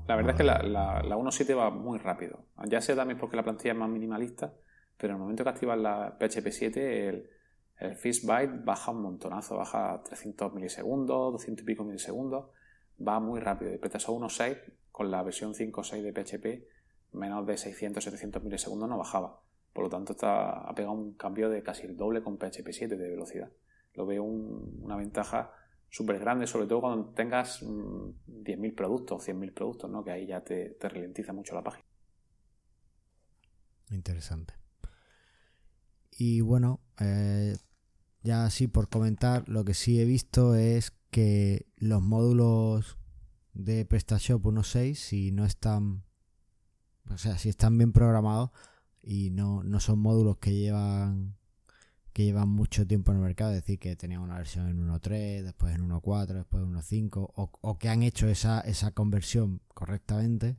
la 0.07 0.17
verdad 0.17 0.31
es 0.31 0.37
que 0.37 0.45
la, 0.45 0.63
la, 0.63 1.17
1.7 1.17 1.57
va 1.57 1.71
muy 1.71 1.99
rápido. 1.99 2.45
Ya 2.67 2.81
sea 2.81 2.97
también 2.97 3.19
porque 3.19 3.37
la 3.37 3.43
plantilla 3.43 3.73
es 3.73 3.79
más 3.79 3.89
minimalista, 3.89 4.55
pero 4.97 5.13
en 5.13 5.17
el 5.17 5.21
momento 5.21 5.45
que 5.45 5.51
activas 5.51 5.79
la 5.79 6.17
PHP 6.19 6.49
7, 6.51 7.09
el, 7.09 7.31
el 7.79 7.97
byte 8.25 8.65
baja 8.65 8.91
un 8.91 9.03
montonazo, 9.03 9.57
baja 9.57 10.03
300 10.05 10.53
milisegundos, 10.55 11.33
200 11.33 11.63
y 11.63 11.67
pico 11.67 11.85
milisegundos, 11.85 12.47
va 13.07 13.21
muy 13.21 13.41
rápido. 13.41 13.73
Y 13.75 13.79
PrestaShop 13.79 14.21
1.6 14.21 14.59
con 14.91 15.11
la 15.11 15.23
versión 15.23 15.55
5 15.55 15.81
o 15.81 15.85
6 15.85 16.03
de 16.03 16.13
PHP, 16.13 16.67
menos 17.13 17.47
de 17.47 17.55
600-700 17.55 18.43
milisegundos 18.43 18.89
no 18.89 18.99
bajaba. 18.99 19.41
Por 19.73 19.85
lo 19.85 19.91
tanto, 19.91 20.13
está, 20.13 20.51
ha 20.69 20.75
pegado 20.75 20.95
un 20.95 21.15
cambio 21.15 21.49
de 21.49 21.63
casi 21.63 21.87
el 21.87 21.97
doble 21.97 22.23
con 22.23 22.37
PHP 22.37 22.71
7 22.71 22.97
de 22.97 23.09
velocidad. 23.09 23.51
Lo 23.95 24.07
veo 24.07 24.25
una 24.25 24.97
ventaja 24.97 25.53
súper 25.91 26.19
grande, 26.19 26.47
sobre 26.47 26.67
todo 26.67 26.81
cuando 26.81 27.11
tengas 27.11 27.63
10.000 27.63 28.57
mm, 28.57 28.75
productos, 28.75 29.27
100.000 29.27 29.53
productos, 29.55 29.91
¿no? 29.91 30.05
que 30.05 30.11
ahí 30.11 30.27
ya 30.27 30.43
te, 30.43 30.77
ralentiza 30.81 31.33
mucho 31.33 31.55
la 31.55 31.63
página. 31.63 31.87
Interesante. 33.91 34.55
Y 36.11 36.41
bueno, 36.41 36.81
eh, 37.01 37.57
ya 38.23 38.45
así 38.45 38.67
por 38.67 38.89
comentar, 38.89 39.49
lo 39.49 39.65
que 39.65 39.75
sí 39.75 40.01
he 40.01 40.05
visto 40.05 40.55
es 40.55 40.93
que 41.11 41.67
los 41.77 42.03
módulos 42.03 42.99
de 43.55 43.85
PrestaShop 43.85 44.45
1.6 44.45 44.95
si 44.95 45.33
no 45.33 45.45
están, 45.45 46.05
o 47.11 47.17
sea, 47.17 47.39
si 47.39 47.49
están 47.49 47.79
bien 47.79 47.93
programados 47.93 48.51
y 49.03 49.31
no, 49.31 49.63
no 49.63 49.81
son 49.81 50.01
módulos 50.01 50.37
que 50.39 50.55
llevan 50.55 51.38
que 52.19 52.25
llevan 52.25 52.49
mucho 52.49 52.85
tiempo 52.85 53.13
en 53.13 53.19
el 53.19 53.23
mercado, 53.23 53.53
es 53.53 53.59
decir, 53.59 53.79
que 53.79 53.95
tenían 53.95 54.23
una 54.23 54.39
versión 54.39 54.69
en 54.69 54.89
1.3, 54.89 55.45
después 55.45 55.73
en 55.73 55.89
1.4, 55.89 56.27
después 56.35 56.65
en 56.65 56.75
1.5, 56.75 57.33
o, 57.33 57.53
o 57.61 57.79
que 57.79 57.89
han 57.89 58.03
hecho 58.03 58.27
esa, 58.27 58.61
esa 58.63 58.91
conversión 58.91 59.61
correctamente 59.73 60.57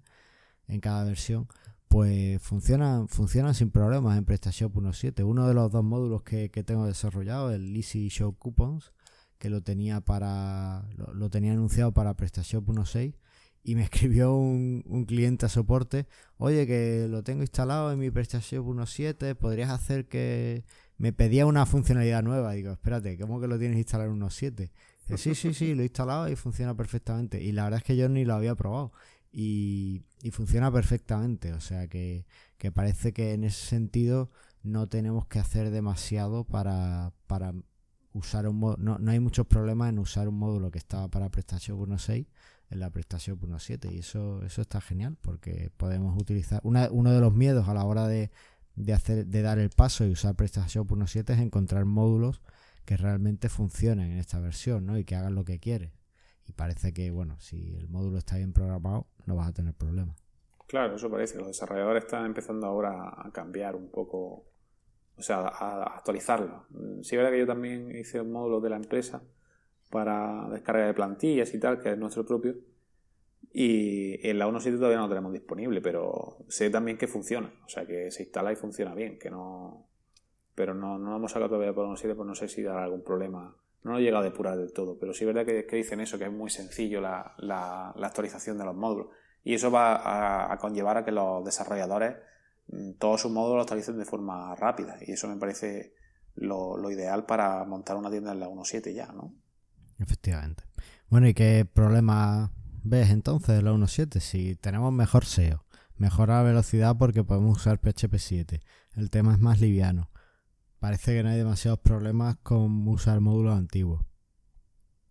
en 0.69 0.79
cada 0.79 1.03
versión, 1.03 1.49
pues 1.89 2.41
funcionan, 2.41 3.09
funcionan 3.09 3.55
sin 3.55 3.71
problemas 3.71 4.17
en 4.17 4.23
PrestaShop 4.23 4.73
1.7. 4.73 5.21
Uno 5.25 5.49
de 5.49 5.53
los 5.53 5.69
dos 5.69 5.83
módulos 5.83 6.23
que, 6.23 6.49
que 6.49 6.63
tengo 6.63 6.85
desarrollado, 6.85 7.51
el 7.51 7.75
Easy 7.75 8.07
Show 8.07 8.37
Coupons, 8.37 8.93
que 9.37 9.49
lo 9.49 9.61
tenía 9.61 9.99
para 9.99 10.87
lo, 10.95 11.29
tenía 11.29 11.51
anunciado 11.51 11.91
para 11.91 12.13
PrestaShop 12.13 12.69
1.6 12.69 13.15
y 13.63 13.75
me 13.75 13.83
escribió 13.83 14.35
un, 14.35 14.83
un, 14.87 15.05
cliente 15.05 15.45
a 15.45 15.49
soporte, 15.49 16.07
oye 16.37 16.65
que 16.67 17.07
lo 17.09 17.23
tengo 17.23 17.41
instalado 17.41 17.91
en 17.91 17.99
mi 17.99 18.11
PrestaShop 18.11 18.65
1.7, 18.65 19.35
podrías 19.35 19.69
hacer 19.69 20.07
que 20.07 20.65
me 20.97 21.13
pedía 21.13 21.45
una 21.45 21.65
funcionalidad 21.65 22.23
nueva, 22.23 22.53
digo, 22.53 22.73
espérate, 22.73 23.17
¿cómo 23.17 23.39
que 23.39 23.47
lo 23.47 23.57
tienes 23.57 23.77
instalado 23.77 24.11
en 24.11 24.19
1.7? 24.19 24.69
Sí, 25.17 25.35
sí, 25.35 25.53
sí, 25.53 25.73
lo 25.73 25.81
he 25.81 25.85
instalado 25.85 26.29
y 26.29 26.35
funciona 26.35 26.75
perfectamente. 26.75 27.41
Y 27.41 27.51
la 27.51 27.63
verdad 27.63 27.79
es 27.79 27.83
que 27.83 27.97
yo 27.97 28.09
ni 28.09 28.25
lo 28.25 28.35
había 28.35 28.55
probado. 28.55 28.91
Y, 29.31 30.03
y 30.21 30.31
funciona 30.31 30.71
perfectamente. 30.71 31.53
O 31.53 31.59
sea 31.59 31.87
que, 31.87 32.25
que, 32.57 32.71
parece 32.71 33.13
que 33.13 33.33
en 33.33 33.43
ese 33.43 33.65
sentido 33.65 34.29
no 34.61 34.87
tenemos 34.87 35.25
que 35.27 35.39
hacer 35.39 35.71
demasiado 35.71 36.43
para, 36.43 37.13
para 37.27 37.53
usar 38.13 38.47
un 38.47 38.59
no, 38.59 38.99
no 38.99 39.11
hay 39.11 39.19
muchos 39.19 39.47
problemas 39.47 39.89
en 39.89 39.99
usar 39.99 40.27
un 40.27 40.37
módulo 40.37 40.71
que 40.71 40.79
estaba 40.79 41.07
para 41.07 41.29
PrestaShop 41.29 41.79
1.6 41.79 42.27
en 42.69 42.79
la 42.79 42.89
PrestaShop 42.89 43.41
1.7 43.41 43.91
y 43.91 43.99
eso, 43.99 44.43
eso 44.43 44.61
está 44.61 44.81
genial 44.81 45.17
porque 45.21 45.71
podemos 45.77 46.19
utilizar 46.19 46.61
uno 46.63 47.13
de 47.13 47.21
los 47.21 47.33
miedos 47.33 47.67
a 47.67 47.73
la 47.73 47.83
hora 47.85 48.07
de, 48.07 48.31
de, 48.75 48.93
hacer, 48.93 49.25
de 49.25 49.41
dar 49.41 49.59
el 49.59 49.69
paso 49.69 50.05
y 50.05 50.11
usar 50.11 50.35
PrestaShop 50.35 50.91
1.7 50.91 51.33
es 51.33 51.39
encontrar 51.39 51.85
módulos 51.85 52.41
que 52.85 52.97
realmente 52.97 53.49
funcionen 53.49 54.11
en 54.11 54.17
esta 54.17 54.39
versión 54.39 54.85
¿no? 54.85 54.97
y 54.97 55.05
que 55.05 55.15
hagan 55.15 55.35
lo 55.35 55.45
que 55.45 55.59
quieres 55.59 55.91
y 56.45 56.53
parece 56.53 56.93
que 56.93 57.11
bueno 57.11 57.39
si 57.39 57.75
el 57.75 57.89
módulo 57.89 58.17
está 58.17 58.37
bien 58.37 58.53
programado 58.53 59.07
no 59.25 59.35
vas 59.35 59.47
a 59.47 59.53
tener 59.53 59.73
problemas 59.73 60.17
Claro, 60.69 60.97
eso 60.97 61.09
parece. 61.09 61.39
Los 61.39 61.47
desarrolladores 61.47 62.03
están 62.03 62.27
empezando 62.27 62.67
ahora 62.67 63.11
a 63.17 63.31
cambiar 63.31 63.75
un 63.75 63.89
poco 63.89 64.45
o 65.19 65.21
sea, 65.21 65.39
a, 65.39 65.95
actualizarlo. 65.95 66.65
Sí, 67.01 67.17
verdad 67.17 67.31
que 67.31 67.39
yo 67.39 67.47
también 67.47 67.95
hice 67.95 68.21
un 68.21 68.31
módulo 68.31 68.61
de 68.61 68.69
la 68.69 68.77
empresa 68.77 69.21
para 69.89 70.47
descarga 70.49 70.87
de 70.87 70.93
plantillas 70.93 71.53
y 71.53 71.59
tal, 71.59 71.79
que 71.79 71.91
es 71.91 71.97
nuestro 71.97 72.25
propio. 72.25 72.55
Y 73.51 74.27
en 74.27 74.37
la 74.37 74.47
1.7 74.47 74.77
todavía 74.77 74.97
no 74.97 75.03
lo 75.03 75.09
tenemos 75.09 75.33
disponible, 75.33 75.81
pero 75.81 76.37
sé 76.47 76.69
también 76.69 76.97
que 76.97 77.07
funciona. 77.07 77.51
O 77.65 77.69
sea, 77.69 77.85
que 77.85 78.11
se 78.11 78.23
instala 78.23 78.51
y 78.51 78.55
funciona 78.55 78.93
bien, 78.93 79.17
que 79.17 79.29
no... 79.29 79.87
Pero 80.53 80.73
no, 80.75 80.99
no 80.99 81.11
lo 81.11 81.15
hemos 81.15 81.31
sacado 81.31 81.49
todavía 81.49 81.73
por 81.73 81.87
1.7, 81.87 82.15
pues 82.15 82.27
no 82.27 82.35
sé 82.35 82.47
si 82.47 82.61
dará 82.61 82.83
algún 82.83 83.03
problema. 83.03 83.55
No 83.83 83.93
lo 83.93 83.99
llega 83.99 84.19
a 84.19 84.23
depurar 84.23 84.57
del 84.57 84.73
todo, 84.73 84.99
pero 84.99 85.13
sí 85.13 85.23
es 85.23 85.33
verdad 85.33 85.45
que, 85.45 85.75
dicen 85.75 86.01
eso, 86.01 86.19
que 86.19 86.25
es 86.25 86.31
muy 86.31 86.49
sencillo 86.49 86.99
la, 86.99 87.33
la, 87.37 87.93
actualización 88.03 88.57
de 88.57 88.65
los 88.65 88.75
módulos. 88.75 89.07
Y 89.43 89.53
eso 89.53 89.71
va 89.71 90.51
a, 90.51 90.57
conllevar 90.57 90.97
a 90.97 91.05
que 91.05 91.13
los 91.13 91.45
desarrolladores 91.45 92.17
mm, 92.67 92.93
todos 92.99 93.21
sus 93.21 93.31
módulos 93.31 93.55
los 93.55 93.63
actualicen 93.63 93.97
de 93.97 94.05
forma 94.05 94.53
rápida. 94.55 94.97
Y 95.01 95.13
eso 95.13 95.29
me 95.29 95.37
parece 95.37 95.93
lo, 96.35 96.75
lo 96.75 96.91
ideal 96.91 97.25
para 97.25 97.63
montar 97.63 97.95
una 97.95 98.11
tienda 98.11 98.33
en 98.33 98.41
la 98.41 98.49
1.7 98.49 98.93
ya, 98.93 99.07
¿no? 99.13 99.33
Efectivamente. 99.99 100.63
Bueno, 101.09 101.27
¿y 101.27 101.33
qué 101.33 101.65
problema 101.71 102.51
ves 102.83 103.09
entonces 103.09 103.55
de 103.55 103.61
la 103.61 103.71
1.7? 103.71 104.19
Si 104.19 104.55
tenemos 104.55 104.93
mejor 104.93 105.25
SEO, 105.25 105.65
mejora 105.97 106.41
velocidad 106.41 106.95
porque 106.97 107.23
podemos 107.23 107.57
usar 107.57 107.79
PHP 107.79 108.15
7, 108.17 108.61
el 108.95 109.09
tema 109.09 109.33
es 109.33 109.39
más 109.39 109.59
liviano. 109.59 110.09
Parece 110.79 111.13
que 111.13 111.23
no 111.23 111.29
hay 111.29 111.37
demasiados 111.37 111.79
problemas 111.79 112.37
con 112.37 112.87
usar 112.87 113.19
módulos 113.19 113.57
antiguos. 113.57 114.05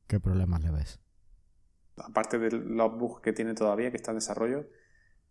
¿Qué 0.07 0.19
problemas 0.19 0.63
le 0.63 0.71
ves? 0.71 0.99
Aparte 1.99 2.39
de 2.39 2.51
los 2.51 2.97
bugs 2.97 3.21
que 3.21 3.33
tiene 3.33 3.55
todavía, 3.55 3.91
que 3.91 3.99
está 3.99 4.13
en 4.13 4.19
desarrollo, 4.19 4.67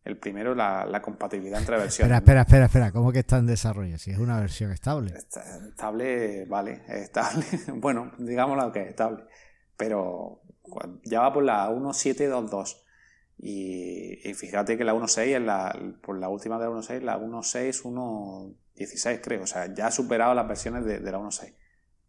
el 0.04 0.18
primero, 0.18 0.54
la, 0.56 1.02
compatibilidad 1.02 1.60
entre 1.60 1.78
versiones. 1.78 2.16
Espera, 2.16 2.18
espera, 2.18 2.42
espera, 2.42 2.66
espera. 2.66 2.92
¿Cómo 2.92 3.12
que 3.12 3.20
está 3.20 3.38
en 3.38 3.48
desarrollo? 3.48 3.98
Si 3.98 4.12
es 4.12 4.20
una 4.20 4.40
versión 4.40 4.72
estable. 4.72 5.14
estable, 5.16 6.46
vale, 6.46 6.84
estable. 6.88 7.46
bueno, 7.76 8.12
digámoslo 8.18 8.72
que 8.72 8.84
es 8.84 8.90
estable. 8.90 9.24
Pero 9.78 10.42
ya 11.04 11.22
va 11.22 11.34
por 11.34 11.44
la 11.44 11.70
1.722. 11.70 12.84
Y, 13.40 14.34
fíjate 14.34 14.78
que 14.78 14.84
la 14.84 14.96
1.6 14.96 15.36
es 15.36 15.42
la, 15.42 15.94
por 16.02 16.18
la 16.18 16.28
última 16.30 16.58
de 16.58 16.66
la 16.66 16.72
1.6, 16.72 17.02
la 17.02 17.20
1.6, 17.20 17.84
1.16 17.84 19.22
creo. 19.22 19.44
O 19.44 19.48
sea, 19.48 19.74
ya 19.74 19.88
ha 19.88 19.92
superado 19.92 20.34
las 20.34 20.48
versiones 20.48 20.86
de, 20.86 21.00
la 21.00 21.20
1.6. 21.20 21.56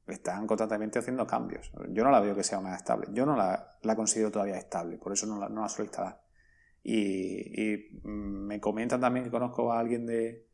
Están 0.07 0.47
constantemente 0.47 0.99
haciendo 0.99 1.27
cambios. 1.27 1.71
Yo 1.91 2.03
no 2.03 2.11
la 2.11 2.21
veo 2.21 2.35
que 2.35 2.43
sea 2.43 2.59
una 2.59 2.75
estable. 2.75 3.09
Yo 3.13 3.27
no 3.27 3.37
la, 3.37 3.77
la 3.83 3.95
considero 3.95 4.31
todavía 4.31 4.57
estable, 4.57 4.97
por 4.97 5.13
eso 5.13 5.27
no 5.27 5.39
la, 5.39 5.51
no 5.51 5.61
la 5.61 5.69
suelo 5.69 5.85
instalar. 5.85 6.23
Y, 6.83 7.91
me 8.03 8.61
comentan 8.61 9.01
también 9.01 9.25
que 9.25 9.31
conozco 9.31 9.73
a 9.73 9.79
alguien 9.79 10.07
de, 10.07 10.47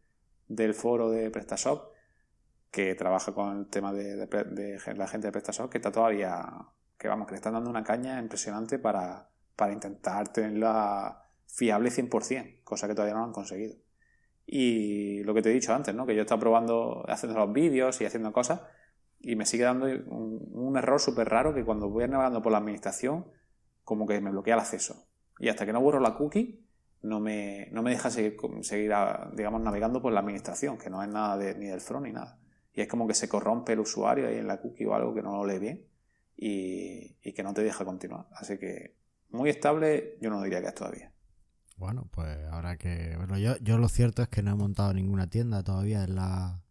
del 0.49 0.75
foro 0.75 1.11
de 1.11 1.31
PrestaShop 1.31 1.93
que 2.71 2.97
trabaja 2.97 3.33
con 3.33 3.59
el 3.59 3.67
tema 3.69 3.93
de, 3.93 4.17
la 4.97 5.07
gente 5.07 5.29
de 5.29 5.33
PrestaShop 5.33 5.71
que 5.71 5.79
está 5.79 5.93
todavía, 5.93 6.45
que 6.99 7.09
vamos, 7.09 7.27
que 7.27 7.33
le 7.33 7.37
están 7.37 7.55
dando 7.55 7.71
una 7.71 7.85
caña 7.85 8.19
impresionante 8.19 8.79
para, 8.79 9.29
para 9.57 9.73
intentar 9.73 10.33
tenerla 10.33 11.23
fiable 11.47 11.91
100%, 11.91 12.63
cosa 12.65 12.89
que 12.89 12.95
todavía 12.95 13.15
no 13.15 13.25
han 13.25 13.33
conseguido. 13.33 13.77
Y 14.47 15.23
lo 15.23 15.35
que 15.35 15.43
te 15.43 15.51
he 15.51 15.55
dicho 15.55 15.73
antes, 15.75 15.95
¿no? 15.95 16.07
que 16.07 16.15
yo 16.15 16.21
he 16.21 16.23
estado 16.23 16.41
probando, 16.41 17.05
haciendo 17.09 17.39
los 17.39 17.53
vídeos 17.53 18.01
y 18.01 18.05
haciendo 18.05 18.33
cosas, 18.33 18.61
y 19.21 19.37
me 19.37 19.47
sigue 19.47 19.65
dando 19.65 19.87
un, 19.87 20.77
error 20.77 21.01
súper 21.01 21.29
raro 21.29 21.55
que 21.55 21.65
cuando 21.65 21.89
voy 21.89 22.07
navegando 22.09 22.43
por 22.43 22.53
la 22.53 22.59
administración, 22.59 23.27
como 23.83 24.07
que 24.07 24.21
me 24.21 24.31
bloquea 24.31 24.55
el 24.55 24.61
acceso. 24.61 25.07
Y 25.39 25.49
hasta 25.49 25.65
que 25.65 25.73
no 25.73 25.81
borro 25.81 26.01
la 26.01 26.15
cookie, 26.15 26.67
no 27.03 27.21
me, 27.21 27.69
no 27.71 27.83
me 27.83 27.91
deja 27.91 28.11
seguir, 28.11 28.37
seguir 28.61 28.93
digamos, 29.33 29.61
navegando 29.63 30.03
por 30.03 30.13
la 30.13 30.21
administración, 30.21 30.77
que 30.77 30.91
no 30.91 31.03
es 31.03 31.09
nada 31.09 31.39
de, 31.39 31.55
ni 31.55 31.67
del 31.67 31.81
front 31.81 32.07
ni 32.07 32.13
nada. 32.13 32.39
Y 32.75 32.83
es 32.83 32.89
como 32.89 33.07
que 33.07 33.15
se 33.15 33.29
corrompe 33.29 33.73
el 33.73 33.81
usuario 33.81 34.27
ahí 34.27 34.37
en 34.37 34.47
la 34.47 34.61
cookie 34.61 34.85
o 34.85 34.95
algo 34.95 35.15
que 35.15 35.23
no 35.23 35.37
lo 35.37 35.47
lee 35.47 35.59
bien 35.59 35.94
y, 36.37 37.17
que 37.33 37.43
no 37.43 37.55
te 37.55 37.63
deja 37.63 37.85
continuar. 37.85 38.29
Así 38.33 38.59
que 38.59 38.97
muy 39.31 39.51
estable 39.51 40.19
yo 40.21 40.31
no 40.31 40.43
diría 40.43 40.61
que 40.61 40.69
es 40.69 40.75
todavía. 40.75 41.13
Bueno, 41.77 42.09
pues 42.13 42.39
ahora 42.51 42.77
que... 42.77 43.15
Bueno, 43.17 43.39
yo, 43.39 43.57
yo 43.59 43.79
lo 43.79 43.89
cierto 43.89 44.23
es 44.23 44.29
que 44.29 44.43
no 44.43 44.53
he 44.53 44.57
montado 44.57 44.95
ninguna 44.95 45.29
tienda 45.29 45.65
todavía 45.65 46.05
en 46.05 46.15
la, 46.15 46.63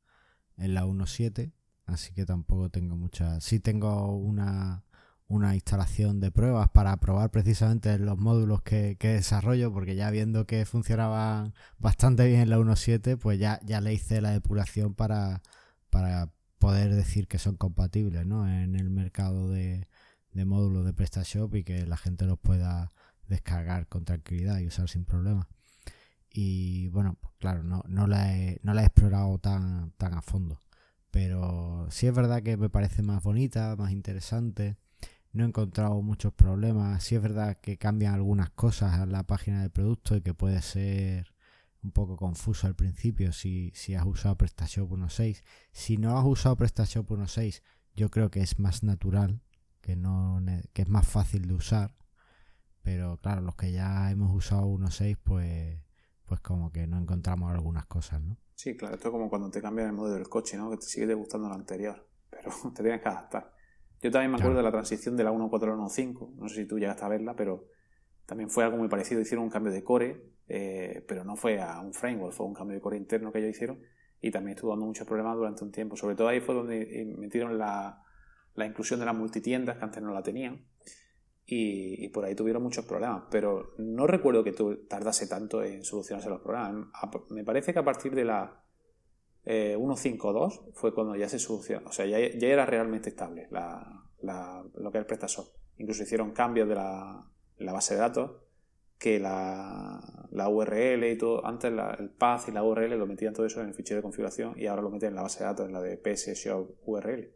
en 0.58 0.74
la 0.74 0.86
1.7, 0.86 1.52
así 1.86 2.14
que 2.14 2.26
tampoco 2.26 2.70
tengo 2.70 2.96
mucha... 2.96 3.42
Sí 3.42 3.60
tengo 3.60 4.16
una 4.16 4.86
una 5.34 5.56
instalación 5.56 6.20
de 6.20 6.32
pruebas 6.32 6.70
para 6.70 6.96
probar 6.98 7.32
precisamente 7.32 7.98
los 7.98 8.18
módulos 8.18 8.62
que, 8.62 8.98
desarrollo, 9.00 9.74
porque 9.74 9.96
ya 9.96 10.12
viendo 10.12 10.46
que 10.46 10.66
funcionaban 10.66 11.54
bastante 11.80 12.28
bien 12.28 12.42
en 12.42 12.50
la 12.50 12.60
1.7, 12.60 13.18
pues 13.18 13.40
ya, 13.40 13.60
ya 13.64 13.82
le 13.82 13.94
hice 13.94 14.22
la 14.22 14.32
depuración 14.32 14.94
para, 14.94 15.42
para 15.90 16.30
poder 16.64 16.96
decir 16.96 17.28
que 17.28 17.40
son 17.40 17.58
compatibles 17.58 18.26
¿no? 18.26 18.48
en 18.48 18.76
el 18.76 18.90
mercado 18.90 19.50
de, 19.50 19.86
módulos 20.34 20.86
de 20.86 20.94
PrestaShop 20.94 21.54
y 21.56 21.64
que 21.66 21.86
la 21.86 21.98
gente 21.98 22.26
los 22.26 22.40
pueda 22.40 22.94
descargar 23.28 23.88
con 23.88 24.06
tranquilidad 24.06 24.60
y 24.60 24.68
usar 24.68 24.88
sin 24.88 25.04
problema. 25.04 25.50
Y 26.32 26.88
bueno, 26.88 27.18
claro, 27.38 27.64
no, 27.64 27.84
no, 27.90 28.08
la 28.08 28.38
he, 28.38 28.62
no 28.64 28.74
la 28.74 28.84
he 28.84 28.86
explorado 28.86 29.38
tan, 29.40 29.92
tan 29.98 30.14
a 30.14 30.22
fondo. 30.22 30.58
Pero 31.12 31.88
sí 31.92 32.08
es 32.08 32.16
verdad 32.16 32.42
que 32.42 32.56
me 32.56 32.70
parece 32.70 33.04
más 33.04 33.22
bonita, 33.22 33.76
más 33.76 33.92
interesante 33.92 34.78
no 35.34 35.44
he 35.44 35.48
encontrado 35.48 36.02
muchos 36.02 36.32
problemas. 36.34 37.04
Sí 37.04 37.16
es 37.16 37.22
verdad 37.22 37.58
que 37.60 37.78
cambian 37.78 38.14
algunas 38.14 38.52
cosas 38.52 39.02
en 39.02 39.12
la 39.12 39.24
página 39.24 39.62
del 39.62 39.72
producto 39.72 40.16
y 40.16 40.22
que 40.22 40.34
puede 40.34 40.62
ser 40.62 41.33
un 41.84 41.92
poco 41.92 42.16
confuso 42.16 42.68
al 42.68 42.76
principio 42.76 43.34
si, 43.34 43.72
si 43.76 43.96
has 43.96 44.06
usado 44.06 44.38
PrestaShop 44.38 44.90
1.6. 44.92 45.44
Si 45.72 45.98
no 45.98 46.18
has 46.18 46.26
usado 46.26 46.56
PrestaShop 46.56 47.10
1.6, 47.10 47.62
yo 47.96 48.10
creo 48.10 48.32
que 48.32 48.42
es 48.42 48.60
más 48.60 48.84
natural, 48.84 49.42
que, 49.82 49.96
no, 49.96 50.42
que 50.74 50.82
es 50.82 50.90
más 50.90 51.08
fácil 51.08 51.48
de 51.48 51.54
usar. 51.54 51.96
Pero 52.82 53.18
claro, 53.18 53.42
los 53.42 53.56
que 53.56 53.72
ya 53.72 54.12
hemos 54.12 54.34
usado 54.36 54.66
1.6, 54.68 55.18
pues, 55.24 55.80
pues 56.26 56.40
como 56.42 56.72
que 56.72 56.88
no 56.88 56.98
encontramos 56.98 57.52
algunas 57.52 57.86
cosas, 57.86 58.22
¿no? 58.22 58.38
Sí, 58.56 58.76
claro, 58.78 58.96
esto 58.96 59.10
es 59.10 59.12
como 59.12 59.30
cuando 59.30 59.50
te 59.50 59.62
cambias 59.62 59.88
el 59.88 59.94
modelo 59.94 60.16
del 60.16 60.30
coche, 60.30 60.58
¿no? 60.58 60.70
Que 60.70 60.78
te 60.78 60.86
sigue 60.86 61.14
gustando 61.14 61.50
lo 61.50 61.56
anterior, 61.56 62.08
pero 62.30 62.52
te 62.74 62.82
tienes 62.84 63.02
que 63.02 63.10
adaptar. 63.10 63.54
Yo 64.02 64.12
también 64.12 64.32
me 64.32 64.38
acuerdo 64.38 64.58
de 64.58 64.64
la 64.64 64.72
transición 64.72 65.16
de 65.16 65.24
la 65.24 65.32
1.4 65.32 65.64
a 65.64 65.68
la 65.68 65.76
1.5, 65.76 66.36
no 66.36 66.50
sé 66.50 66.56
si 66.56 66.66
tú 66.66 66.78
llegaste 66.78 67.06
a 67.06 67.08
verla, 67.08 67.36
pero 67.36 67.70
también 68.26 68.50
fue 68.50 68.64
algo 68.64 68.78
muy 68.78 68.88
parecido. 68.88 69.22
Hicieron 69.22 69.46
un 69.46 69.52
cambio 69.52 69.72
de 69.72 69.84
core, 69.84 70.34
eh, 70.48 71.04
pero 71.08 71.24
no 71.24 71.36
fue 71.36 71.62
a 71.62 71.80
un 71.82 71.94
framework, 71.94 72.34
fue 72.34 72.46
un 72.46 72.54
cambio 72.54 72.76
de 72.76 72.82
core 72.82 72.98
interno 72.98 73.32
que 73.32 73.40
ellos 73.40 73.52
hicieron 73.52 73.80
y 74.22 74.32
también 74.32 74.56
estuvo 74.56 74.72
dando 74.72 74.86
muchos 74.86 75.08
problemas 75.08 75.36
durante 75.36 75.64
un 75.64 75.72
tiempo. 75.72 75.96
Sobre 75.98 76.16
todo 76.16 76.28
ahí 76.28 76.40
fue 76.40 76.56
donde 76.56 77.02
eh, 77.02 77.06
metieron 77.06 77.58
la, 77.58 78.02
inclusión 78.58 79.00
de 79.00 79.06
las 79.06 79.16
multitiendas 79.16 79.78
que 79.78 79.84
antes 79.84 80.02
no 80.02 80.14
la 80.14 80.24
tenían 80.24 80.66
y, 81.46 82.08
por 82.10 82.24
ahí 82.24 82.36
tuvieron 82.36 82.64
muchos 82.64 82.86
problemas. 82.86 83.24
Pero 83.30 83.74
no 83.78 84.08
recuerdo 84.08 84.44
que 84.44 84.54
tardase 84.88 85.28
tanto 85.28 85.62
en 85.64 85.84
solucionarse 85.84 86.30
los 86.30 86.42
problemas. 86.42 86.88
Me 87.30 87.44
parece 87.44 87.74
que 87.74 87.80
a 87.80 87.84
partir 87.84 88.16
de 88.16 88.24
la 88.24 88.64
1.5.2 89.46 90.54
eh, 90.54 90.72
fue 90.74 90.94
cuando 90.94 91.18
ya 91.18 91.28
se 91.28 91.38
solucionó, 91.38 91.90
o 91.90 91.92
sea, 91.92 92.06
ya, 92.06 92.18
era 92.18 92.66
realmente 92.66 93.10
estable 93.10 93.50
lo 93.52 94.92
que 94.92 95.00
es 95.00 95.06
PrestaShop. 95.06 95.48
Incluso 95.78 96.04
hicieron 96.04 96.32
cambios 96.32 96.70
de 96.70 96.76
la, 96.76 97.28
base 97.72 97.94
de 97.94 98.02
datos, 98.02 98.32
que 98.98 99.20
la, 99.20 100.00
URL 100.32 101.04
y 101.06 101.18
todo, 101.18 101.46
antes 101.46 101.72
el 101.72 102.10
path 102.10 102.48
y 102.48 102.52
la 102.52 102.64
URL 102.64 102.98
lo 102.98 103.06
metían 103.06 103.34
todo 103.34 103.46
eso 103.46 103.62
en 103.62 103.68
el 103.68 103.74
fichero 103.74 103.98
de 103.98 104.04
configuración 104.04 104.54
y 104.58 104.68
ahora 104.68 104.82
lo 104.82 104.90
meten 104.90 105.10
en 105.10 105.16
la 105.16 105.24
base 105.24 105.40
de 105.40 105.46
datos, 105.46 105.68
en 105.68 105.74
la 105.74 105.82
de 105.82 105.98
PSShop 105.98 106.72
URL. 106.86 107.34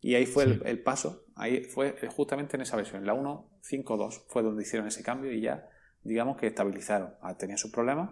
Y 0.00 0.14
ahí 0.14 0.26
fue 0.26 0.44
el, 0.44 0.82
paso, 0.82 1.24
ahí 1.34 1.64
fue 1.64 1.96
justamente 2.14 2.56
en 2.56 2.62
esa 2.62 2.76
versión, 2.76 3.00
en 3.00 3.06
la 3.06 3.14
1.5.2 3.14 4.26
fue 4.28 4.44
donde 4.44 4.62
hicieron 4.62 4.86
ese 4.86 5.02
cambio 5.02 5.32
y 5.32 5.40
ya, 5.40 5.68
digamos 6.04 6.36
que 6.36 6.46
estabilizaron. 6.46 7.14
Ah, 7.20 7.36
tenía 7.36 7.56
sus 7.56 7.72
problemas, 7.72 8.10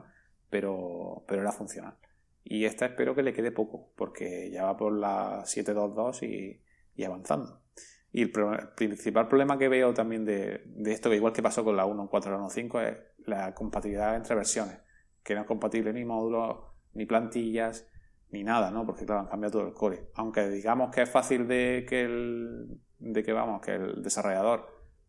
pero, 0.50 1.24
pero 1.28 1.42
era 1.42 1.52
funcional. 1.52 1.96
Y 2.42 2.64
esta 2.64 2.86
espero 2.86 3.14
que 3.14 3.22
le 3.22 3.32
quede 3.32 3.52
poco, 3.52 3.92
porque 3.94 4.50
ya 4.50 4.64
va 4.64 4.76
por 4.76 4.92
la 4.92 5.42
722 5.44 6.24
y, 6.24 6.60
y 6.96 7.04
avanzando. 7.04 7.60
Y 8.16 8.22
el, 8.22 8.30
principal 8.74 9.28
problema 9.28 9.58
que 9.58 9.68
veo 9.68 9.92
también 9.92 10.24
de, 10.24 10.62
esto, 10.86 11.10
que 11.10 11.16
igual 11.16 11.34
que 11.34 11.42
pasó 11.42 11.62
con 11.62 11.76
la 11.76 11.84
1.4 11.84 12.26
y 12.26 12.30
la 12.30 12.38
1.5, 12.38 12.82
es 12.82 13.26
la 13.26 13.54
compatibilidad 13.54 14.16
entre 14.16 14.34
versiones, 14.34 14.78
que 15.22 15.34
no 15.34 15.42
es 15.42 15.46
compatible 15.46 15.92
ni 15.92 16.06
módulos, 16.06 16.60
ni 16.94 17.04
plantillas, 17.04 17.86
ni 18.30 18.42
nada, 18.42 18.70
¿no? 18.70 18.86
Porque 18.86 19.04
claro, 19.04 19.20
han 19.20 19.26
cambiado 19.26 19.58
todo 19.58 19.68
el 19.68 19.74
core. 19.74 20.12
Aunque 20.14 20.48
digamos 20.48 20.90
que 20.90 21.02
es 21.02 21.10
fácil 21.10 21.46
de 21.46 21.84
que 21.86 22.04
el, 22.04 22.80
de 23.00 23.22
que 23.22 23.34
vamos, 23.34 23.60
que 23.60 23.74
el 23.74 24.02
desarrollador 24.02 24.66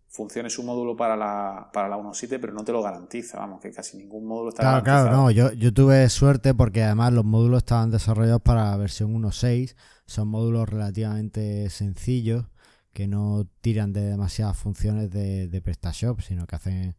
funcione 0.09 0.49
su 0.49 0.63
módulo 0.63 0.97
para 0.97 1.15
la, 1.15 1.69
para 1.71 1.87
la 1.87 1.95
1.7, 1.95 2.39
pero 2.41 2.51
no 2.51 2.65
te 2.65 2.73
lo 2.73 2.83
garantiza, 2.83 3.39
vamos, 3.39 3.61
que 3.61 3.71
casi 3.71 3.95
ningún 3.95 4.27
módulo 4.27 4.49
está 4.49 4.63
Claro, 4.63 4.83
claro, 4.83 5.11
no, 5.11 5.31
yo, 5.31 5.53
yo 5.53 5.73
tuve 5.73 6.09
suerte 6.09 6.53
porque 6.53 6.83
además 6.83 7.13
los 7.13 7.23
módulos 7.23 7.59
estaban 7.59 7.89
desarrollados 7.89 8.41
para 8.41 8.65
la 8.69 8.75
versión 8.75 9.13
1.6, 9.13 9.77
son 10.05 10.27
módulos 10.27 10.67
relativamente 10.67 11.69
sencillos 11.69 12.47
que 12.97 13.07
no 13.07 13.47
tiran 13.61 13.93
de 13.93 14.01
demasiadas 14.01 14.57
funciones 14.57 15.11
de, 15.11 15.61
PrestaShop, 15.63 16.19
sino 16.21 16.47
que 16.47 16.55
hacen 16.55 16.95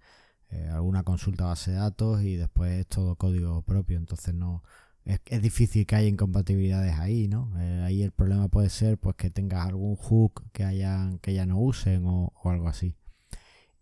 eh, 0.50 0.68
alguna 0.72 1.02
consulta 1.02 1.46
base 1.46 1.72
de 1.72 1.78
datos 1.78 2.22
y 2.22 2.36
después 2.36 2.70
es 2.78 2.86
todo 2.86 3.16
código 3.16 3.62
propio, 3.62 3.98
entonces 3.98 4.32
no, 4.32 4.62
es, 5.04 5.42
difícil 5.42 5.86
que 5.86 5.96
haya 5.96 6.06
incompatibilidades 6.06 6.94
ahí, 7.00 7.26
¿no? 7.26 7.52
Eh, 7.58 7.82
ahí 7.84 8.02
el 8.04 8.12
problema 8.12 8.46
puede 8.46 8.70
ser 8.70 8.96
pues 8.98 9.16
que 9.16 9.28
tengas 9.28 9.66
algún 9.66 9.96
hook 9.96 10.44
que 10.52 10.62
hayan 10.62 11.18
que 11.18 11.34
ya 11.34 11.46
no 11.46 11.58
usen 11.58 12.04
o, 12.06 12.32
algo 12.44 12.68
así. 12.68 12.94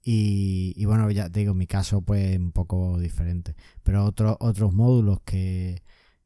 Y, 0.02 0.84
bueno, 0.86 1.10
ya 1.10 1.28
te 1.28 1.40
digo, 1.40 1.52
mi 1.52 1.66
caso 1.66 2.00
pues 2.00 2.38
un 2.38 2.52
poco 2.52 2.98
diferente. 2.98 3.56
Pero 3.82 4.04
otros 4.06 4.36
otros 4.40 4.72
módulos 4.72 5.20
que, 5.22 5.82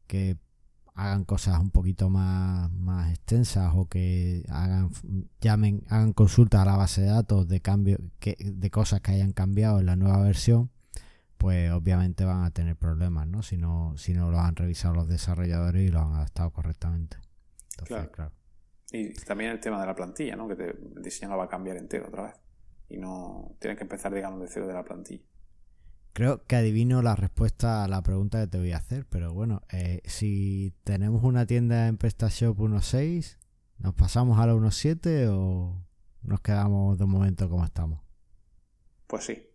que 0.07 0.37
hagan 1.01 1.25
cosas 1.25 1.59
un 1.59 1.71
poquito 1.71 2.11
más, 2.11 2.71
más 2.73 3.11
extensas 3.11 3.73
o 3.75 3.89
que 3.89 4.45
hagan 4.51 4.91
llamen 5.41 5.83
hagan 5.89 6.13
consultas 6.13 6.61
a 6.61 6.65
la 6.67 6.77
base 6.77 7.01
de 7.01 7.09
datos 7.09 7.49
de 7.49 7.61
cambio 7.61 7.99
que, 8.19 8.37
de 8.39 8.71
cosas 8.71 9.01
que 9.01 9.13
hayan 9.13 9.33
cambiado 9.33 9.81
en 9.81 9.87
la 9.87 9.97
nueva 9.97 10.23
versión 10.23 10.71
pues 11.39 11.71
obviamente 11.73 12.27
van 12.27 12.45
a 12.45 12.51
tener 12.51 12.77
problemas 12.77 13.27
no 13.27 13.43
si 13.43 13.57
no 13.57 13.95
si 13.97 14.13
no 14.13 14.31
lo 14.31 14.41
han 14.41 14.57
revisado 14.57 14.95
los 14.95 15.09
desarrolladores 15.09 15.89
y 15.89 15.89
lo 15.89 16.01
han 16.01 16.13
adaptado 16.13 16.51
correctamente. 16.51 17.17
Claro. 17.87 18.13
claro. 18.13 18.33
y 18.93 19.15
también 19.15 19.53
el 19.53 19.61
tema 19.61 19.81
de 19.81 19.87
la 19.87 19.95
plantilla 19.95 20.37
no 20.37 20.47
que 20.47 20.55
te, 20.55 20.71
el 20.71 21.03
diseño 21.03 21.31
lo 21.31 21.39
va 21.39 21.45
a 21.45 21.49
cambiar 21.49 21.79
entero 21.79 22.09
otra 22.09 22.25
vez. 22.25 22.35
Y 22.91 22.99
no 22.99 23.57
tienes 23.59 23.79
que 23.79 23.85
empezar 23.85 24.13
digamos 24.13 24.41
de 24.41 24.49
cero 24.49 24.67
de 24.67 24.75
la 24.75 24.85
plantilla 24.85 25.25
Creo 26.13 26.45
que 26.45 26.57
adivino 26.57 27.03
la 27.03 27.15
respuesta 27.15 27.85
a 27.85 27.89
la 27.89 28.03
pregunta 28.03 28.41
que 28.41 28.49
te 28.49 28.59
voy 28.59 28.73
a 28.73 28.79
hacer, 28.79 29.07
pero 29.09 29.33
bueno, 29.33 29.63
eh, 29.71 30.01
si 30.05 30.75
tenemos 30.83 31.23
una 31.23 31.47
tienda 31.47 31.87
en 31.87 31.99
PrestaShop 31.99 32.59
1.6, 32.59 33.37
¿nos 33.79 33.95
pasamos 33.95 34.39
a 34.41 34.47
la 34.47 34.55
1.7 34.55 35.29
o 35.31 35.87
nos 36.23 36.41
quedamos 36.41 36.99
de 36.99 37.07
momento 37.07 37.49
como 37.49 37.65
estamos? 37.65 38.01
Pues 39.07 39.25
sí. 39.25 39.47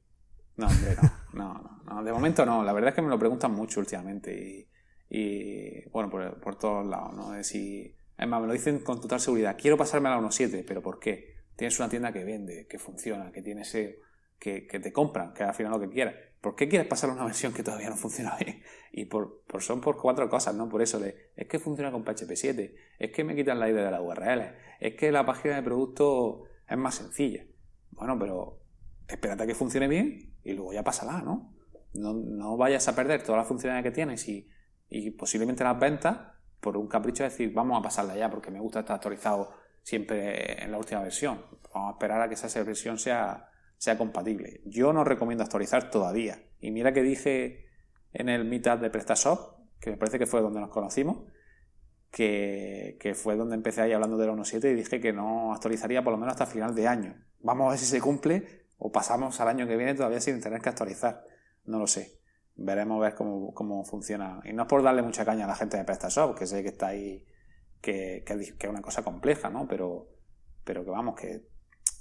No, 0.56 0.68
hombre, 0.68 0.96
no, 1.34 1.82
no, 1.86 2.04
De 2.04 2.14
momento 2.14 2.46
no. 2.46 2.64
La 2.64 2.72
verdad 2.72 2.90
es 2.90 2.96
que 2.96 3.02
me 3.02 3.10
lo 3.10 3.20
preguntan 3.20 3.52
mucho 3.52 3.82
últimamente 3.82 4.70
y, 5.10 5.90
bueno, 5.90 6.10
por, 6.10 6.56
todos 6.56 6.88
lados, 6.88 7.14
¿no? 7.14 7.36
Es 7.36 7.48
si, 7.48 7.94
además, 8.18 8.42
me 8.42 8.48
lo 8.48 8.54
dicen 8.54 8.80
con 8.80 9.02
total 9.02 9.20
seguridad. 9.20 9.58
Quiero 9.60 9.78
pasarme 9.78 10.08
a 10.08 10.14
la 10.14 10.22
1.7, 10.22 10.64
pero 10.66 10.82
¿por 10.82 11.00
qué? 11.00 11.36
Tienes 11.58 11.78
una 11.80 11.90
tienda 11.90 12.14
que 12.14 12.24
vende, 12.24 12.66
que 12.68 12.80
funciona, 12.80 13.32
que 13.32 13.42
tiene 13.42 13.64
ese... 13.64 14.00
Que, 14.40 14.68
que 14.68 14.82
te 14.82 14.92
compran, 14.92 15.34
que 15.34 15.44
al 15.44 15.56
final 15.56 15.72
lo 15.72 15.80
que 15.80 15.90
quieras 15.90 16.14
¿Por 16.46 16.56
qué 16.56 16.70
quieres 16.70 16.88
pasar 16.88 17.10
una 17.10 17.26
versión 17.26 17.54
que 17.54 17.64
todavía 17.64 17.90
no 17.90 17.96
funciona 17.96 18.38
bien? 18.38 18.62
Y 18.92 19.06
por, 19.06 19.42
son 19.58 19.82
por 19.82 20.00
cuatro 20.00 20.30
cosas, 20.30 20.54
¿no? 20.54 20.70
Por 20.70 20.84
eso 20.84 21.04
es 21.04 21.48
que 21.48 21.58
funciona 21.58 21.92
con 21.92 22.04
PHP 22.04 22.36
7, 22.36 22.76
es 23.00 23.12
que 23.12 23.24
me 23.24 23.36
quitan 23.36 23.60
la 23.60 23.68
idea 23.68 23.86
de 23.86 23.90
la 23.90 24.00
URL, 24.00 24.54
es 24.80 24.96
que 24.96 25.12
la 25.12 25.26
página 25.26 25.56
de 25.56 25.64
producto 25.64 26.44
es 26.70 26.78
más 26.78 26.94
sencilla. 26.94 27.48
Bueno, 27.90 28.20
pero 28.20 28.60
espérate 29.08 29.42
a 29.42 29.48
que 29.48 29.56
funcione 29.56 29.88
bien 29.88 30.36
y 30.44 30.54
luego 30.54 30.72
ya 30.72 30.84
pasará, 30.84 31.24
¿no? 31.24 31.52
No, 31.96 32.58
vayas 32.58 32.88
a 32.90 32.96
perder 32.96 33.24
todas 33.24 33.40
las 33.40 33.48
funcionalidades 33.48 33.92
que 33.92 33.96
tienes 33.96 34.30
y, 34.30 34.48
y 34.88 35.10
posiblemente 35.10 35.64
las 35.64 35.80
ventas 35.80 36.16
por 36.60 36.78
un 36.78 36.88
capricho 36.88 37.24
de 37.24 37.30
decir, 37.30 37.54
vamos 37.56 37.80
a 37.80 37.82
pasarla 37.82 38.16
ya 38.16 38.30
porque 38.30 38.52
me 38.52 38.60
gusta 38.60 38.82
estar 38.82 38.98
actualizado 38.98 39.52
siempre 39.82 40.64
en 40.64 40.72
la 40.72 40.78
última 40.78 41.02
versión. 41.02 41.42
Vamos 41.74 41.90
a 41.90 41.92
esperar 41.94 42.22
a 42.22 42.28
que 42.28 42.36
esa 42.36 42.64
versión 42.64 43.00
sea 43.00 43.50
sea 43.78 43.98
compatible. 43.98 44.62
Yo 44.66 44.94
no 44.94 45.04
recomiendo 45.04 45.44
actualizar 45.44 45.90
todavía. 45.90 46.44
Y 46.60 46.72
mira 46.72 46.94
que 46.94 47.04
dije 47.04 47.66
en 48.14 48.30
el 48.30 48.46
meetup 48.46 48.80
de 48.80 48.90
PrestaShop, 48.90 49.56
que 49.80 49.92
me 49.92 49.98
parece 49.98 50.18
que 50.18 50.26
fue 50.26 50.42
donde 50.42 50.60
nos 50.60 50.70
conocimos, 50.70 51.26
que, 52.16 53.14
fue 53.16 53.36
donde 53.36 53.56
empecé 53.56 53.82
ahí 53.82 53.92
hablando 53.92 54.18
de 54.18 54.26
la 54.26 54.34
1.7 54.34 54.72
y 54.72 54.74
dije 54.74 55.02
que 55.02 55.12
no 55.12 55.54
actualizaría 55.54 56.04
por 56.04 56.14
lo 56.14 56.18
menos 56.18 56.34
hasta 56.34 56.46
final 56.46 56.74
de 56.74 56.88
año. 56.88 57.16
Vamos 57.42 57.68
a 57.68 57.70
ver 57.72 57.80
si 57.80 57.86
se 57.86 58.00
cumple 58.00 58.68
o 58.78 58.92
pasamos 58.92 59.40
al 59.42 59.50
año 59.50 59.68
que 59.68 59.76
viene 59.76 59.94
todavía 59.96 60.22
sin 60.22 60.40
tener 60.40 60.62
que 60.62 60.70
actualizar. 60.70 61.24
No 61.66 61.78
lo 61.78 61.88
sé. 61.88 62.22
Veremos 62.56 63.02
ver 63.02 63.16
cómo, 63.16 63.54
cómo 63.54 63.84
funciona. 63.84 64.40
Y 64.46 64.54
no 64.54 64.64
es 64.64 64.70
por 64.70 64.82
darle 64.82 65.02
mucha 65.02 65.26
caña 65.26 65.44
a 65.44 65.50
la 65.50 65.56
gente 65.56 65.76
de 65.76 65.84
PrestaShop, 65.84 66.38
que 66.38 66.48
sé 66.48 66.64
que 66.64 66.70
está 66.70 66.88
ahí, 66.88 67.26
que, 67.82 68.24
que, 68.26 68.34
es 68.34 68.70
una 68.70 68.82
cosa 68.82 69.04
compleja, 69.04 69.50
¿no? 69.50 69.68
Pero, 69.68 70.08
pero 70.64 70.86
que 70.86 70.92
vamos, 70.92 71.16
que 71.20 71.46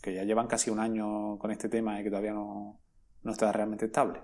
que 0.05 0.13
ya 0.13 0.23
llevan 0.23 0.47
casi 0.47 0.69
un 0.69 0.81
año 0.81 1.39
con 1.39 1.51
este 1.51 1.71
tema 1.71 1.99
y 1.99 2.05
que 2.05 2.11
todavía 2.11 2.35
no, 2.35 2.79
está 3.25 3.51
realmente 3.53 3.87
estable. 3.87 4.21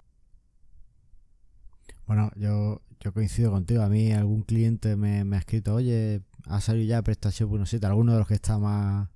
Bueno, 2.06 2.30
yo, 2.36 2.82
yo 3.00 3.14
coincido 3.14 3.50
contigo. 3.50 3.82
A 3.82 3.88
mí 3.88 4.12
algún 4.12 4.42
cliente 4.42 4.94
me, 4.96 5.20
ha 5.34 5.38
escrito, 5.38 5.74
oye, 5.74 6.20
ha 6.44 6.60
salido 6.60 6.86
ya 6.86 7.02
PrestaShop 7.02 7.50
1.7, 7.50 7.82
alguno 7.86 8.12
de 8.12 8.18
los 8.18 8.28
que 8.28 8.34
está 8.34 8.58
más, 8.58 9.08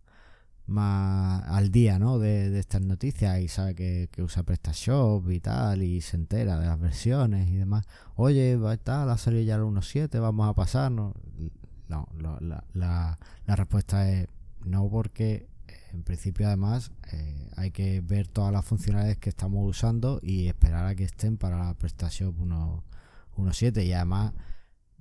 más 0.67 1.43
al 1.49 1.71
día 1.71 1.99
¿no? 1.99 2.19
de, 2.19 2.59
estas 2.59 2.81
noticias 2.81 3.39
y 3.41 3.49
sabe 3.49 3.75
que, 3.75 4.23
usa 4.23 4.43
PrestaShop 4.43 5.31
y 5.31 5.41
tal 5.41 5.83
y 5.83 6.01
se 6.01 6.17
entera 6.17 6.59
de 6.59 6.67
las 6.67 6.81
versiones 6.81 7.51
y 7.51 7.57
demás. 7.57 7.85
Oye, 8.15 8.59
tal, 8.83 9.11
ha 9.11 9.19
salido 9.19 9.43
ya 9.43 9.57
el 9.57 9.65
1.7, 9.65 10.19
vamos 10.19 10.49
a 10.49 10.55
pasarnos. 10.55 11.13
No, 11.89 12.09
la, 12.19 12.65
la, 12.73 13.19
la 13.45 13.57
respuesta 13.57 14.11
es 14.11 14.29
no 14.65 14.89
porque 14.89 15.47
en 15.95 16.03
principio, 16.03 16.49
además, 16.49 16.91
eh, 17.13 17.49
hay 17.57 17.71
que 17.71 18.01
ver 18.01 18.27
todas 18.27 18.53
las 18.53 18.65
funcionalidades 18.65 19.19
que 19.19 19.31
estamos 19.31 19.69
usando 19.69 20.19
y 20.23 20.49
esperar 20.49 20.87
a 20.87 20.95
que 20.95 21.05
estén 21.05 21.37
para 21.37 21.57
la 21.57 21.75
PrestaShop 21.75 22.37
1.7 22.37 23.85
y 23.85 23.93
además 23.93 24.33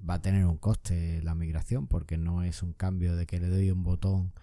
va 0.08 0.16
a 0.16 0.22
tener 0.22 0.46
un 0.46 0.58
coste 0.58 1.22
la 1.24 1.34
migración 1.34 1.88
porque 1.88 2.18
no 2.18 2.44
es 2.44 2.62
un 2.62 2.74
cambio 2.74 3.16
de 3.16 3.26
que 3.26 3.40
le 3.40 3.48
doy 3.48 3.72
un 3.72 3.84
botón 3.84 4.34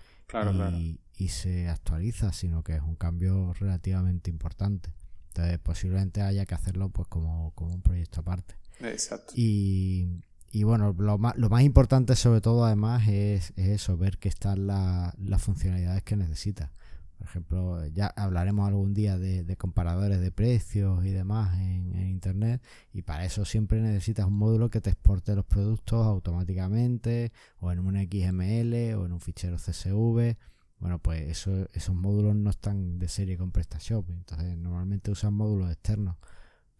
y, 1.17 1.29
se 1.29 1.69
actualiza, 1.69 2.33
sino 2.33 2.63
que 2.63 2.77
es 2.77 2.83
un 2.83 2.97
cambio 2.97 3.53
relativamente 3.53 4.31
importante. 4.31 4.93
Entonces, 5.29 5.59
posiblemente 5.59 6.23
haya 6.23 6.47
que 6.47 6.55
hacerlo 6.55 6.89
pues 6.89 7.09
como, 7.09 7.53
como 7.55 7.75
un 7.75 7.83
proyecto 7.83 8.21
aparte. 8.21 8.57
Exacto. 8.81 9.35
Y, 9.37 10.23
y 10.53 10.65
bueno, 10.65 10.95
lo 10.99 11.19
más, 11.19 11.37
lo 11.37 11.49
más 11.49 11.63
importante 11.63 12.17
sobre 12.17 12.41
todo 12.41 12.65
además 12.65 13.07
es, 13.09 13.53
eso, 13.57 13.97
ver 13.97 14.19
que 14.19 14.29
están 14.29 14.67
las 14.67 15.43
funcionalidades 15.43 16.03
que 16.03 16.17
necesitas. 16.17 16.71
Por 17.19 17.29
ejemplo, 17.29 17.87
ya 17.89 18.07
hablaremos 18.17 18.67
algún 18.67 18.95
día 18.95 19.19
de, 19.19 19.57
comparadores 19.57 20.21
de 20.21 20.33
precios 20.33 21.05
y 21.05 21.11
demás 21.11 21.59
en, 21.61 21.91
Internet 22.11 22.63
y 22.93 23.03
para 23.03 23.25
eso 23.25 23.47
siempre 23.47 23.81
necesitas 23.81 24.27
un 24.27 24.35
módulo 24.35 24.69
que 24.69 24.83
te 24.83 24.91
exporte 24.91 25.35
los 25.35 25.47
productos 25.47 26.07
automáticamente 26.07 27.33
o 27.61 27.73
en 27.73 27.79
un 27.79 27.95
XML 27.97 28.95
o 28.95 29.07
en 29.07 29.13
un 29.13 29.21
fichero 29.21 29.57
CSV. 29.57 30.37
Bueno, 30.81 30.99
pues 30.99 31.23
eso, 31.31 31.67
esos 31.73 31.95
módulos 31.95 32.37
no 32.37 32.51
están 32.51 32.99
de 32.99 33.09
serie 33.09 33.39
con 33.39 33.53
PrestaShop, 33.53 34.09
entonces 34.11 34.57
normalmente 34.59 35.11
usan 35.11 35.35
módulos 35.35 35.71
externos 35.71 36.17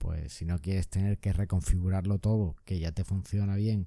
pues 0.01 0.33
si 0.33 0.47
no 0.47 0.59
quieres 0.59 0.89
tener 0.89 1.19
que 1.19 1.33
reconfigurarlo 1.33 2.19
todo, 2.19 2.57
que 2.65 2.81
ya 2.81 2.91
te 2.91 3.05
funciona 3.05 3.55
bien 3.55 3.87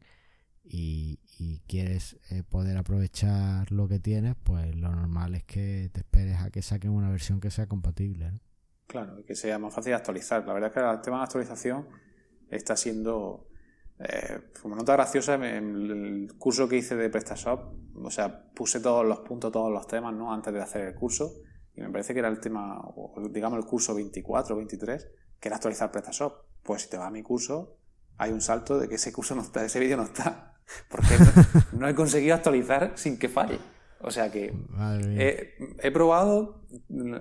y, 0.64 1.20
quieres 1.68 2.18
eh, 2.30 2.44
poder 2.48 2.78
aprovechar 2.78 3.72
lo 3.72 3.88
que 3.88 4.00
tienes, 4.00 4.36
pues 4.44 4.76
lo 4.76 4.92
normal 4.92 5.34
es 5.34 5.44
que 5.44 5.90
te 5.92 6.02
esperes 6.02 6.40
a 6.40 6.52
que 6.52 6.62
saquen 6.62 6.92
una 6.92 7.10
versión 7.10 7.42
que 7.42 7.50
sea 7.50 7.68
compatible. 7.68 8.32
Claro, 8.88 9.20
y 9.20 9.24
que 9.24 9.36
sea 9.36 9.58
más 9.58 9.74
fácil 9.74 9.94
actualizar. 9.94 10.46
La 10.46 10.54
verdad 10.54 10.70
es 10.70 10.74
que 10.76 10.90
el 10.90 11.02
tema 11.02 11.18
de 11.18 11.24
actualización 11.24 11.88
está 12.50 12.78
siendo... 12.78 13.50
Eh, 14.00 14.52
como 14.62 14.76
nota 14.76 14.94
graciosa, 14.94 15.36
en 15.36 15.76
el 15.76 16.34
curso 16.38 16.70
que 16.70 16.78
hice 16.78 16.96
de 16.96 17.10
PrestaShop, 17.10 17.74
o 17.96 18.12
sea, 18.12 18.52
puse 18.54 18.80
todos 18.80 19.06
los 19.06 19.20
puntos, 19.20 19.52
todos 19.52 19.72
los 19.72 19.88
temas, 19.88 20.14
¿no? 20.14 20.32
Antes 20.32 20.54
de 20.54 20.62
hacer 20.62 20.82
el 20.88 20.96
curso, 20.96 21.34
y 21.76 21.82
me 21.82 21.90
parece 21.90 22.14
que 22.14 22.20
era 22.20 22.30
el 22.30 22.40
tema, 22.40 22.80
digamos, 23.32 23.58
el 23.58 23.66
curso 23.66 23.96
24 23.96 24.56
23, 24.56 25.10
¿Quieres 25.44 25.58
actualizar 25.58 25.92
PrestaShop? 25.92 26.46
Pues 26.64 26.84
si 26.84 26.90
te 26.90 26.98
va 26.98 27.08
a 27.08 27.12
mi 27.12 27.22
curso, 27.22 27.76
hay 28.18 28.32
un 28.32 28.40
salto 28.40 28.80
de 28.80 28.88
que 28.88 28.96
ese 28.96 29.12
curso 29.12 29.36
no 29.36 29.42
está, 29.42 29.66
ese 29.66 29.78
vídeo 29.78 29.98
no 29.98 30.04
está. 30.04 30.54
Porque 30.90 31.16
no, 31.74 31.86
he 31.86 31.94
conseguido 31.94 32.36
actualizar 32.36 32.94
sin 32.96 33.20
que 33.20 33.28
falle. 33.28 33.60
O 34.00 34.10
sea 34.10 34.32
que 34.32 34.54
he, 35.80 35.92
probado, 35.92 36.62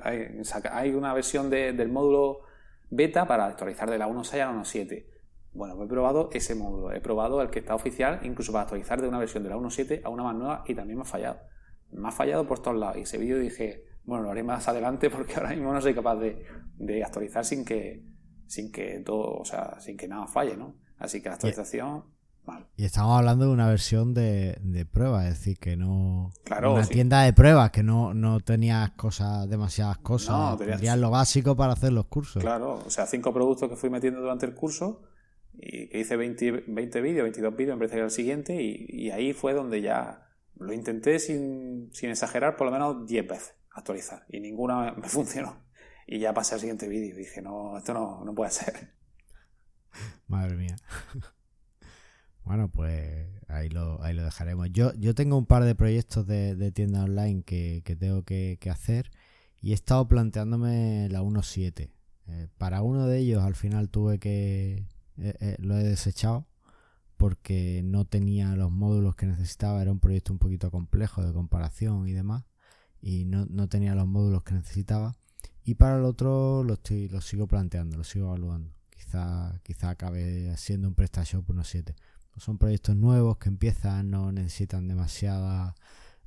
hay, 0.05 0.91
una 0.95 1.13
versión 1.15 1.51
del 1.51 1.89
módulo 1.89 2.43
beta 2.91 3.27
para 3.27 3.47
actualizar 3.47 3.91
de 3.91 3.99
la 3.99 4.07
1.6 4.07 4.35
a 4.35 4.53
la 4.53 4.53
1.7. 4.53 5.05
Bueno, 5.53 5.75
pues 5.75 5.87
he 5.87 5.91
probado 5.91 6.31
ese 6.33 6.55
módulo, 6.55 6.93
he 6.93 7.01
probado 7.01 7.43
el 7.43 7.51
que 7.51 7.59
está 7.59 7.75
oficial, 7.75 8.21
incluso 8.23 8.53
para 8.53 8.63
actualizar 8.63 9.03
de 9.03 9.09
una 9.09 9.19
versión 9.19 9.43
de 9.43 9.49
la 9.49 9.57
1.7 9.57 10.03
a 10.05 10.09
una 10.11 10.23
más 10.23 10.37
nueva 10.37 10.65
y 10.69 10.77
también 10.77 10.97
me 10.97 11.03
ha 11.03 11.07
fallado. 11.07 11.41
Me 11.91 12.07
ha 12.07 12.13
fallado 12.13 12.47
por 12.47 12.61
todos 12.61 12.77
lados. 12.77 12.99
Y 12.99 13.01
ese 13.01 13.19
vídeo 13.19 13.41
dije, 13.41 13.85
bueno, 14.05 14.23
lo 14.23 14.31
haré 14.31 14.45
más 14.45 14.69
adelante 14.69 15.11
porque 15.11 15.35
ahora 15.35 15.51
mismo 15.51 15.73
no 15.73 15.81
soy 15.81 15.93
capaz 15.93 16.21
de 16.21 17.05
actualizar 17.05 17.45
sin 17.45 17.65
que, 17.65 18.12
sin 18.53 18.71
que 18.71 19.01
todo, 19.01 19.38
o 19.38 19.45
sea, 19.47 19.81
sin 19.81 19.97
que 19.97 20.07
nada 20.07 20.27
falle, 20.27 20.59
¿no? 20.59 20.75
Así 20.99 21.23
que 21.23 21.31
la 21.31 21.37
actualización, 21.37 22.05
mal. 22.45 22.67
Y 22.77 22.85
estamos 22.85 23.17
hablando 23.17 23.47
de 23.47 23.51
una 23.51 23.67
versión 23.67 24.12
de, 24.12 24.59
de 24.61 24.85
prueba, 24.85 25.27
es 25.27 25.38
decir, 25.38 25.59
que 25.59 25.75
no. 25.75 26.33
Claro. 26.45 26.75
Una 26.75 26.85
tienda 26.85 27.23
de 27.23 27.33
pruebas, 27.33 27.71
que 27.71 27.83
no, 27.83 28.12
no 28.12 28.41
tenías 28.41 28.91
cosas, 28.91 29.49
demasiadas 29.49 29.97
cosas. 29.99 30.37
No, 30.37 30.57
tenías 30.59 30.99
lo 30.99 31.09
básico 31.11 31.57
para 31.57 31.73
hacer 31.73 31.95
los 31.95 32.05
cursos. 32.09 32.43
Claro, 32.43 32.83
o 32.85 32.91
sea, 32.91 33.07
cinco 33.07 33.33
productos 33.33 33.71
que 33.71 33.77
fui 33.77 33.88
metiendo 33.88 34.21
durante 34.21 34.45
el 34.45 34.55
curso 34.55 35.01
y 35.55 35.88
que 35.88 36.01
hice 36.01 36.17
20, 36.17 36.65
20 36.69 37.01
vídeos, 37.01 37.23
22 37.23 37.57
vídeos, 37.57 37.77
me 37.77 37.79
parece 37.79 37.95
que 37.95 37.99
era 38.01 38.07
el 38.07 38.11
siguiente, 38.11 38.62
y, 38.62 38.87
y 38.87 39.11
ahí 39.12 39.33
fue 39.33 39.55
donde 39.55 39.81
ya 39.81 40.29
lo 40.57 40.75
intenté 40.75 41.19
sin, 41.21 41.88
sin 41.95 42.11
exagerar 42.11 42.57
por 42.57 42.67
lo 42.67 42.73
menos 42.73 43.07
10 43.07 43.27
veces 43.27 43.55
actualizar 43.75 44.27
y 44.29 44.41
ninguna 44.41 44.93
me 44.93 45.09
funcionó. 45.09 45.57
Y 46.07 46.19
ya 46.19 46.35
pasé 46.35 46.55
al 46.55 46.61
siguiente 46.61 46.88
vídeo. 46.88 47.17
Dije, 47.17 47.43
no, 47.43 47.79
esto 47.79 47.95
no, 47.95 48.25
no 48.25 48.35
puede 48.35 48.51
ser. 48.51 48.93
Madre 50.27 50.57
mía. 50.57 50.77
Bueno, 52.45 52.69
pues 52.69 53.29
ahí 53.47 53.69
lo, 53.69 54.03
ahí 54.03 54.15
lo 54.15 54.25
dejaremos. 54.25 54.69
Yo, 54.73 54.93
yo 54.95 55.15
tengo 55.15 55.38
un 55.38 55.47
par 55.47 55.62
de 55.62 55.77
proyectos 55.77 56.27
de, 56.27 56.73
tienda 56.73 57.05
online 57.05 57.45
que, 57.45 57.83
que 57.85 57.95
tengo 57.95 58.25
que, 58.25 58.59
que, 58.61 58.69
hacer 58.69 59.12
y 59.61 59.71
he 59.71 59.75
estado 59.75 60.09
planteándome 60.09 61.09
la 61.09 61.23
1.7. 61.23 61.93
Eh, 62.27 62.49
para 62.59 62.83
uno 62.83 63.07
de 63.07 63.19
ellos 63.19 63.43
al 63.45 63.55
final 63.55 63.91
tuve 63.91 64.19
que... 64.19 64.87
Eh, 65.19 65.35
eh, 65.41 65.57
lo 65.61 65.79
he 65.79 65.85
desechado 65.85 66.47
porque 67.17 67.83
no 67.85 68.05
tenía 68.05 68.57
los 68.57 68.73
módulos 68.73 69.15
que 69.15 69.27
necesitaba, 69.27 69.81
era 69.81 69.93
un 69.93 70.01
proyecto 70.01 70.33
un 70.33 70.41
poquito 70.41 70.73
complejo 70.73 71.25
de 71.25 71.33
comparación 71.33 72.09
y 72.09 72.12
demás, 72.12 72.45
y 73.01 73.27
no, 73.27 73.47
no 73.47 73.69
tenía 73.69 73.95
los 73.95 74.09
módulos 74.09 74.43
que 74.43 74.55
necesitaba. 74.55 75.17
Y 75.64 75.75
para 75.75 75.96
el 75.96 76.05
otro 76.05 76.64
lo, 76.64 76.75
estoy, 76.75 77.09
lo 77.09 77.20
sigo 77.20 77.46
planteando, 77.46 77.96
lo 77.96 78.05
sigo 78.05 78.29
evaluando. 78.29 78.72
Quizá, 78.90 79.59
quizá 79.62 79.90
acabe 79.90 80.57
siendo 80.57 80.88
un 80.88 80.94
PrestaShop 80.94 81.48
1.7. 81.48 81.94
Son 82.37 82.59
proyectos 82.59 82.96
nuevos 82.96 83.37
que 83.38 83.48
empiezan, 83.48 84.11
no 84.11 84.33
necesitan 84.33 84.88
demasiada 84.88 85.75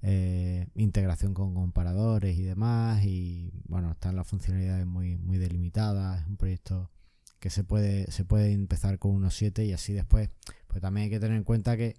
eh, 0.01 0.67
integración 0.75 1.33
con 1.33 1.53
comparadores 1.53 2.37
y 2.37 2.43
demás. 2.43 3.03
Y 3.03 3.51
bueno, 3.67 3.91
están 3.91 4.15
las 4.15 4.27
funcionalidades 4.27 4.85
muy, 4.85 5.17
muy 5.17 5.37
delimitadas. 5.37 6.21
Es 6.21 6.27
un 6.27 6.37
proyecto 6.37 6.91
que 7.39 7.49
se 7.49 7.63
puede, 7.63 8.09
se 8.11 8.23
puede 8.23 8.53
empezar 8.53 8.99
con 8.99 9.21
1.7 9.21 9.65
y 9.65 9.73
así 9.73 9.93
después. 9.93 10.29
Pues 10.67 10.81
también 10.81 11.05
hay 11.05 11.09
que 11.09 11.19
tener 11.19 11.35
en 11.35 11.43
cuenta 11.43 11.75
que 11.75 11.95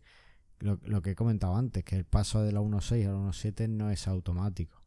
lo, 0.60 0.78
lo 0.84 1.02
que 1.02 1.10
he 1.10 1.14
comentado 1.14 1.56
antes, 1.56 1.84
que 1.84 1.96
el 1.96 2.04
paso 2.04 2.42
de 2.42 2.52
la 2.52 2.60
1.6 2.60 3.06
a 3.06 3.12
la 3.12 3.18
1.7 3.18 3.68
no 3.68 3.90
es 3.90 4.08
automático. 4.08 4.85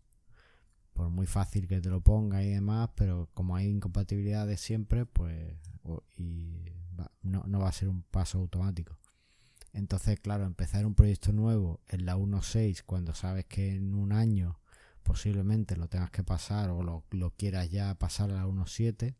Por 0.99 1.09
muy 1.11 1.27
fácil 1.27 1.65
que 1.65 1.79
te 1.79 1.89
lo 1.89 2.01
ponga 2.01 2.43
y 2.43 2.49
demás, 2.49 2.89
pero 2.93 3.29
como 3.33 3.55
hay 3.55 3.67
incompatibilidades 3.67 4.59
siempre, 4.59 5.05
pues 5.05 5.55
y 6.17 6.73
no, 7.21 7.41
no 7.47 7.59
va 7.61 7.69
a 7.69 7.71
ser 7.71 7.87
un 7.87 8.01
paso 8.01 8.39
automático. 8.39 8.97
Entonces, 9.71 10.19
claro, 10.19 10.43
empezar 10.43 10.85
un 10.85 10.95
proyecto 10.95 11.31
nuevo 11.31 11.79
en 11.87 12.05
la 12.05 12.17
1.6 12.17 12.83
cuando 12.85 13.13
sabes 13.13 13.45
que 13.45 13.75
en 13.75 13.95
un 13.95 14.11
año 14.11 14.59
posiblemente 15.01 15.77
lo 15.77 15.87
tengas 15.87 16.11
que 16.11 16.25
pasar 16.25 16.69
o 16.69 16.83
lo, 16.83 17.05
lo 17.11 17.31
quieras 17.31 17.69
ya 17.69 17.95
pasar 17.95 18.31
a 18.31 18.33
la 18.33 18.45
1.7, 18.45 19.15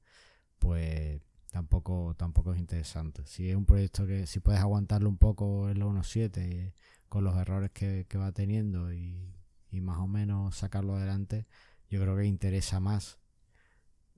pues 0.59 1.21
tampoco, 1.49 2.13
tampoco 2.17 2.53
es 2.53 2.59
interesante. 2.59 3.23
Si 3.25 3.49
es 3.49 3.55
un 3.55 3.63
proyecto 3.65 4.05
que 4.05 4.27
si 4.27 4.41
puedes 4.41 4.59
aguantarlo 4.59 5.07
un 5.07 5.17
poco 5.17 5.69
en 5.69 5.79
la 5.79 5.85
1.7 5.85 6.73
con 7.07 7.23
los 7.23 7.37
errores 7.37 7.71
que, 7.71 8.05
va 8.17 8.33
teniendo 8.33 8.91
y, 8.91 9.33
más 9.71 9.99
o 9.99 10.07
menos 10.07 10.57
sacarlo 10.57 10.95
adelante, 10.97 11.45
yo 11.89 12.02
creo 12.02 12.15
que 12.15 12.25
interesa 12.25 12.80
más 12.80 13.19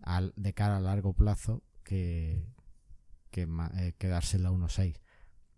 al, 0.01 0.33
de 0.35 0.53
cara 0.53 0.77
a 0.77 0.81
largo 0.81 1.13
plazo 1.13 1.63
que, 1.83 2.45
que 3.29 3.47
eh, 3.77 3.93
quedarse 3.97 4.37
en 4.37 4.43
la 4.43 4.51
1.6 4.51 4.99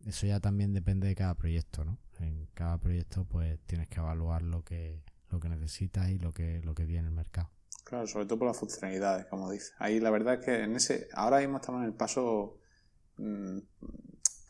eso 0.06 0.28
ya 0.28 0.40
también 0.40 0.74
depende 0.74 1.08
de 1.08 1.16
cada 1.16 1.36
proyecto, 1.36 1.86
¿no? 1.86 1.98
En 2.20 2.48
cada 2.54 2.78
proyecto 2.78 3.26
pues 3.26 3.60
tienes 3.66 3.88
que 3.88 4.00
evaluar 4.00 4.42
lo 4.42 4.64
que, 4.64 5.04
lo 5.30 5.40
que 5.40 5.50
necesitas 5.50 6.10
y 6.10 6.20
lo 6.20 6.34
que, 6.34 6.62
lo 6.64 6.76
que 6.76 6.86
viene 6.86 7.08
el 7.08 7.14
mercado. 7.14 7.50
Claro, 7.84 8.08
sobre 8.08 8.26
todo 8.26 8.40
por 8.40 8.48
las 8.48 8.58
funcionalidades, 8.58 9.26
como 9.28 9.52
dice. 9.52 9.74
Ahí 9.78 10.00
la 10.00 10.10
verdad 10.10 10.36
es 10.36 10.46
que 10.46 10.64
en 10.64 10.76
ese, 10.76 11.08
ahora 11.14 11.40
mismo 11.40 11.58
estamos 11.58 11.82
en 11.82 11.88
el 11.88 11.94
paso 11.94 12.58
mm, 13.18 13.58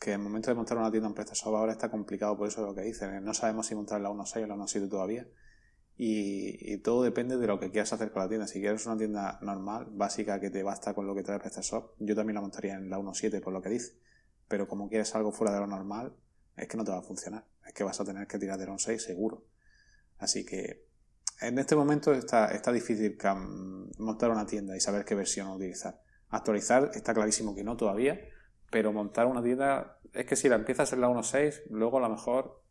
que 0.00 0.12
el 0.12 0.18
momento 0.18 0.50
de 0.50 0.54
montar 0.54 0.78
una 0.78 0.90
tienda 0.90 1.08
en 1.08 1.14
PrestaShop 1.14 1.54
ahora 1.54 1.72
está 1.72 1.90
complicado 1.90 2.36
por 2.36 2.48
eso 2.48 2.64
lo 2.64 2.74
que 2.74 2.82
dicen. 2.82 3.24
No 3.24 3.34
sabemos 3.34 3.66
si 3.66 3.74
montar 3.74 4.00
la 4.00 4.10
1.6 4.10 4.44
o 4.44 4.46
la 4.46 4.54
1.7 4.54 4.88
todavía. 4.88 5.26
Y, 5.96 6.78
todo 6.78 7.02
depende 7.02 7.36
de 7.36 7.46
lo 7.46 7.60
que 7.60 7.70
quieras 7.70 7.92
hacer 7.92 8.10
con 8.10 8.22
la 8.22 8.28
tienda. 8.28 8.46
Si 8.46 8.60
quieres 8.60 8.84
una 8.86 8.96
tienda 8.96 9.38
normal, 9.42 9.86
básica, 9.90 10.40
que 10.40 10.50
te 10.50 10.62
basta 10.62 10.94
con 10.94 11.06
lo 11.06 11.14
que 11.14 11.22
trae 11.22 11.38
PrestaShop, 11.38 11.94
yo 11.98 12.16
también 12.16 12.34
la 12.34 12.40
montaría 12.40 12.74
en 12.74 12.90
la 12.90 12.98
1.7 12.98 13.40
por 13.40 13.52
lo 13.52 13.62
que 13.62 13.68
dice 13.68 13.94
pero 14.48 14.68
como 14.68 14.88
quieres 14.88 15.14
algo 15.14 15.32
fuera 15.32 15.52
de 15.52 15.60
lo 15.60 15.66
normal, 15.66 16.14
es 16.56 16.68
que 16.68 16.76
no 16.76 16.84
te 16.84 16.90
va 16.90 16.98
a 16.98 17.02
funcionar. 17.02 17.44
Es 17.66 17.72
que 17.72 17.84
vas 17.84 18.00
a 18.00 18.04
tener 18.04 18.26
que 18.26 18.38
tirar 18.38 18.58
de 18.58 18.66
un 18.66 18.78
6 18.78 19.02
seguro. 19.02 19.44
Así 20.18 20.44
que 20.44 20.86
en 21.40 21.58
este 21.58 21.74
momento 21.74 22.12
está, 22.12 22.46
está 22.48 22.72
difícil 22.72 23.18
montar 23.98 24.30
una 24.30 24.46
tienda 24.46 24.76
y 24.76 24.80
saber 24.80 25.04
qué 25.04 25.14
versión 25.14 25.48
utilizar. 25.48 26.00
Actualizar 26.28 26.90
está 26.94 27.14
clarísimo 27.14 27.54
que 27.54 27.64
no 27.64 27.76
todavía, 27.76 28.20
pero 28.70 28.92
montar 28.92 29.26
una 29.26 29.42
tienda 29.42 29.98
es 30.12 30.26
que 30.26 30.36
si 30.36 30.48
la 30.48 30.56
empiezas 30.56 30.92
en 30.92 31.00
la 31.00 31.08
1.6, 31.08 31.64
luego 31.70 31.98
a 31.98 32.02
lo 32.02 32.10
mejor 32.10 32.62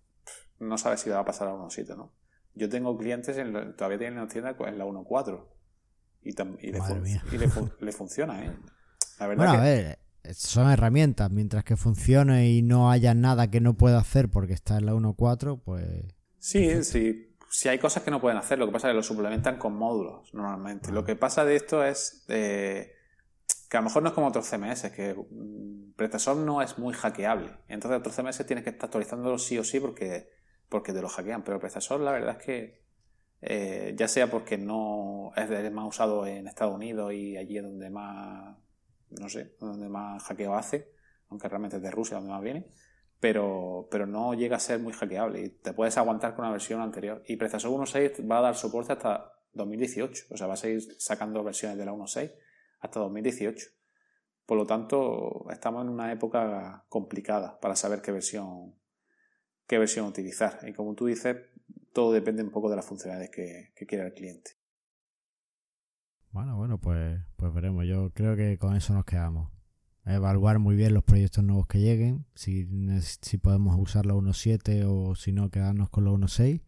no 0.60 0.78
sabes 0.78 1.02
si 1.02 1.10
la 1.10 1.16
va 1.16 1.22
a 1.22 1.26
pasar 1.26 1.48
a 1.48 1.52
la 1.52 1.58
1.7, 1.58 1.98
¿no? 1.98 2.14
Yo 2.56 2.70
tengo 2.70 2.98
clientes 2.98 3.38
en 3.38 3.76
todavía 3.76 3.98
tienen 3.98 4.20
una 4.20 4.28
tienda 4.28 4.56
en 4.60 4.78
la 4.78 4.86
1.4 4.86 5.46
y, 6.22 6.30
y, 6.30 6.72
le, 6.72 6.80
y 7.32 7.38
le, 7.84 7.92
funciona, 7.92 8.46
¿eh? 8.46 8.56
La 9.20 9.28
verdad 9.28 9.46
bueno, 9.46 9.60
a 9.60 9.63
ver, 9.63 10.00
son 10.34 10.70
herramientas. 10.72 11.30
Mientras 11.32 11.63
que 11.63 11.76
funcione 11.76 12.50
y 12.50 12.62
no 12.62 12.89
haya 12.89 13.13
nada 13.13 13.50
que 13.50 13.60
no 13.60 13.76
pueda 13.76 14.00
hacer 14.00 14.30
porque 14.30 14.54
está 14.54 14.78
en 14.78 14.86
la 14.86 14.94
1.4, 14.94 15.62
pues. 15.63 15.86
Sí, 16.39 16.84
sí. 16.84 17.36
Si 17.50 17.70
hay 17.70 17.78
cosas 17.78 18.04
que 18.04 18.12
no 18.12 18.20
pueden 18.20 18.38
hacer, 18.38 18.58
lo 18.58 18.66
que 18.66 18.72
pasa 18.72 18.88
es 18.88 18.92
que 18.92 18.96
lo 18.96 19.04
suplementan 19.04 19.58
con 19.58 19.76
módulos 19.76 20.34
normalmente. 20.34 20.92
Lo 20.92 21.06
que 21.06 21.16
pasa 21.16 21.46
de 21.46 21.56
esto 21.56 21.84
es 21.84 22.26
eh, 22.28 22.94
que 23.70 23.78
a 23.78 23.82
lo 23.82 23.86
mejor 23.86 24.02
no 24.02 24.10
es 24.10 24.16
como 24.16 24.28
otros 24.28 24.50
CMS, 24.50 24.89
que 24.92 25.13
mm, 25.13 25.94
PrestaShop 25.96 26.39
no 26.39 26.62
es 26.62 26.80
muy 26.80 26.94
hackeable. 26.94 27.58
Entonces, 27.68 28.00
otros 28.00 28.16
CMS 28.16 28.46
tienes 28.46 28.63
que 28.63 28.72
estar 28.72 28.86
actualizándolo 28.86 29.38
sí 29.38 29.58
o 29.60 29.63
sí 29.63 29.80
porque, 29.80 30.30
porque 30.74 30.92
te 30.92 31.02
lo 31.02 31.08
hackean. 31.08 31.44
Pero 31.44 31.60
PrestaShop, 31.60 32.02
la 32.02 32.12
verdad 32.12 32.38
es 32.40 32.46
que 32.46 32.84
eh, 33.42 33.94
ya 33.96 34.08
sea 34.08 34.30
porque 34.30 34.58
no 34.58 35.32
es 35.36 35.72
más 35.72 35.88
usado 35.88 36.26
en 36.26 36.48
Estados 36.48 36.74
Unidos 36.74 37.14
y 37.14 37.38
allí 37.38 37.58
es 37.58 37.64
donde 37.64 37.90
más 37.90 38.58
no 39.20 39.30
sé, 39.30 39.56
donde 39.60 39.90
más 39.90 40.24
hackeo 40.24 40.56
hace, 40.56 40.92
aunque 41.30 41.48
realmente 41.48 41.78
es 41.78 41.84
de 41.84 41.92
Rusia 41.92 42.18
donde 42.18 42.32
más 42.32 42.42
viene, 42.42 42.66
pero, 43.20 43.88
pero 43.92 44.06
no 44.06 44.34
llega 44.34 44.58
a 44.58 44.60
ser 44.60 44.80
muy 44.80 44.94
hackeable 44.94 45.42
y 45.42 45.50
te 45.50 45.74
puedes 45.74 45.98
aguantar 45.98 46.36
con 46.36 46.46
una 46.46 46.52
versión 46.52 46.82
anterior. 46.82 47.24
Y 47.28 47.38
PrestaShop 47.38 47.72
1.6 47.72 48.30
va 48.30 48.40
a 48.40 48.42
dar 48.42 48.56
soporte 48.56 48.94
hasta 48.94 49.32
2018, 49.54 50.26
o 50.32 50.38
sea, 50.38 50.48
va 50.48 50.54
a 50.54 50.58
seguir 50.58 50.82
sacando 51.00 51.44
versiones 51.44 51.78
de 51.78 51.86
la 51.86 51.94
1.6 51.94 52.34
hasta 52.80 53.00
2018. 53.00 53.68
Por 54.46 54.58
lo 54.58 54.66
tanto, 54.66 55.46
estamos 55.52 55.84
en 55.84 55.90
una 55.90 56.12
época 56.12 56.86
complicada 56.90 57.60
para 57.60 57.76
saber 57.76 58.02
qué 58.02 58.12
versión, 58.12 58.76
qué 59.74 59.80
versión 59.80 60.06
utilizar. 60.06 60.60
Y 60.68 60.74
como 60.74 60.94
tú 60.94 61.08
dices, 61.08 61.36
todo 61.94 62.14
depende 62.14 62.44
un 62.44 62.52
poco 62.52 62.70
de 62.70 62.76
las 62.76 62.86
funcionalidades 62.86 63.32
que, 63.32 63.86
quiera 63.88 64.06
el 64.06 64.14
cliente. 64.14 64.52
Bueno, 66.30 66.56
bueno, 66.56 66.80
pues, 66.80 67.20
pues 67.38 67.52
veremos. 67.56 67.84
Yo 67.88 68.12
creo 68.14 68.36
que 68.36 68.60
con 68.60 68.76
eso 68.76 68.94
nos 68.94 69.04
quedamos. 69.04 69.52
Evaluar 70.06 70.60
muy 70.60 70.76
bien 70.76 70.94
los 70.94 71.04
proyectos 71.04 71.44
nuevos 71.44 71.66
que 71.66 71.80
lleguen, 71.80 72.28
si, 72.36 72.68
si 73.02 73.38
podemos 73.40 73.76
usar 73.80 74.06
la 74.06 74.14
1.7 74.14 74.84
o 74.86 75.16
si 75.16 75.32
no, 75.32 75.50
quedarnos 75.50 75.90
con 75.90 76.06
la 76.06 76.12
1.6. 76.12 76.62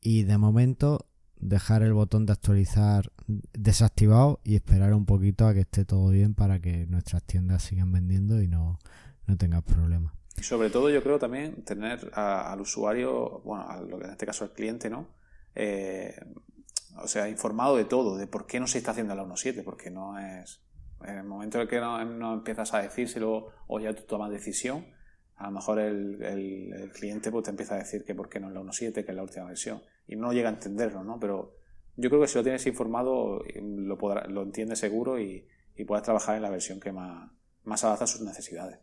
Y 0.00 0.24
de 0.24 0.36
momento, 0.36 1.06
dejar 1.36 1.84
el 1.84 1.92
botón 1.92 2.26
de 2.26 2.32
actualizar 2.32 3.12
desactivado 3.52 4.40
y 4.42 4.56
esperar 4.56 4.92
un 4.94 5.06
poquito 5.06 5.46
a 5.46 5.54
que 5.54 5.60
esté 5.60 5.84
todo 5.84 6.10
bien 6.10 6.34
para 6.34 6.58
que 6.58 6.86
nuestras 6.88 7.22
tiendas 7.22 7.62
sigan 7.62 7.92
vendiendo 7.92 8.42
y 8.42 8.48
no, 8.48 8.80
no 9.28 9.36
tengas 9.36 9.62
problemas. 9.62 10.19
Y 10.40 10.42
sobre 10.42 10.70
todo, 10.70 10.88
yo 10.88 11.02
creo 11.02 11.18
también 11.18 11.64
tener 11.64 12.10
al 12.14 12.58
usuario, 12.62 13.42
bueno, 13.44 13.66
en 14.02 14.10
este 14.10 14.24
caso 14.24 14.44
al 14.44 14.54
cliente, 14.54 14.88
¿no? 14.88 15.08
Eh, 15.54 16.18
o 16.96 17.06
sea, 17.06 17.28
informado 17.28 17.76
de 17.76 17.84
todo, 17.84 18.16
de 18.16 18.26
por 18.26 18.46
qué 18.46 18.58
no 18.58 18.66
se 18.66 18.78
está 18.78 18.92
haciendo 18.92 19.14
la 19.14 19.22
1.7, 19.22 19.62
porque 19.62 19.90
no 19.90 20.18
es... 20.18 20.62
En 21.04 21.18
el 21.18 21.24
momento 21.24 21.58
en 21.58 21.62
el 21.62 21.68
que 21.68 21.78
no, 21.78 22.32
empiezas 22.32 22.72
a 22.72 22.80
decírselo 22.80 23.48
o 23.66 23.80
ya 23.80 23.92
tú 23.92 24.04
tomas 24.04 24.30
decisión, 24.30 24.86
a 25.36 25.44
lo 25.44 25.50
mejor 25.50 25.78
el, 25.78 26.90
cliente 26.94 27.30
pues, 27.30 27.44
te 27.44 27.50
empieza 27.50 27.74
a 27.74 27.78
decir 27.78 28.02
que 28.02 28.14
por 28.14 28.30
qué 28.30 28.40
no 28.40 28.48
es 28.48 28.54
la 28.54 28.60
1.7, 28.62 29.04
que 29.04 29.10
es 29.10 29.14
la 29.14 29.22
última 29.22 29.44
versión, 29.44 29.82
y 30.06 30.16
no 30.16 30.32
llega 30.32 30.48
a 30.48 30.52
entenderlo, 30.52 31.04
¿no? 31.04 31.20
Pero 31.20 31.54
yo 31.96 32.08
creo 32.08 32.22
que 32.22 32.28
si 32.28 32.38
lo 32.38 32.42
tienes 32.42 32.66
informado, 32.66 33.44
lo, 33.62 33.98
podrá, 33.98 34.26
lo 34.26 34.42
entiendes 34.42 34.78
seguro 34.78 35.20
y, 35.20 35.46
y 35.76 35.84
puedes 35.84 36.02
trabajar 36.02 36.36
en 36.36 36.42
la 36.42 36.50
versión 36.50 36.80
que 36.80 36.92
más, 36.92 37.30
más 37.64 37.84
adapta 37.84 38.04
a 38.04 38.06
sus 38.06 38.22
necesidades. 38.22 38.78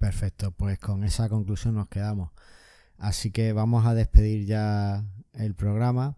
Perfecto, 0.00 0.50
pues 0.52 0.78
con 0.78 1.04
esa 1.04 1.28
conclusión 1.28 1.74
nos 1.74 1.88
quedamos. 1.88 2.30
Así 2.96 3.30
que 3.32 3.52
vamos 3.52 3.84
a 3.84 3.92
despedir 3.92 4.46
ya 4.46 5.04
el 5.34 5.54
programa. 5.54 6.16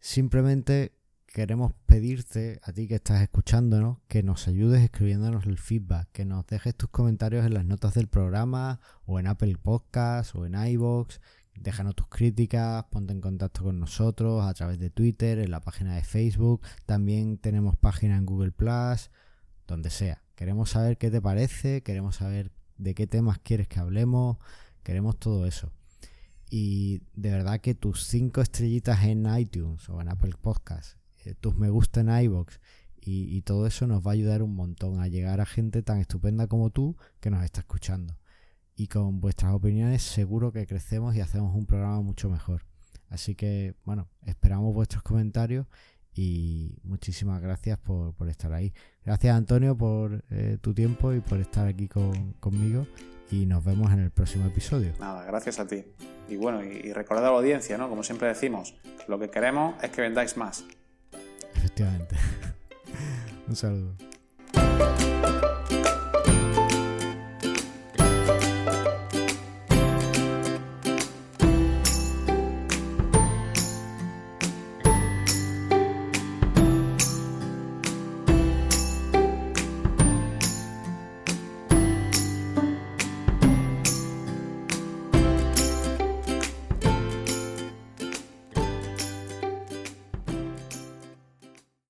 Simplemente 0.00 0.98
queremos 1.26 1.72
pedirte 1.86 2.58
a 2.64 2.72
ti 2.72 2.88
que 2.88 2.96
estás 2.96 3.22
escuchándonos 3.22 3.98
que 4.08 4.24
nos 4.24 4.48
ayudes 4.48 4.82
escribiéndonos 4.82 5.46
el 5.46 5.56
feedback, 5.56 6.08
que 6.10 6.24
nos 6.24 6.44
dejes 6.48 6.74
tus 6.74 6.90
comentarios 6.90 7.46
en 7.46 7.54
las 7.54 7.64
notas 7.64 7.94
del 7.94 8.08
programa 8.08 8.80
o 9.06 9.20
en 9.20 9.28
Apple 9.28 9.56
Podcasts 9.62 10.34
o 10.34 10.44
en 10.44 10.56
iVoox. 10.56 11.20
Déjanos 11.54 11.94
tus 11.94 12.08
críticas, 12.08 12.86
ponte 12.90 13.12
en 13.12 13.20
contacto 13.20 13.62
con 13.62 13.78
nosotros 13.78 14.44
a 14.44 14.52
través 14.52 14.80
de 14.80 14.90
Twitter, 14.90 15.38
en 15.38 15.52
la 15.52 15.60
página 15.60 15.94
de 15.94 16.02
Facebook. 16.02 16.62
También 16.86 17.38
tenemos 17.38 17.76
página 17.76 18.16
en 18.16 18.26
Google 18.26 18.50
Plus, 18.50 19.12
donde 19.68 19.90
sea. 19.90 20.24
Queremos 20.34 20.70
saber 20.70 20.98
qué 20.98 21.08
te 21.08 21.22
parece, 21.22 21.84
queremos 21.84 22.16
saber 22.16 22.50
de 22.78 22.94
qué 22.94 23.06
temas 23.06 23.38
quieres 23.38 23.68
que 23.68 23.80
hablemos, 23.80 24.38
queremos 24.82 25.18
todo 25.18 25.46
eso. 25.46 25.70
Y 26.50 27.02
de 27.14 27.30
verdad 27.30 27.60
que 27.60 27.74
tus 27.74 28.04
cinco 28.04 28.42
estrellitas 28.42 29.04
en 29.04 29.26
iTunes 29.38 29.88
o 29.88 30.00
en 30.00 30.08
Apple 30.08 30.34
Podcasts, 30.40 30.98
eh, 31.24 31.34
tus 31.40 31.56
me 31.56 31.70
gusta 31.70 32.00
en 32.00 32.10
iBox 32.10 32.60
y, 33.04 33.42
todo 33.42 33.66
eso 33.66 33.86
nos 33.86 34.06
va 34.06 34.12
a 34.12 34.14
ayudar 34.14 34.42
un 34.42 34.54
montón 34.54 35.00
a 35.00 35.08
llegar 35.08 35.40
a 35.40 35.46
gente 35.46 35.82
tan 35.82 35.98
estupenda 35.98 36.46
como 36.46 36.70
tú 36.70 36.96
que 37.20 37.30
nos 37.30 37.42
está 37.42 37.60
escuchando. 37.60 38.16
Y 38.76 38.86
con 38.86 39.20
vuestras 39.20 39.54
opiniones 39.54 40.02
seguro 40.02 40.52
que 40.52 40.66
crecemos 40.66 41.16
y 41.16 41.20
hacemos 41.20 41.54
un 41.54 41.66
programa 41.66 42.00
mucho 42.00 42.30
mejor. 42.30 42.64
Así 43.08 43.34
que, 43.34 43.74
bueno, 43.84 44.08
esperamos 44.24 44.72
vuestros 44.72 45.02
comentarios 45.02 45.66
y 46.14 46.76
muchísimas 46.82 47.40
gracias 47.40 47.78
por, 47.78 48.14
estar 48.28 48.52
ahí. 48.52 48.72
Gracias 49.04 49.34
Antonio 49.34 49.76
por 49.76 50.24
eh, 50.30 50.58
tu 50.60 50.74
tiempo 50.74 51.12
y 51.12 51.20
por 51.20 51.40
estar 51.40 51.66
aquí 51.66 51.88
conmigo 51.88 52.86
y 53.32 53.46
nos 53.46 53.64
vemos 53.64 53.90
en 53.92 54.00
el 54.00 54.10
próximo 54.10 54.46
episodio. 54.46 54.92
Nada, 55.00 55.24
gracias 55.24 55.58
a 55.58 55.66
ti. 55.66 55.84
Y 56.28 56.36
bueno, 56.36 56.62
y, 56.62 56.92
recordad 56.92 57.26
a 57.26 57.30
la 57.30 57.36
audiencia, 57.36 57.78
¿no? 57.78 57.88
Como 57.88 58.02
siempre 58.02 58.28
decimos, 58.28 58.74
lo 59.08 59.18
que 59.18 59.30
queremos 59.30 59.74
es 59.82 59.90
que 59.90 60.02
vendáis 60.02 60.36
más. 60.36 60.64
Efectivamente. 61.54 62.16
Un 63.48 63.56
saludo. 63.56 63.96